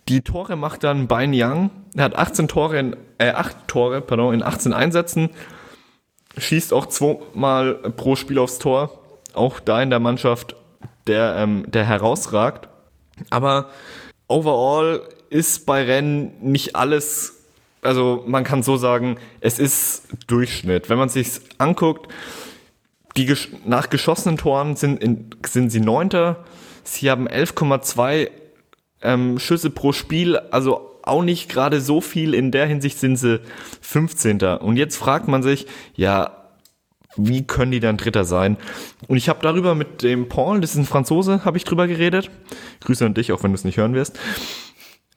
Die 0.08 0.21
Tore 0.21 0.56
macht 0.56 0.86
dann 0.86 1.08
Bein 1.08 1.32
Young. 1.34 1.71
Er 1.93 2.06
hat 2.06 2.15
18 2.15 2.47
Tore 2.47 2.80
in, 2.80 2.95
äh, 3.17 3.32
8 3.32 3.67
Tore, 3.67 3.99
pardon, 3.99 4.34
in 4.34 4.43
18 4.43 4.71
Einsätzen. 4.71 5.32
Schießt 6.38 6.71
auch 6.71 6.86
zweimal 6.86 7.75
pro 7.97 8.15
Spiel 8.15 8.39
aufs 8.39 8.60
Tor 8.60 9.01
auch 9.36 9.60
da 9.60 9.82
in 9.82 9.89
der 9.89 10.00
Mannschaft, 10.00 10.56
der, 11.08 11.36
ähm, 11.38 11.65
der 11.67 11.86
herausragt. 11.86 12.69
Aber 13.30 13.69
overall 14.28 15.02
ist 15.30 15.65
bei 15.65 15.84
Rennen 15.84 16.34
nicht 16.41 16.76
alles, 16.76 17.45
also 17.82 18.24
man 18.28 18.43
kann 18.43 18.63
so 18.63 18.78
sagen, 18.78 19.17
es 19.41 19.60
ist 19.60 20.04
Durchschnitt. 20.28 20.89
Wenn 20.89 20.98
man 20.98 21.10
sich 21.10 21.41
anguckt, 21.58 22.12
die 23.17 23.34
nach 23.65 23.89
geschossenen 23.89 24.38
Toren 24.38 24.76
sind, 24.76 25.02
in, 25.02 25.30
sind 25.45 25.69
sie 25.69 25.80
Neunter. 25.80 26.43
Sie 26.84 27.10
haben 27.10 27.28
11,2 27.28 28.30
ähm, 29.02 29.39
Schüsse 29.39 29.69
pro 29.69 29.93
Spiel, 29.93 30.38
also 30.38 31.00
auch 31.04 31.24
nicht 31.24 31.50
gerade 31.50 31.82
so 31.82 32.02
viel. 32.02 32.34
In 32.34 32.52
der 32.52 32.65
Hinsicht 32.65 33.00
sind 33.00 33.15
sie 33.15 33.39
15. 33.82 34.41
Und 34.41 34.78
jetzt 34.78 34.98
fragt 34.98 35.28
man 35.28 35.43
sich, 35.43 35.67
ja, 35.95 36.44
wie 37.17 37.45
können 37.45 37.71
die 37.71 37.80
dann 37.80 37.97
Dritter 37.97 38.25
sein? 38.25 38.58
Und 39.08 39.17
ich 39.17 39.30
habe 39.30 39.39
darüber 39.41 39.75
mit 39.75 40.04
dem 40.04 40.30
Paul, 40.30 40.62
das 40.62 40.71
ist 40.71 40.78
ein 40.78 40.86
Franzose, 40.86 41.45
habe 41.45 41.58
ich 41.58 41.63
drüber 41.63 41.88
geredet. 41.88 42.30
Grüße 42.82 43.06
an 43.06 43.13
dich, 43.13 43.32
auch 43.32 43.43
wenn 43.43 43.51
du 43.51 43.56
es 43.56 43.63
nicht 43.63 43.78
hören 43.78 43.93
wirst. 43.93 44.19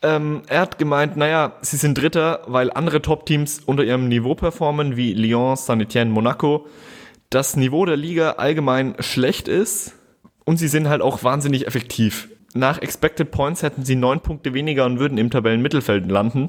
Ähm, 0.01 0.43
er 0.47 0.61
hat 0.61 0.79
gemeint, 0.79 1.17
naja, 1.17 1.55
sie 1.61 1.77
sind 1.77 1.99
Dritter, 1.99 2.43
weil 2.47 2.71
andere 2.71 3.03
Top-Teams 3.03 3.61
unter 3.67 3.83
ihrem 3.83 4.09
Niveau 4.09 4.35
performen, 4.35 4.97
wie 4.97 5.13
Lyon, 5.13 5.57
Saint-Etienne, 5.57 6.11
Monaco. 6.11 6.67
Das 7.31 7.57
Niveau 7.57 7.85
der 7.85 7.97
Liga 7.97 8.33
allgemein 8.33 8.95
schlecht 9.01 9.49
ist 9.49 9.95
und 10.45 10.57
sie 10.57 10.69
sind 10.69 10.89
halt 10.89 11.03
auch 11.03 11.25
wahnsinnig 11.25 11.67
effektiv. 11.67 12.29
Nach 12.55 12.81
Expected 12.81 13.31
Points 13.31 13.63
hätten 13.63 13.85
sie 13.85 13.97
neun 13.97 14.21
Punkte 14.21 14.55
weniger 14.55 14.87
und 14.87 14.99
würden 14.99 15.18
im 15.18 15.31
Tabellenmittelfeld 15.31 16.11
landen. 16.11 16.49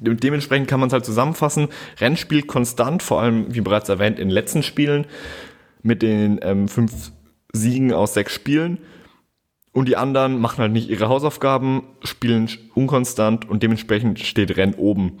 Dementsprechend 0.00 0.68
kann 0.68 0.80
man 0.80 0.88
es 0.88 0.92
halt 0.92 1.04
zusammenfassen. 1.04 1.68
Rennspiel 1.98 2.42
konstant, 2.42 3.02
vor 3.02 3.20
allem, 3.20 3.54
wie 3.54 3.60
bereits 3.60 3.88
erwähnt, 3.88 4.18
in 4.18 4.28
den 4.28 4.34
letzten 4.34 4.62
Spielen 4.62 5.06
mit 5.82 6.02
den 6.02 6.40
ähm, 6.42 6.68
fünf 6.68 7.12
Siegen 7.52 7.92
aus 7.92 8.14
sechs 8.14 8.34
Spielen. 8.34 8.78
Und 9.72 9.88
die 9.88 9.96
anderen 9.96 10.40
machen 10.40 10.58
halt 10.58 10.72
nicht 10.72 10.88
ihre 10.88 11.08
Hausaufgaben, 11.08 11.82
spielen 12.02 12.48
unkonstant 12.74 13.48
und 13.48 13.62
dementsprechend 13.62 14.20
steht 14.20 14.56
Rennes 14.56 14.78
oben. 14.78 15.18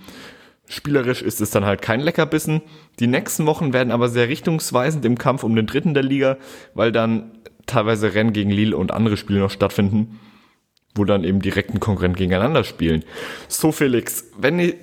Spielerisch 0.68 1.22
ist 1.22 1.40
es 1.40 1.50
dann 1.50 1.64
halt 1.64 1.82
kein 1.82 2.00
Leckerbissen. 2.00 2.62
Die 2.98 3.06
nächsten 3.06 3.46
Wochen 3.46 3.72
werden 3.72 3.92
aber 3.92 4.08
sehr 4.08 4.28
richtungsweisend 4.28 5.04
im 5.04 5.18
Kampf 5.18 5.44
um 5.44 5.54
den 5.54 5.66
dritten 5.66 5.94
der 5.94 6.02
Liga, 6.02 6.38
weil 6.74 6.90
dann 6.90 7.32
teilweise 7.66 8.14
Rennen 8.14 8.32
gegen 8.32 8.50
Lille 8.50 8.76
und 8.76 8.92
andere 8.92 9.16
Spiele 9.16 9.40
noch 9.40 9.50
stattfinden, 9.50 10.18
wo 10.96 11.04
dann 11.04 11.24
eben 11.24 11.40
direkten 11.40 11.80
Konkurrenten 11.80 12.18
gegeneinander 12.18 12.64
spielen. 12.64 13.04
So 13.48 13.72
Felix, 13.72 14.30
wenn 14.38 14.58
ich, 14.58 14.74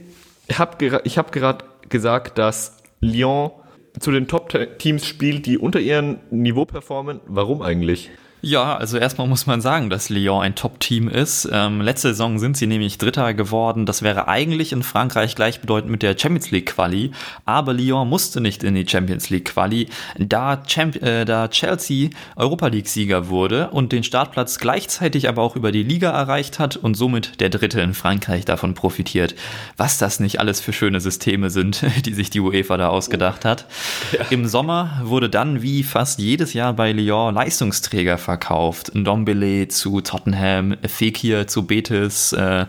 ich 0.47 0.59
habe 0.59 1.01
ich 1.03 1.17
hab 1.17 1.31
gerade 1.31 1.65
gesagt, 1.89 2.37
dass 2.37 2.77
Lyon 3.01 3.51
zu 3.99 4.11
den 4.11 4.27
Top-Teams 4.27 5.05
spielt, 5.05 5.45
die 5.45 5.57
unter 5.57 5.79
ihrem 5.79 6.17
Niveau 6.31 6.65
performen. 6.65 7.19
Warum 7.27 7.61
eigentlich? 7.61 8.09
Ja, 8.45 8.75
also 8.75 8.97
erstmal 8.97 9.25
muss 9.25 9.45
man 9.45 9.61
sagen, 9.61 9.89
dass 9.89 10.09
Lyon 10.09 10.41
ein 10.41 10.53
Top-Team 10.53 11.07
ist. 11.07 11.47
Ähm, 11.49 11.79
letzte 11.79 12.09
Saison 12.09 12.39
sind 12.39 12.57
sie 12.57 12.67
nämlich 12.67 12.97
Dritter 12.97 13.33
geworden. 13.33 13.85
Das 13.85 14.01
wäre 14.01 14.27
eigentlich 14.27 14.73
in 14.73 14.83
Frankreich 14.83 15.35
gleichbedeutend 15.35 15.89
mit 15.89 16.03
der 16.03 16.19
Champions 16.19 16.51
League 16.51 16.65
Quali. 16.65 17.11
Aber 17.45 17.71
Lyon 17.71 18.09
musste 18.09 18.41
nicht 18.41 18.65
in 18.65 18.75
die 18.75 18.85
Champions 18.85 19.29
League 19.29 19.45
Quali, 19.45 19.87
da, 20.19 20.57
Champ 20.57 21.01
äh, 21.01 21.23
da 21.23 21.47
Chelsea 21.47 22.09
Europa 22.35 22.67
League-Sieger 22.67 23.29
wurde 23.29 23.69
und 23.69 23.93
den 23.93 24.03
Startplatz 24.03 24.59
gleichzeitig 24.59 25.29
aber 25.29 25.41
auch 25.41 25.55
über 25.55 25.71
die 25.71 25.83
Liga 25.83 26.11
erreicht 26.11 26.59
hat 26.59 26.75
und 26.75 26.95
somit 26.95 27.39
der 27.39 27.49
Dritte 27.49 27.79
in 27.79 27.93
Frankreich 27.93 28.43
davon 28.43 28.73
profitiert. 28.73 29.35
Was 29.77 29.99
das 29.99 30.19
nicht 30.19 30.41
alles 30.41 30.59
für 30.59 30.73
schöne 30.73 30.99
Systeme 30.99 31.49
sind, 31.49 31.85
die 32.05 32.13
sich 32.13 32.29
die 32.29 32.41
UEFA 32.41 32.75
da 32.75 32.89
ausgedacht 32.89 33.45
hat. 33.45 33.67
Ja. 34.11 34.25
Im 34.31 34.47
Sommer 34.47 34.99
wurde 35.05 35.29
dann 35.29 35.61
wie 35.61 35.81
fast 35.83 36.19
jedes 36.19 36.51
Jahr 36.53 36.73
bei 36.73 36.91
Lyon 36.91 37.35
Leistungsträger 37.35 38.17
verkauft 38.17 38.32
verkauft. 38.33 38.95
Ndombele 38.95 39.67
zu 39.67 40.01
Tottenham, 40.01 40.75
Fekir 40.87 41.45
zu 41.45 41.67
Betis, 41.67 42.33
äh, 42.33 42.65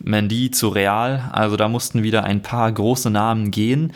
Mendy 0.00 0.50
zu 0.50 0.68
Real. 0.68 1.30
Also 1.32 1.56
da 1.56 1.68
mussten 1.68 2.02
wieder 2.02 2.24
ein 2.24 2.42
paar 2.42 2.70
große 2.72 3.10
Namen 3.10 3.52
gehen. 3.52 3.92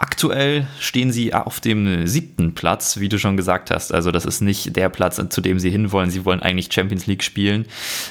Aktuell 0.00 0.68
stehen 0.78 1.10
sie 1.10 1.34
auf 1.34 1.58
dem 1.58 2.06
siebten 2.06 2.54
Platz, 2.54 3.00
wie 3.00 3.08
du 3.08 3.18
schon 3.18 3.36
gesagt 3.36 3.72
hast. 3.72 3.92
Also 3.92 4.12
das 4.12 4.26
ist 4.26 4.40
nicht 4.40 4.76
der 4.76 4.90
Platz, 4.90 5.20
zu 5.28 5.40
dem 5.40 5.58
sie 5.58 5.70
hinwollen. 5.70 6.08
Sie 6.08 6.24
wollen 6.24 6.38
eigentlich 6.40 6.72
Champions 6.72 7.08
League 7.08 7.24
spielen. 7.24 7.66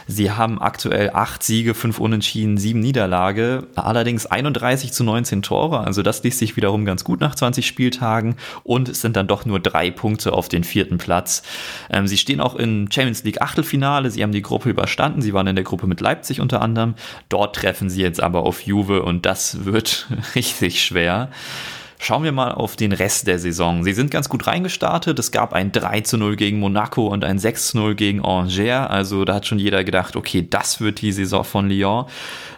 Sie 0.05 0.29
haben 0.29 0.61
aktuell 0.61 1.11
acht 1.11 1.43
Siege, 1.43 1.73
fünf 1.73 2.01
Unentschieden, 2.01 2.57
sieben 2.57 2.81
Niederlage, 2.81 3.67
allerdings 3.75 4.25
31 4.25 4.91
zu 4.91 5.05
19 5.05 5.43
Tore. 5.43 5.79
Also 5.79 6.01
das 6.01 6.21
liest 6.23 6.39
sich 6.39 6.57
wiederum 6.57 6.83
ganz 6.83 7.05
gut 7.05 7.21
nach 7.21 7.35
20 7.35 7.65
Spieltagen 7.65 8.35
und 8.63 8.89
es 8.89 8.99
sind 8.99 9.15
dann 9.15 9.27
doch 9.27 9.45
nur 9.45 9.61
drei 9.61 9.89
Punkte 9.89 10.33
auf 10.33 10.49
den 10.49 10.65
vierten 10.65 10.97
Platz. 10.97 11.41
Ähm, 11.89 12.05
sie 12.05 12.17
stehen 12.17 12.41
auch 12.41 12.55
im 12.55 12.91
Champions 12.91 13.23
League 13.23 13.41
Achtelfinale. 13.41 14.11
Sie 14.11 14.23
haben 14.23 14.33
die 14.33 14.41
Gruppe 14.41 14.69
überstanden. 14.69 15.21
Sie 15.21 15.31
waren 15.31 15.47
in 15.47 15.55
der 15.55 15.63
Gruppe 15.63 15.87
mit 15.87 16.01
Leipzig 16.01 16.41
unter 16.41 16.61
anderem. 16.61 16.95
Dort 17.29 17.55
treffen 17.55 17.89
sie 17.89 18.01
jetzt 18.01 18.21
aber 18.21 18.41
auf 18.41 18.63
Juve 18.63 19.03
und 19.03 19.25
das 19.25 19.63
wird 19.63 20.07
richtig 20.35 20.83
schwer. 20.83 21.29
Schauen 21.99 22.23
wir 22.23 22.31
mal 22.31 22.51
auf 22.51 22.75
den 22.75 22.91
Rest 22.91 23.25
der 23.25 23.39
Saison. 23.39 23.83
Sie 23.83 23.93
sind 23.93 24.11
ganz 24.11 24.29
gut 24.29 24.45
reingestartet. 24.45 25.17
Es 25.17 25.31
gab 25.31 25.53
ein 25.53 25.71
3 25.71 26.01
zu 26.01 26.17
0 26.17 26.35
gegen 26.35 26.59
Monaco 26.59 27.07
und 27.07 27.25
ein 27.25 27.39
6 27.39 27.69
zu 27.69 27.77
0 27.77 27.95
gegen 27.95 28.23
Angers. 28.23 28.89
Also 28.89 29.25
da 29.25 29.33
hat 29.33 29.47
schon 29.47 29.57
jeder 29.57 29.83
gedacht, 29.83 30.15
okay, 30.15 30.45
das 30.47 30.79
wird 30.79 31.01
die 31.01 31.11
Saison 31.11 31.43
von 31.43 31.69
Lyon. 31.69 32.05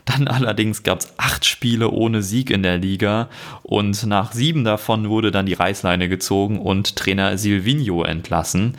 Dann 0.03 0.27
allerdings 0.27 0.83
gab 0.83 0.99
es 0.99 1.13
acht 1.17 1.45
Spiele 1.45 1.89
ohne 1.89 2.21
Sieg 2.21 2.49
in 2.49 2.63
der 2.63 2.79
Liga 2.79 3.29
und 3.63 4.05
nach 4.05 4.33
sieben 4.33 4.65
davon 4.65 5.09
wurde 5.09 5.31
dann 5.31 5.45
die 5.45 5.53
Reißleine 5.53 6.09
gezogen 6.09 6.59
und 6.59 6.97
Trainer 6.97 7.37
Silvino 7.37 8.03
entlassen. 8.03 8.75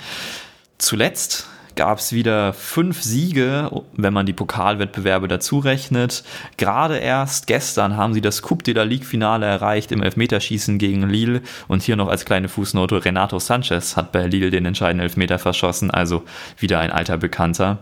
Zuletzt 0.76 1.48
gab 1.76 1.98
es 1.98 2.12
wieder 2.12 2.52
fünf 2.52 3.02
Siege, 3.02 3.70
wenn 3.96 4.12
man 4.12 4.26
die 4.26 4.32
Pokalwettbewerbe 4.32 5.28
dazu 5.28 5.58
rechnet. 5.58 6.24
Gerade 6.56 6.98
erst 6.98 7.46
gestern 7.46 7.96
haben 7.96 8.14
sie 8.14 8.20
das 8.20 8.42
Coupe 8.42 8.64
de 8.64 8.74
la 8.74 8.84
Ligue 8.84 9.06
Finale 9.06 9.46
erreicht 9.46 9.92
im 9.92 10.02
Elfmeterschießen 10.02 10.78
gegen 10.78 11.08
Lille. 11.08 11.42
Und 11.68 11.82
hier 11.82 11.96
noch 11.96 12.08
als 12.08 12.24
kleine 12.24 12.48
Fußnote, 12.48 13.04
Renato 13.04 13.38
Sanchez 13.38 13.96
hat 13.96 14.12
bei 14.12 14.26
Lille 14.26 14.50
den 14.50 14.66
entscheidenden 14.66 15.04
Elfmeter 15.04 15.38
verschossen, 15.38 15.90
also 15.90 16.24
wieder 16.58 16.80
ein 16.80 16.92
alter 16.92 17.18
Bekannter. 17.18 17.78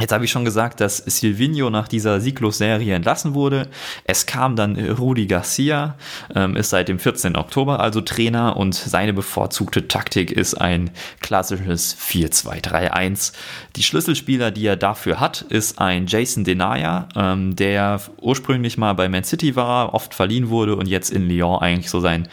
Jetzt 0.00 0.12
habe 0.12 0.24
ich 0.24 0.30
schon 0.30 0.46
gesagt, 0.46 0.80
dass 0.80 0.96
Silvino 0.96 1.68
nach 1.68 1.86
dieser 1.86 2.18
Sieglos-Serie 2.18 2.94
entlassen 2.94 3.34
wurde. 3.34 3.68
Es 4.04 4.24
kam 4.24 4.56
dann 4.56 4.74
Rudi 4.74 5.26
Garcia, 5.26 5.96
ähm, 6.34 6.56
ist 6.56 6.70
seit 6.70 6.88
dem 6.88 6.98
14. 6.98 7.36
Oktober 7.36 7.78
also 7.78 8.00
Trainer 8.00 8.56
und 8.56 8.74
seine 8.74 9.12
bevorzugte 9.12 9.88
Taktik 9.88 10.32
ist 10.32 10.54
ein 10.54 10.90
klassisches 11.20 11.94
4-2-3-1. 11.94 13.34
Die 13.76 13.82
Schlüsselspieler, 13.82 14.50
die 14.50 14.64
er 14.64 14.76
dafür 14.76 15.20
hat, 15.20 15.42
ist 15.42 15.78
ein 15.78 16.06
Jason 16.06 16.44
Denaya, 16.44 17.08
ähm, 17.14 17.54
der 17.54 18.00
ursprünglich 18.18 18.78
mal 18.78 18.94
bei 18.94 19.10
Man 19.10 19.24
City 19.24 19.56
war, 19.56 19.92
oft 19.92 20.14
verliehen 20.14 20.48
wurde 20.48 20.74
und 20.74 20.88
jetzt 20.88 21.10
in 21.10 21.28
Lyon 21.28 21.60
eigentlich 21.60 21.90
so 21.90 22.00
sein 22.00 22.28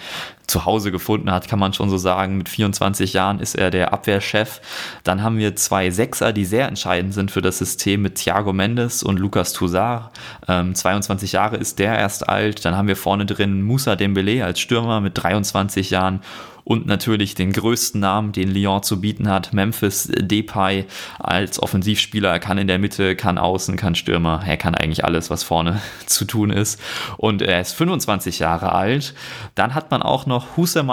zu 0.50 0.66
Hause 0.66 0.91
gefunden 0.91 1.32
hat, 1.32 1.47
kann 1.47 1.60
man 1.60 1.74
schon 1.74 1.89
so 1.89 1.97
sagen. 1.97 2.38
Mit 2.38 2.50
24 2.50 3.14
Jahren 3.14 3.39
ist 3.39 3.56
er 3.56 3.72
der 3.72 3.93
Abwehrchef. 3.93 4.62
Dann 5.04 5.24
haben 5.24 5.38
wir 5.38 5.56
zwei 5.56 5.89
Sechser, 5.91 6.34
die 6.34 6.45
sehr 6.45 6.68
entscheidend 6.68 7.14
sind 7.14 7.32
für 7.32 7.41
das 7.41 7.58
System 7.58 8.02
mit 8.02 8.16
Thiago 8.16 8.54
Mendes 8.54 9.04
und 9.04 9.20
Lucas 9.20 9.54
Toussaint. 9.54 10.10
Ähm, 10.47 10.76
22 10.76 11.34
Jahre 11.34 11.58
ist 11.58 11.80
der 11.80 11.97
erst 11.97 12.28
alt. 12.28 12.66
Dann 12.66 12.76
haben 12.76 12.88
wir 12.88 12.95
vorne 12.95 13.26
drin 13.26 13.62
Musa 13.62 13.95
Dembele 13.95 14.43
als 14.43 14.60
Stürmer 14.60 15.02
mit 15.02 15.22
23 15.22 15.89
Jahren 15.89 16.22
und 16.70 16.86
natürlich 16.86 17.34
den 17.34 17.52
größten 17.52 18.00
Namen, 18.00 18.32
den 18.32 18.52
Lyon 18.52 18.84
zu 18.84 19.02
bieten 19.02 19.28
hat, 19.28 19.54
Memphis 19.54 20.08
Depay 20.16 20.86
als 21.18 21.60
Offensivspieler. 21.60 22.30
Er 22.30 22.40
kann 22.40 22.60
in 22.60 22.68
der 22.68 22.78
Mitte, 22.78 23.16
kann 23.16 23.40
außen, 23.40 23.76
kann 23.76 23.96
Stürmer. 23.96 24.44
Er 24.46 24.56
kann 24.56 24.76
eigentlich 24.76 25.04
alles, 25.04 25.32
was 25.32 25.42
vorne 25.42 25.82
zu 26.06 26.26
tun 26.26 26.52
ist. 26.52 26.80
Und 27.18 27.42
er 27.42 27.60
ist 27.60 27.74
25 27.74 28.38
Jahre 28.38 28.72
alt. 28.74 29.16
Dann 29.56 29.74
hat 29.74 29.90
man 29.90 30.04
auch 30.04 30.28
noch 30.28 30.58
Hussein 30.58 30.86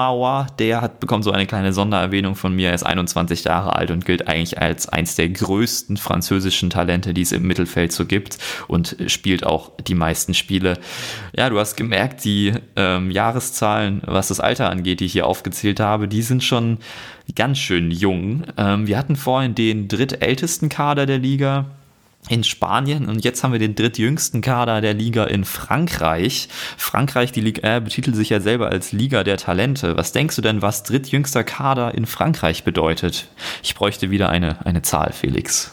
der 0.58 0.80
hat 0.80 0.98
bekommt 0.98 1.24
so 1.24 1.30
eine 1.30 1.46
kleine 1.46 1.74
Sondererwähnung 1.74 2.36
von 2.36 2.56
mir. 2.56 2.70
Er 2.70 2.74
ist 2.74 2.86
21 2.86 3.44
Jahre 3.44 3.76
alt 3.76 3.90
und 3.90 4.06
gilt 4.06 4.28
eigentlich 4.28 4.58
als 4.58 4.88
eins 4.88 5.14
der 5.14 5.28
größten 5.28 5.98
französischen 5.98 6.70
Talente, 6.70 7.12
die 7.12 7.20
es 7.20 7.32
im 7.32 7.46
Mittelfeld 7.46 7.92
so 7.92 8.06
gibt 8.06 8.38
und 8.66 8.96
spielt 9.08 9.44
auch 9.44 9.72
die 9.86 9.94
meisten 9.94 10.32
Spiele. 10.32 10.78
Ja, 11.36 11.50
du 11.50 11.58
hast 11.58 11.76
gemerkt, 11.76 12.24
die 12.24 12.54
ähm, 12.76 13.10
Jahreszahlen, 13.10 14.00
was 14.06 14.28
das 14.28 14.40
Alter 14.40 14.70
angeht, 14.70 15.00
die 15.00 15.04
ich 15.04 15.12
hier 15.12 15.26
aufgezählt 15.26 15.65
aufgezählt 15.66 15.80
habe, 15.80 16.06
die 16.08 16.22
sind 16.22 16.44
schon 16.44 16.78
ganz 17.34 17.58
schön 17.58 17.90
jung. 17.90 18.44
Ähm, 18.56 18.86
wir 18.86 18.96
hatten 18.98 19.16
vorhin 19.16 19.54
den 19.54 19.88
drittältesten 19.88 20.68
Kader 20.68 21.06
der 21.06 21.18
Liga 21.18 21.66
in 22.28 22.42
Spanien 22.44 23.08
und 23.08 23.24
jetzt 23.24 23.44
haben 23.44 23.52
wir 23.52 23.60
den 23.60 23.76
drittjüngsten 23.76 24.40
Kader 24.42 24.80
der 24.80 24.94
Liga 24.94 25.24
in 25.24 25.44
Frankreich. 25.44 26.48
Frankreich, 26.76 27.30
die 27.30 27.40
Liga 27.40 27.78
betitelt 27.80 28.16
sich 28.16 28.30
ja 28.30 28.40
selber 28.40 28.68
als 28.70 28.90
Liga 28.92 29.22
der 29.22 29.36
Talente. 29.36 29.96
Was 29.96 30.10
denkst 30.12 30.34
du 30.36 30.42
denn, 30.42 30.60
was 30.62 30.82
drittjüngster 30.82 31.44
Kader 31.44 31.94
in 31.94 32.06
Frankreich 32.06 32.64
bedeutet? 32.64 33.28
Ich 33.62 33.76
bräuchte 33.76 34.10
wieder 34.10 34.28
eine, 34.28 34.66
eine 34.66 34.82
Zahl, 34.82 35.12
Felix. 35.12 35.70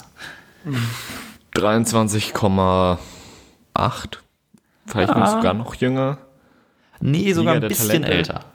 23,8. 1.56 2.98
Vielleicht 4.86 5.10
ah. 5.10 5.32
sogar 5.32 5.54
noch 5.56 5.76
jünger. 5.76 6.18
Nee, 7.00 7.34
sogar 7.34 7.56
Liga 7.56 7.66
ein 7.66 7.70
bisschen 7.70 8.04
Talente. 8.04 8.12
älter. 8.12 8.53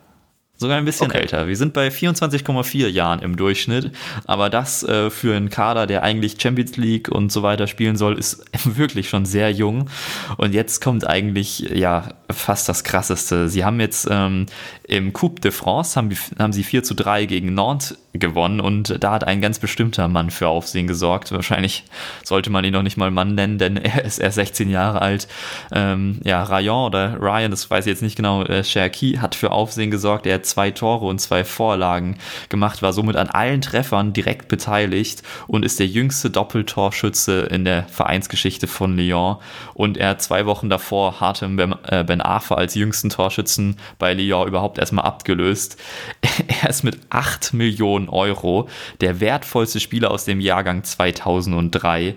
Sogar 0.61 0.77
ein 0.77 0.85
bisschen 0.85 1.07
okay. 1.07 1.19
älter. 1.19 1.47
Wir 1.47 1.57
sind 1.57 1.73
bei 1.73 1.87
24,4 1.87 2.89
Jahren 2.89 3.21
im 3.21 3.37
Durchschnitt. 3.37 3.93
Aber 4.27 4.51
das 4.51 4.83
äh, 4.83 5.09
für 5.09 5.37
einen 5.37 5.51
Kader, 5.51 5.87
der 5.87 6.03
eigentlich 6.03 6.41
Champions 6.41 6.77
League 6.77 7.09
und 7.09 7.31
so 7.31 7.45
weiter 7.45 7.69
spielen 7.69 7.97
soll, 7.97 8.19
ist 8.19 8.45
wirklich 8.65 9.09
schon 9.09 9.25
sehr 9.25 9.53
jung. 9.53 9.89
Und 10.37 10.55
jetzt 10.55 10.83
kommt 10.83 11.07
eigentlich 11.07 11.61
ja 11.61 12.09
fast 12.29 12.69
das 12.69 12.83
Krasseste. 12.83 13.49
Sie 13.49 13.65
haben 13.65 13.79
jetzt 13.79 14.09
ähm, 14.11 14.47
im 14.83 15.13
Coupe 15.13 15.41
de 15.41 15.53
France 15.53 15.95
haben, 15.95 16.11
haben 16.41 16.53
sie 16.53 16.65
4 16.65 16.83
zu 16.83 16.95
3 16.95 17.27
gegen 17.27 17.55
Nantes 17.55 17.97
gewonnen 18.19 18.61
und 18.61 19.03
da 19.03 19.13
hat 19.13 19.25
ein 19.25 19.41
ganz 19.41 19.59
bestimmter 19.59 20.09
Mann 20.09 20.31
für 20.31 20.49
Aufsehen 20.49 20.87
gesorgt. 20.87 21.33
Wahrscheinlich 21.33 21.85
sollte 22.25 22.51
man 22.51 22.65
ihn 22.65 22.73
noch 22.73 22.83
nicht 22.83 22.97
mal 22.97 23.11
Mann 23.11 23.35
nennen, 23.35 23.59
denn 23.59 23.77
er 23.77 24.05
ist 24.05 24.19
erst 24.19 24.37
16 24.37 24.71
Jahre 24.71 25.03
alt. 25.03 25.29
Ähm, 25.73 26.21
ja, 26.25 26.43
Rayon 26.43 26.87
oder 26.87 27.17
Ryan, 27.21 27.51
das 27.51 27.71
weiß 27.71 27.87
ich 27.87 27.91
jetzt 27.91 28.03
nicht 28.03 28.17
genau, 28.17 28.43
äh, 28.43 28.63
Cherki 28.63 29.19
hat 29.21 29.35
für 29.35 29.51
Aufsehen 29.51 29.91
gesorgt. 29.91 30.27
Er 30.27 30.37
hat 30.37 30.47
zwei 30.47 30.71
Tore 30.71 31.07
und 31.07 31.21
zwei 31.21 31.45
Vorlagen 31.45 32.19
gemacht, 32.49 32.83
war 32.83 32.93
somit 32.93 33.17
an 33.17 33.29
allen 33.29 33.61
Treffern 33.61 34.13
direkt 34.13 34.49
beteiligt 34.49 35.23
und 35.47 35.65
ist 35.65 35.79
der 35.79 35.87
jüngste 35.87 36.31
Doppeltorschütze 36.31 37.43
in 37.43 37.65
der 37.65 37.85
Vereinsgeschichte 37.85 38.67
von 38.67 38.97
Lyon. 38.97 39.37
Und 39.75 39.97
er 39.97 40.11
hat 40.11 40.23
zwei 40.23 40.47
Wochen 40.47 40.69
davor 40.69 41.21
Hartem 41.21 41.57
Ben 41.57 41.73
äh, 41.89 42.19
Arfa 42.21 42.57
als 42.57 42.75
jüngsten 42.75 43.11
Torschützen 43.11 43.77
bei 43.99 44.15
Lyon 44.15 44.49
überhaupt 44.49 44.79
erstmal 44.79 45.05
abgelöst. 45.05 45.77
Er 46.63 46.71
ist 46.71 46.83
mit 46.83 46.99
8 47.11 47.53
Millionen 47.53 48.08
Euro 48.09 48.69
der 49.01 49.21
wertvollste 49.21 49.81
Spieler 49.81 50.11
aus 50.11 50.25
dem 50.25 50.41
Jahrgang 50.41 50.85
2003. 50.85 52.17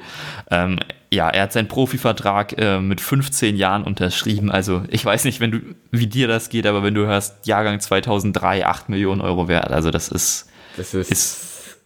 Ähm, 0.50 0.80
ja, 1.14 1.30
er 1.30 1.44
hat 1.44 1.54
seinen 1.54 1.68
Profivertrag 1.68 2.58
äh, 2.58 2.80
mit 2.80 3.02
15 3.02 3.58
Jahren 3.58 3.84
unterschrieben. 3.84 4.50
Also 4.50 4.84
ich 4.90 5.04
weiß 5.04 5.26
nicht, 5.26 5.40
wenn 5.40 5.52
du, 5.52 5.60
wie 5.92 6.08
dir 6.08 6.28
das 6.28 6.50
geht, 6.50 6.66
aber 6.66 6.84
wenn 6.84 6.94
du 6.94 7.06
hörst, 7.06 7.46
Jahrgang 7.48 7.80
2003, 7.80 8.66
8 8.66 8.90
Millionen 8.90 9.22
Euro 9.22 9.48
wert, 9.48 9.72
also 9.72 9.92
das 9.92 10.08
ist, 10.08 10.50
das 10.78 10.94
ist, 10.94 11.12
ist 11.12 11.78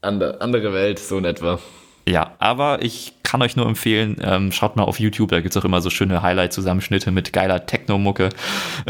Ander, 0.00 0.40
andere 0.40 0.72
Welt, 0.72 0.98
so 0.98 1.18
in 1.18 1.24
etwa. 1.24 1.58
Ja, 2.06 2.32
aber 2.38 2.82
ich 2.82 3.12
kann 3.22 3.42
euch 3.42 3.56
nur 3.56 3.66
empfehlen, 3.66 4.16
ähm, 4.22 4.52
schaut 4.52 4.76
mal 4.76 4.82
auf 4.82 4.98
YouTube, 4.98 5.30
da 5.30 5.40
gibt 5.40 5.54
es 5.54 5.62
auch 5.62 5.64
immer 5.64 5.80
so 5.80 5.88
schöne 5.88 6.20
Highlight-Zusammenschnitte 6.20 7.12
mit 7.12 7.32
geiler 7.32 7.64
Techno-Mucke. 7.64 8.30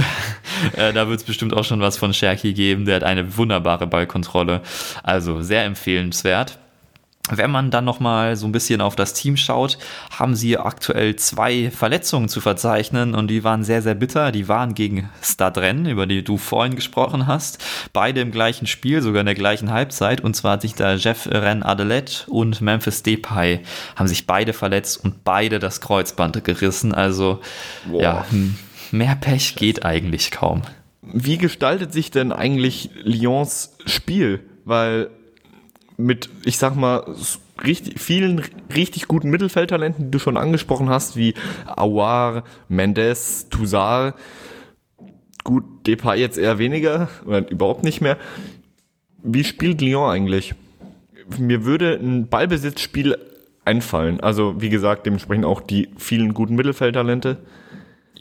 äh, 0.77 0.93
da 0.93 1.09
wird 1.09 1.21
es 1.21 1.25
bestimmt 1.25 1.55
auch 1.55 1.65
schon 1.65 1.81
was 1.81 1.99
von 1.99 2.15
Sherky 2.15 2.55
geben, 2.55 2.87
der 2.87 2.97
hat 2.97 3.05
eine 3.05 3.37
wunderbare 3.37 3.87
Ballkontrolle. 3.87 4.63
Also 5.03 5.43
sehr 5.43 5.65
empfehlenswert. 5.65 6.59
Wenn 7.31 7.53
man 7.53 7.71
dann 7.71 7.85
nochmal 7.85 8.35
so 8.35 8.47
ein 8.47 8.53
bisschen 8.53 8.81
auf 8.81 8.97
das 8.97 9.15
Team 9.15 9.37
schaut, 9.37 9.79
haben 10.11 10.35
sie 10.35 10.59
aktuell 10.59 11.15
zwei 11.15 11.71
Verletzungen 11.71 12.29
zu 12.29 12.41
verzeichnen 12.41 13.15
und 13.15 13.29
die 13.29 13.45
waren 13.45 13.63
sehr, 13.63 13.81
sehr 13.81 13.95
bitter. 13.95 14.33
Die 14.33 14.49
waren 14.49 14.75
gegen 14.75 15.09
Stadren, 15.23 15.87
über 15.87 16.07
die 16.07 16.25
du 16.25 16.37
vorhin 16.37 16.75
gesprochen 16.75 17.29
hast. 17.29 17.65
Beide 17.93 18.21
im 18.21 18.33
gleichen 18.33 18.67
Spiel, 18.67 19.03
sogar 19.03 19.21
in 19.21 19.27
der 19.27 19.37
gleichen 19.37 19.71
Halbzeit. 19.71 20.21
Und 20.21 20.35
zwar 20.35 20.55
hat 20.55 20.63
sich 20.63 20.75
da 20.75 20.95
Jeff 20.95 21.29
Ren 21.29 21.63
Adelet 21.63 22.27
und 22.29 22.61
Memphis 22.61 23.05
Depay 23.05 23.61
haben 23.95 24.09
sich 24.09 24.27
beide 24.27 24.53
verletzt 24.53 25.03
und 25.05 25.23
beide 25.23 25.61
das 25.61 25.81
Kreuzband 25.81 26.43
gerissen. 26.43 26.93
Also, 26.93 27.41
wow. 27.87 28.03
ja, 28.03 28.27
mehr 28.91 29.15
Pech 29.15 29.55
geht 29.55 29.85
eigentlich 29.85 30.33
kaum. 30.33 30.63
Wie 31.03 31.39
gestaltet 31.39 31.93
sich 31.93 32.11
denn 32.11 32.33
eigentlich 32.33 32.91
Lyons 33.05 33.77
Spiel? 33.87 34.41
Weil 34.65 35.11
mit, 36.03 36.29
ich 36.45 36.59
sag 36.59 36.77
mal, 36.77 37.05
richtig, 37.65 38.01
vielen 38.01 38.43
richtig 38.75 39.09
guten 39.09 39.31
Mittelfeldtalenten, 39.31 40.07
die 40.07 40.11
du 40.11 40.19
schon 40.19 40.37
angesprochen 40.37 40.89
hast, 40.89 41.17
wie 41.17 41.35
Awar, 41.67 42.45
Mendes, 42.69 43.49
Toussaint. 43.49 44.15
Gut, 45.45 45.65
Depay 45.87 46.21
jetzt 46.21 46.39
eher 46.39 46.59
weniger 46.59 47.09
oder 47.27 47.49
überhaupt 47.51 47.83
nicht 47.83 48.01
mehr. 48.01 48.17
Wie 49.23 49.45
spielt 49.45 49.81
Lyon 49.81 50.11
eigentlich? 50.11 50.55
Mir 51.39 51.65
würde 51.65 51.95
ein 51.95 52.29
Ballbesitzspiel 52.29 53.17
einfallen. 53.65 54.21
Also, 54.21 54.61
wie 54.61 54.69
gesagt, 54.69 55.07
dementsprechend 55.07 55.45
auch 55.45 55.61
die 55.61 55.89
vielen 55.97 56.35
guten 56.35 56.55
Mittelfeldtalente. 56.55 57.39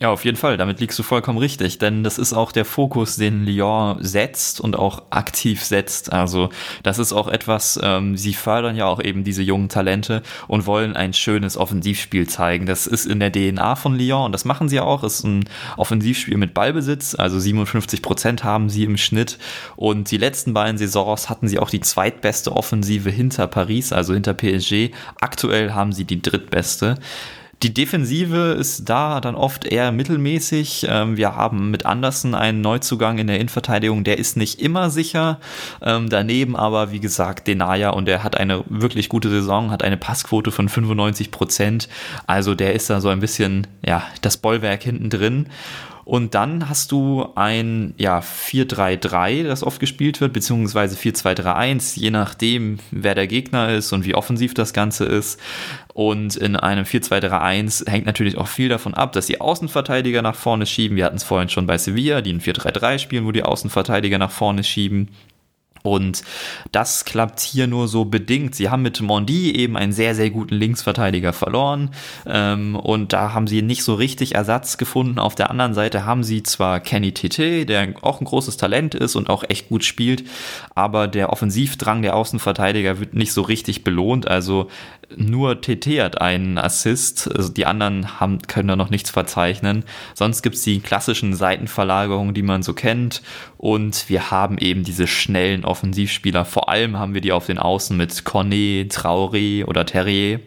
Ja, 0.01 0.09
auf 0.09 0.25
jeden 0.25 0.35
Fall, 0.35 0.57
damit 0.57 0.79
liegst 0.79 0.97
du 0.97 1.03
vollkommen 1.03 1.37
richtig, 1.37 1.77
denn 1.77 2.03
das 2.03 2.17
ist 2.17 2.33
auch 2.33 2.51
der 2.51 2.65
Fokus, 2.65 3.17
den 3.17 3.45
Lyon 3.45 3.97
setzt 3.99 4.59
und 4.59 4.75
auch 4.75 5.03
aktiv 5.11 5.63
setzt. 5.63 6.11
Also 6.11 6.49
das 6.81 6.97
ist 6.97 7.13
auch 7.13 7.27
etwas, 7.27 7.79
ähm, 7.83 8.17
sie 8.17 8.33
fördern 8.33 8.75
ja 8.75 8.87
auch 8.87 8.99
eben 8.99 9.23
diese 9.23 9.43
jungen 9.43 9.69
Talente 9.69 10.23
und 10.47 10.65
wollen 10.65 10.95
ein 10.95 11.13
schönes 11.13 11.55
Offensivspiel 11.55 12.27
zeigen. 12.27 12.65
Das 12.65 12.87
ist 12.87 13.05
in 13.05 13.19
der 13.19 13.31
DNA 13.31 13.75
von 13.75 13.95
Lyon 13.95 14.25
und 14.25 14.31
das 14.31 14.43
machen 14.43 14.69
sie 14.69 14.79
auch. 14.79 15.03
Es 15.03 15.19
ist 15.19 15.23
ein 15.23 15.47
Offensivspiel 15.77 16.37
mit 16.37 16.55
Ballbesitz, 16.55 17.13
also 17.13 17.37
57 17.37 18.01
Prozent 18.01 18.43
haben 18.43 18.71
sie 18.71 18.85
im 18.85 18.97
Schnitt 18.97 19.37
und 19.75 20.09
die 20.09 20.17
letzten 20.17 20.55
beiden 20.55 20.79
Saisons 20.79 21.29
hatten 21.29 21.47
sie 21.47 21.59
auch 21.59 21.69
die 21.69 21.79
zweitbeste 21.79 22.53
Offensive 22.53 23.11
hinter 23.11 23.45
Paris, 23.45 23.93
also 23.93 24.15
hinter 24.15 24.33
PSG. 24.33 24.95
Aktuell 25.19 25.73
haben 25.73 25.93
sie 25.93 26.05
die 26.05 26.23
drittbeste. 26.23 26.97
Die 27.63 27.75
Defensive 27.75 28.55
ist 28.59 28.89
da 28.89 29.21
dann 29.21 29.35
oft 29.35 29.65
eher 29.65 29.91
mittelmäßig. 29.91 30.87
Ähm, 30.89 31.15
wir 31.15 31.35
haben 31.35 31.69
mit 31.69 31.85
Andersen 31.85 32.33
einen 32.33 32.61
Neuzugang 32.61 33.19
in 33.19 33.27
der 33.27 33.35
Innenverteidigung, 33.35 34.03
der 34.03 34.17
ist 34.17 34.35
nicht 34.35 34.59
immer 34.59 34.89
sicher. 34.89 35.39
Ähm, 35.79 36.09
daneben 36.09 36.55
aber, 36.55 36.91
wie 36.91 36.99
gesagt, 36.99 37.47
Denaya 37.47 37.91
und 37.91 38.05
der 38.05 38.23
hat 38.23 38.35
eine 38.35 38.63
wirklich 38.67 39.09
gute 39.09 39.29
Saison, 39.29 39.69
hat 39.69 39.83
eine 39.83 39.97
Passquote 39.97 40.51
von 40.51 40.69
95 40.69 41.29
Prozent. 41.29 41.87
Also 42.25 42.55
der 42.55 42.73
ist 42.73 42.89
da 42.89 42.99
so 42.99 43.09
ein 43.09 43.19
bisschen, 43.19 43.67
ja, 43.85 44.01
das 44.21 44.37
Bollwerk 44.37 44.81
hinten 44.81 45.11
drin. 45.11 45.45
Und 46.03 46.33
dann 46.33 46.67
hast 46.67 46.91
du 46.91 47.27
ein 47.35 47.93
ja, 47.97 48.19
4-3-3, 48.19 49.43
das 49.43 49.63
oft 49.63 49.79
gespielt 49.79 50.21
wird, 50.21 50.33
beziehungsweise 50.33 50.95
4-2-3-1, 50.95 51.99
je 51.99 52.11
nachdem, 52.11 52.79
wer 52.91 53.15
der 53.15 53.27
Gegner 53.27 53.69
ist 53.69 53.93
und 53.93 54.05
wie 54.05 54.15
offensiv 54.15 54.53
das 54.53 54.73
Ganze 54.73 55.05
ist. 55.05 55.39
Und 55.93 56.35
in 56.35 56.55
einem 56.55 56.85
4-2-3-1 56.85 57.89
hängt 57.89 58.05
natürlich 58.05 58.37
auch 58.37 58.47
viel 58.47 58.69
davon 58.69 58.93
ab, 58.93 59.11
dass 59.13 59.27
die 59.27 59.41
Außenverteidiger 59.41 60.21
nach 60.21 60.35
vorne 60.35 60.65
schieben. 60.65 60.97
Wir 60.97 61.05
hatten 61.05 61.17
es 61.17 61.23
vorhin 61.23 61.49
schon 61.49 61.67
bei 61.67 61.77
Sevilla, 61.77 62.21
die 62.21 62.33
ein 62.33 62.41
4-3-3 62.41 62.99
spielen, 62.99 63.25
wo 63.25 63.31
die 63.31 63.43
Außenverteidiger 63.43 64.17
nach 64.17 64.31
vorne 64.31 64.63
schieben. 64.63 65.09
Und 65.83 66.23
das 66.71 67.05
klappt 67.05 67.39
hier 67.39 67.67
nur 67.67 67.87
so 67.87 68.05
bedingt. 68.05 68.55
Sie 68.55 68.69
haben 68.69 68.81
mit 68.81 69.01
Mondi 69.01 69.51
eben 69.51 69.77
einen 69.77 69.93
sehr, 69.93 70.15
sehr 70.15 70.29
guten 70.29 70.55
Linksverteidiger 70.55 71.33
verloren. 71.33 71.91
Ähm, 72.25 72.75
und 72.75 73.13
da 73.13 73.33
haben 73.33 73.47
sie 73.47 73.61
nicht 73.61 73.83
so 73.83 73.95
richtig 73.95 74.35
Ersatz 74.35 74.77
gefunden. 74.77 75.19
Auf 75.19 75.35
der 75.35 75.49
anderen 75.49 75.73
Seite 75.73 76.05
haben 76.05 76.23
sie 76.23 76.43
zwar 76.43 76.79
Kenny 76.79 77.13
Tete, 77.13 77.65
der 77.65 77.93
auch 78.01 78.21
ein 78.21 78.25
großes 78.25 78.57
Talent 78.57 78.95
ist 78.95 79.15
und 79.15 79.29
auch 79.29 79.43
echt 79.47 79.69
gut 79.69 79.83
spielt, 79.83 80.23
aber 80.75 81.07
der 81.07 81.31
Offensivdrang 81.31 82.01
der 82.01 82.15
Außenverteidiger 82.15 82.99
wird 82.99 83.13
nicht 83.13 83.33
so 83.33 83.41
richtig 83.41 83.83
belohnt. 83.83 84.27
Also 84.27 84.67
nur 85.17 85.61
TT 85.61 86.01
hat 86.01 86.21
einen 86.21 86.57
Assist, 86.57 87.29
also 87.35 87.49
die 87.49 87.65
anderen 87.65 88.19
haben, 88.19 88.39
können 88.39 88.67
da 88.67 88.75
noch 88.75 88.89
nichts 88.89 89.11
verzeichnen. 89.11 89.83
Sonst 90.13 90.41
gibt 90.41 90.55
es 90.55 90.63
die 90.63 90.79
klassischen 90.79 91.33
Seitenverlagerungen, 91.33 92.33
die 92.33 92.41
man 92.41 92.63
so 92.63 92.73
kennt. 92.73 93.21
Und 93.57 94.09
wir 94.09 94.31
haben 94.31 94.57
eben 94.57 94.83
diese 94.83 95.07
schnellen 95.07 95.65
Offensivspieler. 95.65 96.45
Vor 96.45 96.69
allem 96.69 96.97
haben 96.97 97.13
wir 97.13 97.21
die 97.21 97.31
auf 97.31 97.45
den 97.45 97.59
Außen 97.59 97.95
mit 97.95 98.23
Cornet, 98.23 98.93
Traoré 98.93 99.65
oder 99.65 99.85
Terrier. 99.85 100.39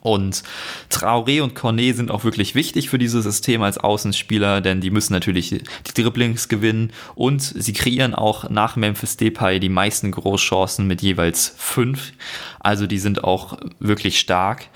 Und 0.00 0.42
Traoré 0.90 1.42
und 1.42 1.54
Cornet 1.54 1.96
sind 1.96 2.10
auch 2.10 2.24
wirklich 2.24 2.54
wichtig 2.54 2.88
für 2.88 2.98
dieses 2.98 3.24
System 3.24 3.62
als 3.62 3.78
Außenspieler, 3.78 4.60
denn 4.60 4.80
die 4.80 4.90
müssen 4.90 5.12
natürlich 5.12 5.50
die 5.50 5.62
Dribblings 5.94 6.48
gewinnen 6.48 6.92
und 7.14 7.42
sie 7.42 7.72
kreieren 7.72 8.14
auch 8.14 8.48
nach 8.48 8.76
Memphis 8.76 9.16
Depay 9.16 9.60
die 9.60 9.68
meisten 9.68 10.10
Großchancen 10.10 10.86
mit 10.86 11.02
jeweils 11.02 11.54
fünf. 11.56 12.12
Also 12.58 12.86
die 12.86 12.98
sind 12.98 13.24
auch 13.24 13.58
wirklich 13.78 14.18
stark. 14.18 14.68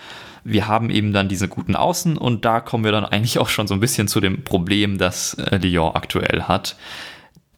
Wir 0.44 0.68
haben 0.68 0.90
eben 0.90 1.14
dann 1.14 1.28
diese 1.28 1.48
guten 1.48 1.74
Außen 1.74 2.18
und 2.18 2.44
da 2.44 2.60
kommen 2.60 2.84
wir 2.84 2.92
dann 2.92 3.06
eigentlich 3.06 3.38
auch 3.38 3.48
schon 3.48 3.66
so 3.66 3.72
ein 3.72 3.80
bisschen 3.80 4.08
zu 4.08 4.20
dem 4.20 4.44
Problem, 4.44 4.98
das 4.98 5.34
äh, 5.34 5.56
Lyon 5.56 5.94
aktuell 5.94 6.42
hat 6.42 6.76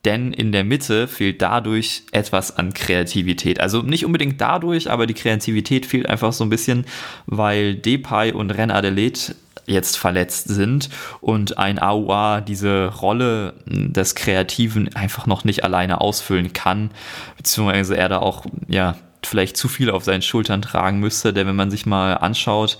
denn 0.06 0.32
in 0.32 0.52
der 0.52 0.64
Mitte 0.64 1.08
fehlt 1.08 1.42
dadurch 1.42 2.04
etwas 2.12 2.56
an 2.56 2.72
Kreativität. 2.72 3.60
Also 3.60 3.82
nicht 3.82 4.06
unbedingt 4.06 4.40
dadurch, 4.40 4.90
aber 4.90 5.06
die 5.06 5.14
Kreativität 5.14 5.84
fehlt 5.84 6.08
einfach 6.08 6.32
so 6.32 6.44
ein 6.44 6.50
bisschen, 6.50 6.86
weil 7.26 7.74
Depay 7.74 8.32
und 8.32 8.52
Ren 8.52 8.70
Adelaide 8.70 9.34
jetzt 9.66 9.98
verletzt 9.98 10.48
sind 10.48 10.88
und 11.20 11.58
ein 11.58 11.80
AUA 11.80 12.40
diese 12.40 12.86
Rolle 12.86 13.54
des 13.66 14.14
Kreativen 14.14 14.94
einfach 14.94 15.26
noch 15.26 15.44
nicht 15.44 15.64
alleine 15.64 16.00
ausfüllen 16.00 16.52
kann, 16.52 16.92
beziehungsweise 17.36 17.96
er 17.96 18.08
da 18.08 18.18
auch 18.18 18.46
ja 18.68 18.96
vielleicht 19.24 19.56
zu 19.56 19.68
viel 19.68 19.90
auf 19.90 20.04
seinen 20.04 20.22
Schultern 20.22 20.62
tragen 20.62 21.00
müsste, 21.00 21.32
denn 21.32 21.46
wenn 21.46 21.56
man 21.56 21.70
sich 21.70 21.86
mal 21.86 22.14
anschaut, 22.14 22.78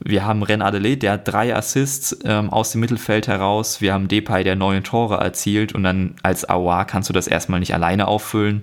wir 0.00 0.24
haben 0.24 0.42
Ren 0.42 0.62
Adelaide, 0.62 0.98
der 0.98 1.12
hat 1.12 1.28
drei 1.28 1.54
Assists 1.54 2.16
ähm, 2.24 2.50
aus 2.50 2.72
dem 2.72 2.80
Mittelfeld 2.80 3.28
heraus, 3.28 3.80
wir 3.80 3.92
haben 3.92 4.08
Depay, 4.08 4.44
der 4.44 4.56
neun 4.56 4.84
Tore 4.84 5.16
erzielt 5.16 5.74
und 5.74 5.82
dann 5.82 6.16
als 6.22 6.48
Aouar 6.48 6.86
kannst 6.86 7.08
du 7.08 7.12
das 7.12 7.26
erstmal 7.26 7.60
nicht 7.60 7.74
alleine 7.74 8.08
auffüllen. 8.08 8.62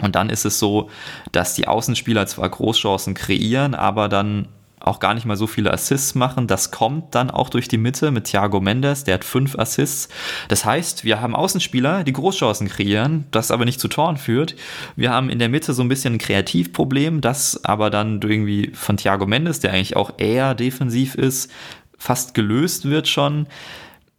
Und 0.00 0.14
dann 0.14 0.28
ist 0.28 0.44
es 0.44 0.58
so, 0.58 0.90
dass 1.32 1.54
die 1.54 1.68
Außenspieler 1.68 2.26
zwar 2.26 2.48
Großchancen 2.48 3.14
kreieren, 3.14 3.74
aber 3.74 4.08
dann 4.08 4.48
auch 4.86 5.00
gar 5.00 5.14
nicht 5.14 5.26
mal 5.26 5.36
so 5.36 5.46
viele 5.46 5.72
Assists 5.72 6.14
machen. 6.14 6.46
Das 6.46 6.70
kommt 6.70 7.14
dann 7.14 7.30
auch 7.30 7.48
durch 7.48 7.68
die 7.68 7.78
Mitte 7.78 8.10
mit 8.10 8.24
Thiago 8.24 8.60
Mendes, 8.60 9.04
der 9.04 9.14
hat 9.14 9.24
fünf 9.24 9.58
Assists. 9.58 10.08
Das 10.48 10.64
heißt, 10.64 11.04
wir 11.04 11.20
haben 11.20 11.34
Außenspieler, 11.34 12.04
die 12.04 12.12
Großchancen 12.12 12.68
kreieren, 12.68 13.26
das 13.30 13.50
aber 13.50 13.64
nicht 13.64 13.80
zu 13.80 13.88
Toren 13.88 14.16
führt. 14.16 14.54
Wir 14.94 15.10
haben 15.10 15.28
in 15.28 15.38
der 15.38 15.48
Mitte 15.48 15.74
so 15.74 15.82
ein 15.82 15.88
bisschen 15.88 16.14
ein 16.14 16.18
Kreativproblem, 16.18 17.20
das 17.20 17.64
aber 17.64 17.90
dann 17.90 18.20
irgendwie 18.22 18.70
von 18.74 18.96
Thiago 18.96 19.26
Mendes, 19.26 19.60
der 19.60 19.72
eigentlich 19.72 19.96
auch 19.96 20.12
eher 20.18 20.54
defensiv 20.54 21.14
ist, 21.14 21.50
fast 21.98 22.34
gelöst 22.34 22.84
wird 22.88 23.08
schon. 23.08 23.46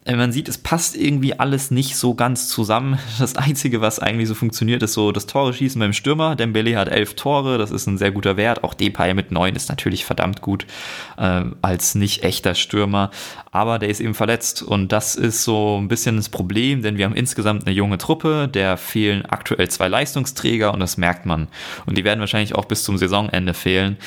Äh, 0.08 0.16
man 0.16 0.32
sieht, 0.32 0.48
es 0.48 0.58
passt 0.58 0.96
irgendwie 0.96 1.38
alles 1.38 1.70
nicht 1.70 1.98
so 1.98 2.16
ganz 2.16 2.48
zusammen. 2.48 2.98
Das 3.20 3.36
Einzige, 3.36 3.82
was 3.82 4.00
eigentlich 4.00 4.28
so 4.30 4.36
funktioniert, 4.36 4.84
ist 4.84 4.94
so 4.94 5.12
das 5.12 5.26
Tore 5.26 5.52
schießen 5.54 5.80
beim 5.80 5.92
Stürmer. 5.92 6.36
Dembele 6.36 6.78
hat 6.78 6.88
elf 6.88 7.16
Tore, 7.16 7.58
das 7.58 7.72
ist 7.72 7.88
ein 7.88 7.98
sehr 7.98 8.12
guter 8.12 8.38
Wert. 8.38 8.64
Auch 8.64 8.74
Depay 8.74 9.14
mit 9.14 9.32
neun 9.32 9.56
ist 9.56 9.70
natürlich 9.70 10.06
verdammt 10.06 10.42
gut 10.42 10.66
äh, 11.18 11.44
als 11.62 11.96
nicht 11.96 12.24
echter 12.24 12.56
Stürmer. 12.56 13.12
Aber 13.52 13.80
der 13.80 13.90
ist 13.90 14.00
eben 14.00 14.14
verletzt 14.14 14.62
und 14.62 14.92
das 14.92 15.16
ist 15.16 15.44
so 15.44 15.78
ein 15.82 15.88
bisschen 15.88 16.16
das 16.16 16.30
Problem, 16.30 16.84
denn 16.84 16.98
wir 16.98 17.06
haben 17.06 17.16
insgesamt 17.16 17.66
eine 17.66 17.76
junge 17.76 17.98
Truppe, 17.98 18.48
der 18.48 18.78
fehlen 18.78 19.26
aktuell 19.26 19.68
zwei 19.70 19.88
Leistungsträger 19.88 20.74
und 20.74 20.80
das 20.80 20.98
merkt 20.98 21.26
man. 21.26 21.48
Und 21.86 21.98
die 21.98 22.04
werden 22.04 22.20
wahrscheinlich 22.20 22.56
auch 22.56 22.66
bis 22.66 22.84
zum 22.84 22.98
Saisonende 22.98 23.54
fehlen. 23.54 23.98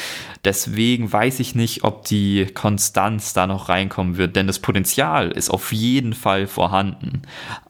Deswegen 0.44 1.12
weiß 1.12 1.40
ich 1.40 1.54
nicht, 1.54 1.84
ob 1.84 2.04
die 2.06 2.46
Konstanz 2.54 3.34
da 3.34 3.46
noch 3.46 3.68
reinkommen 3.68 4.16
wird, 4.16 4.36
denn 4.36 4.46
das 4.46 4.58
Potenzial 4.58 5.30
ist 5.30 5.50
auf 5.50 5.72
jeden 5.72 6.14
Fall 6.14 6.46
vorhanden. 6.46 7.22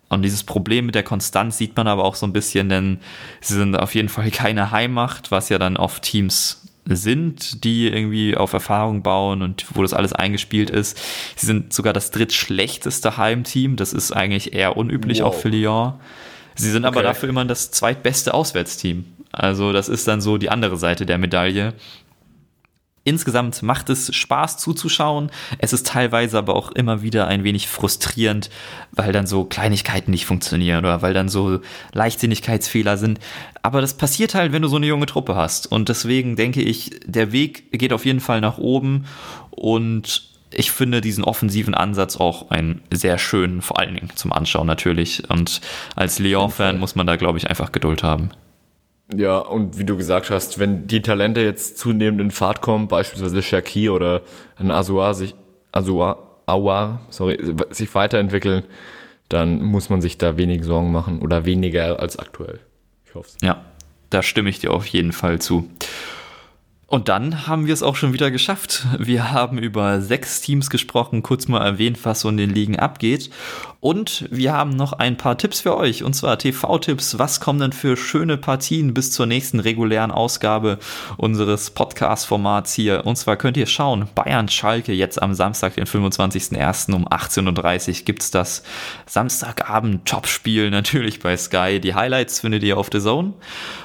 Und 0.08 0.22
dieses 0.22 0.44
Problem 0.44 0.86
mit 0.86 0.94
der 0.94 1.02
Konstanz 1.02 1.58
sieht 1.58 1.76
man 1.76 1.86
aber 1.88 2.04
auch 2.04 2.14
so 2.14 2.26
ein 2.26 2.32
bisschen, 2.32 2.68
denn 2.68 2.98
sie 3.40 3.54
sind 3.54 3.76
auf 3.76 3.94
jeden 3.94 4.08
Fall 4.08 4.30
keine 4.32 4.70
Heimmacht, 4.70 5.30
was 5.30 5.48
ja 5.48 5.58
dann 5.58 5.76
oft 5.76 6.02
Teams 6.02 6.62
sind, 6.86 7.64
die 7.64 7.88
irgendwie 7.88 8.36
auf 8.36 8.52
Erfahrung 8.52 9.02
bauen 9.02 9.42
und 9.42 9.66
wo 9.74 9.82
das 9.82 9.92
alles 9.92 10.12
eingespielt 10.12 10.70
ist. 10.70 11.00
Sie 11.36 11.46
sind 11.46 11.72
sogar 11.72 11.92
das 11.92 12.10
drittschlechteste 12.10 13.16
Heimteam. 13.16 13.76
Das 13.76 13.92
ist 13.92 14.12
eigentlich 14.12 14.52
eher 14.52 14.76
unüblich 14.76 15.20
wow. 15.20 15.28
auch 15.28 15.34
für 15.34 15.48
Lyon. 15.48 15.94
Sie 16.54 16.70
sind 16.70 16.84
okay. 16.84 16.94
aber 16.94 17.02
dafür 17.02 17.28
immer 17.28 17.44
das 17.44 17.70
zweitbeste 17.70 18.34
Auswärtsteam. 18.34 19.04
Also 19.32 19.72
das 19.72 19.88
ist 19.88 20.08
dann 20.08 20.20
so 20.20 20.38
die 20.38 20.50
andere 20.50 20.76
Seite 20.76 21.06
der 21.06 21.18
Medaille. 21.18 21.74
Insgesamt 23.02 23.62
macht 23.62 23.88
es 23.88 24.14
Spaß 24.14 24.58
zuzuschauen. 24.58 25.30
Es 25.58 25.72
ist 25.72 25.86
teilweise 25.86 26.36
aber 26.36 26.54
auch 26.54 26.70
immer 26.72 27.00
wieder 27.00 27.26
ein 27.26 27.44
wenig 27.44 27.66
frustrierend, 27.66 28.50
weil 28.92 29.12
dann 29.12 29.26
so 29.26 29.44
Kleinigkeiten 29.44 30.10
nicht 30.10 30.26
funktionieren 30.26 30.84
oder 30.84 31.00
weil 31.00 31.14
dann 31.14 31.30
so 31.30 31.60
Leichtsinnigkeitsfehler 31.92 32.98
sind. 32.98 33.18
Aber 33.62 33.80
das 33.80 33.94
passiert 33.94 34.34
halt, 34.34 34.52
wenn 34.52 34.60
du 34.60 34.68
so 34.68 34.76
eine 34.76 34.86
junge 34.86 35.06
Truppe 35.06 35.34
hast. 35.34 35.66
Und 35.66 35.88
deswegen 35.88 36.36
denke 36.36 36.60
ich, 36.60 37.00
der 37.06 37.32
Weg 37.32 37.72
geht 37.72 37.94
auf 37.94 38.04
jeden 38.04 38.20
Fall 38.20 38.42
nach 38.42 38.58
oben. 38.58 39.06
Und 39.50 40.28
ich 40.52 40.70
finde 40.70 41.00
diesen 41.00 41.24
offensiven 41.24 41.74
Ansatz 41.74 42.16
auch 42.16 42.50
einen 42.50 42.82
sehr 42.92 43.18
schönen, 43.18 43.62
vor 43.62 43.78
allen 43.78 43.94
Dingen 43.94 44.10
zum 44.14 44.32
Anschauen 44.32 44.66
natürlich. 44.66 45.28
Und 45.30 45.62
als 45.96 46.18
Lyon-Fan 46.18 46.78
muss 46.78 46.96
man 46.96 47.06
da, 47.06 47.16
glaube 47.16 47.38
ich, 47.38 47.48
einfach 47.48 47.72
Geduld 47.72 48.02
haben. 48.02 48.30
Ja, 49.16 49.38
und 49.38 49.78
wie 49.78 49.84
du 49.84 49.96
gesagt 49.96 50.30
hast, 50.30 50.58
wenn 50.58 50.86
die 50.86 51.02
Talente 51.02 51.40
jetzt 51.40 51.78
zunehmend 51.78 52.20
in 52.20 52.30
Fahrt 52.30 52.60
kommen, 52.60 52.88
beispielsweise 52.88 53.42
Shaki 53.42 53.90
oder 53.90 54.22
ein 54.56 54.70
Azua 54.70 55.14
sich, 55.14 55.34
Azua, 55.72 56.18
Awa, 56.46 57.00
sorry, 57.10 57.38
sich 57.70 57.94
weiterentwickeln, 57.94 58.64
dann 59.28 59.62
muss 59.62 59.88
man 59.88 60.00
sich 60.00 60.18
da 60.18 60.36
wenig 60.36 60.64
Sorgen 60.64 60.92
machen 60.92 61.20
oder 61.20 61.44
weniger 61.44 62.00
als 62.00 62.18
aktuell. 62.18 62.60
Ich 63.06 63.14
hoffe 63.14 63.30
Ja, 63.42 63.64
da 64.10 64.22
stimme 64.22 64.50
ich 64.50 64.58
dir 64.58 64.72
auf 64.72 64.86
jeden 64.86 65.12
Fall 65.12 65.40
zu. 65.40 65.68
Und 66.86 67.08
dann 67.08 67.46
haben 67.46 67.68
wir 67.68 67.74
es 67.74 67.84
auch 67.84 67.94
schon 67.94 68.12
wieder 68.12 68.32
geschafft. 68.32 68.84
Wir 68.98 69.30
haben 69.30 69.58
über 69.58 70.00
sechs 70.00 70.40
Teams 70.40 70.70
gesprochen, 70.70 71.22
kurz 71.22 71.46
mal 71.46 71.64
erwähnt, 71.64 72.00
was 72.02 72.20
so 72.20 72.28
in 72.28 72.36
den 72.36 72.50
Ligen 72.50 72.80
abgeht. 72.80 73.30
Und 73.80 74.26
wir 74.30 74.52
haben 74.52 74.76
noch 74.76 74.92
ein 74.92 75.16
paar 75.16 75.38
Tipps 75.38 75.60
für 75.60 75.74
euch, 75.74 76.04
und 76.04 76.12
zwar 76.12 76.38
TV-Tipps. 76.38 77.18
Was 77.18 77.40
kommen 77.40 77.60
denn 77.60 77.72
für 77.72 77.96
schöne 77.96 78.36
Partien 78.36 78.92
bis 78.92 79.10
zur 79.10 79.24
nächsten 79.24 79.58
regulären 79.58 80.10
Ausgabe 80.10 80.78
unseres 81.16 81.70
Podcast-Formats 81.70 82.74
hier? 82.74 83.06
Und 83.06 83.16
zwar 83.16 83.36
könnt 83.36 83.56
ihr 83.56 83.64
schauen, 83.64 84.06
Bayern-Schalke 84.14 84.92
jetzt 84.92 85.22
am 85.22 85.32
Samstag, 85.32 85.76
den 85.76 85.86
25.01. 85.86 86.92
um 86.92 87.08
18.30 87.08 87.88
Uhr 88.00 88.04
gibt 88.04 88.22
es 88.22 88.30
das 88.30 88.62
Samstagabend-Topspiel 89.06 90.70
natürlich 90.70 91.20
bei 91.20 91.34
Sky. 91.38 91.80
Die 91.80 91.94
Highlights 91.94 92.40
findet 92.40 92.62
ihr 92.62 92.76
auf 92.76 92.90
The 92.92 93.00
Zone. 93.00 93.32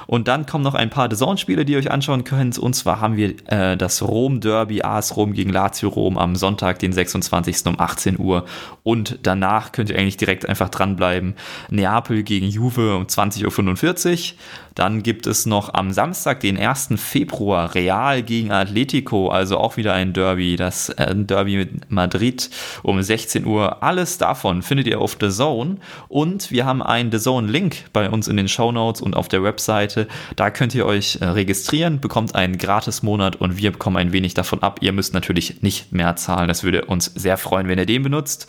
Und 0.06 0.28
dann 0.28 0.44
kommen 0.44 0.62
noch 0.62 0.74
ein 0.74 0.90
paar 0.90 1.08
The 1.10 1.16
Zone-Spiele, 1.16 1.64
die 1.64 1.72
ihr 1.72 1.78
euch 1.78 1.90
anschauen 1.90 2.24
könnt. 2.24 2.58
Und 2.58 2.74
zwar 2.74 3.00
haben 3.00 3.16
wir 3.16 3.34
äh, 3.46 3.78
das 3.78 4.02
Rom-Derby 4.02 4.82
AS 4.82 5.16
Rom 5.16 5.32
gegen 5.32 5.50
Lazio 5.50 5.88
Rom 5.88 6.18
am 6.18 6.36
Sonntag, 6.36 6.80
den 6.80 6.92
26. 6.92 7.64
um 7.64 7.80
18 7.80 8.18
Uhr. 8.18 8.44
Und 8.82 9.20
danach 9.22 9.72
könnt 9.72 9.85
ihr 9.90 9.98
eigentlich 9.98 10.16
direkt 10.16 10.48
einfach 10.48 10.68
dranbleiben. 10.68 11.34
Neapel 11.70 12.22
gegen 12.22 12.46
Juve 12.46 12.96
um 12.96 13.04
20.45 13.04 14.32
Uhr. 14.32 14.38
Dann 14.76 15.02
gibt 15.02 15.26
es 15.26 15.46
noch 15.46 15.72
am 15.72 15.90
Samstag, 15.90 16.40
den 16.40 16.58
1. 16.58 16.90
Februar, 16.96 17.74
Real 17.74 18.22
gegen 18.22 18.52
Atletico, 18.52 19.30
also 19.30 19.56
auch 19.56 19.78
wieder 19.78 19.94
ein 19.94 20.12
Derby, 20.12 20.56
das 20.56 20.90
äh, 20.90 21.14
Derby 21.16 21.56
mit 21.56 21.90
Madrid 21.90 22.50
um 22.82 23.02
16 23.02 23.46
Uhr. 23.46 23.82
Alles 23.82 24.18
davon 24.18 24.60
findet 24.60 24.86
ihr 24.86 25.00
auf 25.00 25.16
The 25.18 25.30
Zone 25.30 25.78
und 26.08 26.50
wir 26.50 26.66
haben 26.66 26.82
einen 26.82 27.10
The 27.10 27.18
Zone 27.18 27.50
Link 27.50 27.86
bei 27.94 28.10
uns 28.10 28.28
in 28.28 28.36
den 28.36 28.48
Show 28.48 28.70
Notes 28.70 29.00
und 29.00 29.16
auf 29.16 29.28
der 29.28 29.42
Webseite. 29.42 30.08
Da 30.36 30.50
könnt 30.50 30.74
ihr 30.74 30.84
euch 30.84 31.18
äh, 31.22 31.24
registrieren, 31.24 31.98
bekommt 31.98 32.34
einen 32.34 32.58
Gratis-Monat 32.58 33.36
und 33.36 33.56
wir 33.56 33.72
bekommen 33.72 33.96
ein 33.96 34.12
wenig 34.12 34.34
davon 34.34 34.62
ab. 34.62 34.80
Ihr 34.82 34.92
müsst 34.92 35.14
natürlich 35.14 35.62
nicht 35.62 35.92
mehr 35.92 36.16
zahlen, 36.16 36.48
das 36.48 36.64
würde 36.64 36.84
uns 36.84 37.06
sehr 37.06 37.38
freuen, 37.38 37.66
wenn 37.68 37.78
ihr 37.78 37.86
den 37.86 38.02
benutzt. 38.02 38.46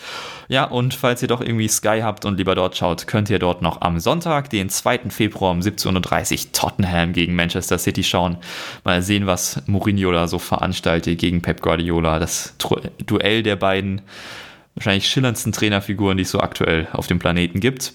Ja, 0.50 0.66
und 0.66 0.94
falls 0.94 1.22
ihr 1.22 1.28
doch 1.30 1.42
irgendwie 1.42 1.68
Sky 1.70 2.00
habt 2.04 2.26
und 2.26 2.38
lieber 2.38 2.56
dort 2.56 2.76
schaut, 2.76 3.08
könnt 3.08 3.30
ihr 3.30 3.40
dort 3.40 3.62
noch 3.62 3.82
am 3.82 4.00
Sonntag, 4.00 4.50
den 4.50 4.70
2. 4.70 5.10
Februar 5.10 5.52
um 5.52 5.60
17.30 5.60 5.88
Uhr 5.88 5.94
30 6.18 6.52
Tottenham 6.52 7.14
gegen 7.14 7.36
Manchester 7.36 7.78
City 7.78 8.04
schauen. 8.04 8.38
Mal 8.84 9.02
sehen, 9.02 9.28
was 9.28 9.62
Mourinho 9.68 10.12
da 10.12 10.28
so 10.28 10.40
veranstaltet 10.40 11.20
gegen 11.20 11.42
Pep 11.42 11.62
Guardiola. 11.62 12.18
Das 12.20 12.56
Duell 13.06 13.44
der 13.44 13.56
beiden 13.56 14.02
wahrscheinlich 14.76 15.08
schillerndsten 15.08 15.52
Trainerfiguren, 15.52 16.18
die 16.18 16.24
es 16.24 16.32
so 16.32 16.40
aktuell 16.40 16.88
auf 16.92 17.08
dem 17.08 17.20
Planeten 17.20 17.60
gibt. 17.60 17.94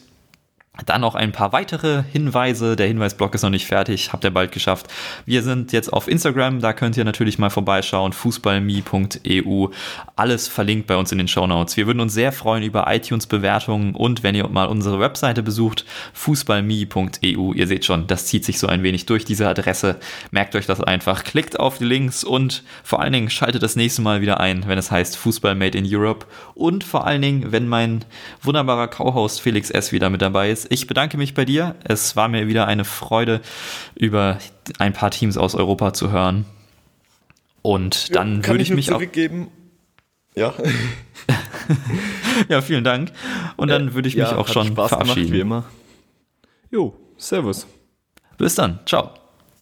Dann 0.87 1.03
noch 1.03 1.15
ein 1.15 1.33
paar 1.33 1.53
weitere 1.53 2.03
Hinweise. 2.03 2.77
Der 2.77 2.87
Hinweisblock 2.87 3.35
ist 3.35 3.43
noch 3.43 3.51
nicht 3.51 3.67
fertig, 3.67 4.11
habt 4.11 4.25
ihr 4.25 4.31
bald 4.31 4.53
geschafft. 4.53 4.87
Wir 5.27 5.43
sind 5.43 5.71
jetzt 5.71 5.93
auf 5.93 6.09
Instagram, 6.09 6.61
da 6.61 6.73
könnt 6.73 6.97
ihr 6.97 7.05
natürlich 7.05 7.39
mal 7.39 7.51
vorbeischauen. 7.51 8.15
Fußballme.eu. 8.15 9.67
Alles 10.17 10.49
verlinkt 10.49 10.87
bei 10.87 10.97
uns 10.97 11.13
in 11.13 11.19
den 11.19 11.29
Show 11.29 11.47
Notes. 11.47 11.77
Wir 11.77 11.87
würden 11.87 12.01
uns 12.01 12.15
sehr 12.15 12.33
freuen 12.33 12.63
über 12.63 12.87
iTunes-Bewertungen 12.89 13.95
und 13.95 14.23
wenn 14.23 14.35
ihr 14.35 14.49
mal 14.49 14.65
unsere 14.65 14.99
Webseite 14.99 15.43
besucht, 15.43 15.85
fußballme.eu. 16.15 17.53
Ihr 17.53 17.67
seht 17.67 17.85
schon, 17.85 18.07
das 18.07 18.25
zieht 18.25 18.47
sich 18.47 18.59
so 18.59 18.67
ein 18.67 18.83
wenig 18.83 19.05
durch 19.05 19.27
diese 19.27 19.47
Adresse. 19.47 19.97
Merkt 20.31 20.57
euch 20.57 20.65
das 20.65 20.81
einfach. 20.81 21.23
Klickt 21.23 21.61
auf 21.61 21.77
die 21.77 21.85
Links 21.85 22.25
und 22.25 22.63
vor 22.83 23.03
allen 23.03 23.13
Dingen 23.13 23.29
schaltet 23.29 23.63
das 23.63 23.77
nächste 23.77 24.01
Mal 24.01 24.23
wieder 24.23 24.41
ein, 24.41 24.67
wenn 24.67 24.79
es 24.79 24.91
heißt 24.91 25.19
Fußball 25.19 25.55
Made 25.55 25.77
in 25.77 25.85
Europe. 25.87 26.25
Und 26.55 26.83
vor 26.83 27.07
allen 27.07 27.21
Dingen, 27.21 27.53
wenn 27.53 27.69
mein 27.69 28.07
wunderbarer 28.41 28.89
Co-Host 28.89 29.43
Felix 29.43 29.69
S. 29.69 29.93
wieder 29.93 30.09
mit 30.09 30.23
dabei 30.23 30.51
ist 30.51 30.62
Ich 30.71 30.87
bedanke 30.87 31.17
mich 31.17 31.35
bei 31.35 31.45
dir. 31.45 31.75
Es 31.85 32.17
war 32.17 32.29
mir 32.29 32.49
wieder 32.49 32.67
eine 32.67 32.85
Freude, 32.85 33.41
über 33.95 34.39
ein 34.79 34.93
paar 34.93 35.11
Teams 35.11 35.37
aus 35.37 35.55
Europa 35.55 35.93
zu 35.93 36.11
hören. 36.11 36.45
Und 37.63 38.15
dann 38.15 38.43
ja, 38.43 38.49
würde 38.49 38.63
ich, 38.63 38.71
ich 38.71 38.77
mich 38.77 38.87
zurückgeben. 38.87 39.49
auch. 39.49 39.63
Ja. 40.35 40.55
ja, 42.49 42.63
vielen 42.63 42.85
Dank. 42.85 43.13
Und 43.57 43.69
dann 43.69 43.95
würde 43.95 44.09
ich 44.09 44.17
mich 44.17 44.25
ja, 44.25 44.37
auch 44.37 44.49
schon 44.49 44.69
Spaß 44.69 44.89
verabschieden. 44.89 45.33
Gemacht, 45.33 45.33
wie 45.33 45.41
immer. 45.41 45.65
Jo, 46.71 46.97
Servus. 47.17 47.67
Bis 48.39 48.55
dann. 48.55 48.81
Ciao. 48.87 49.22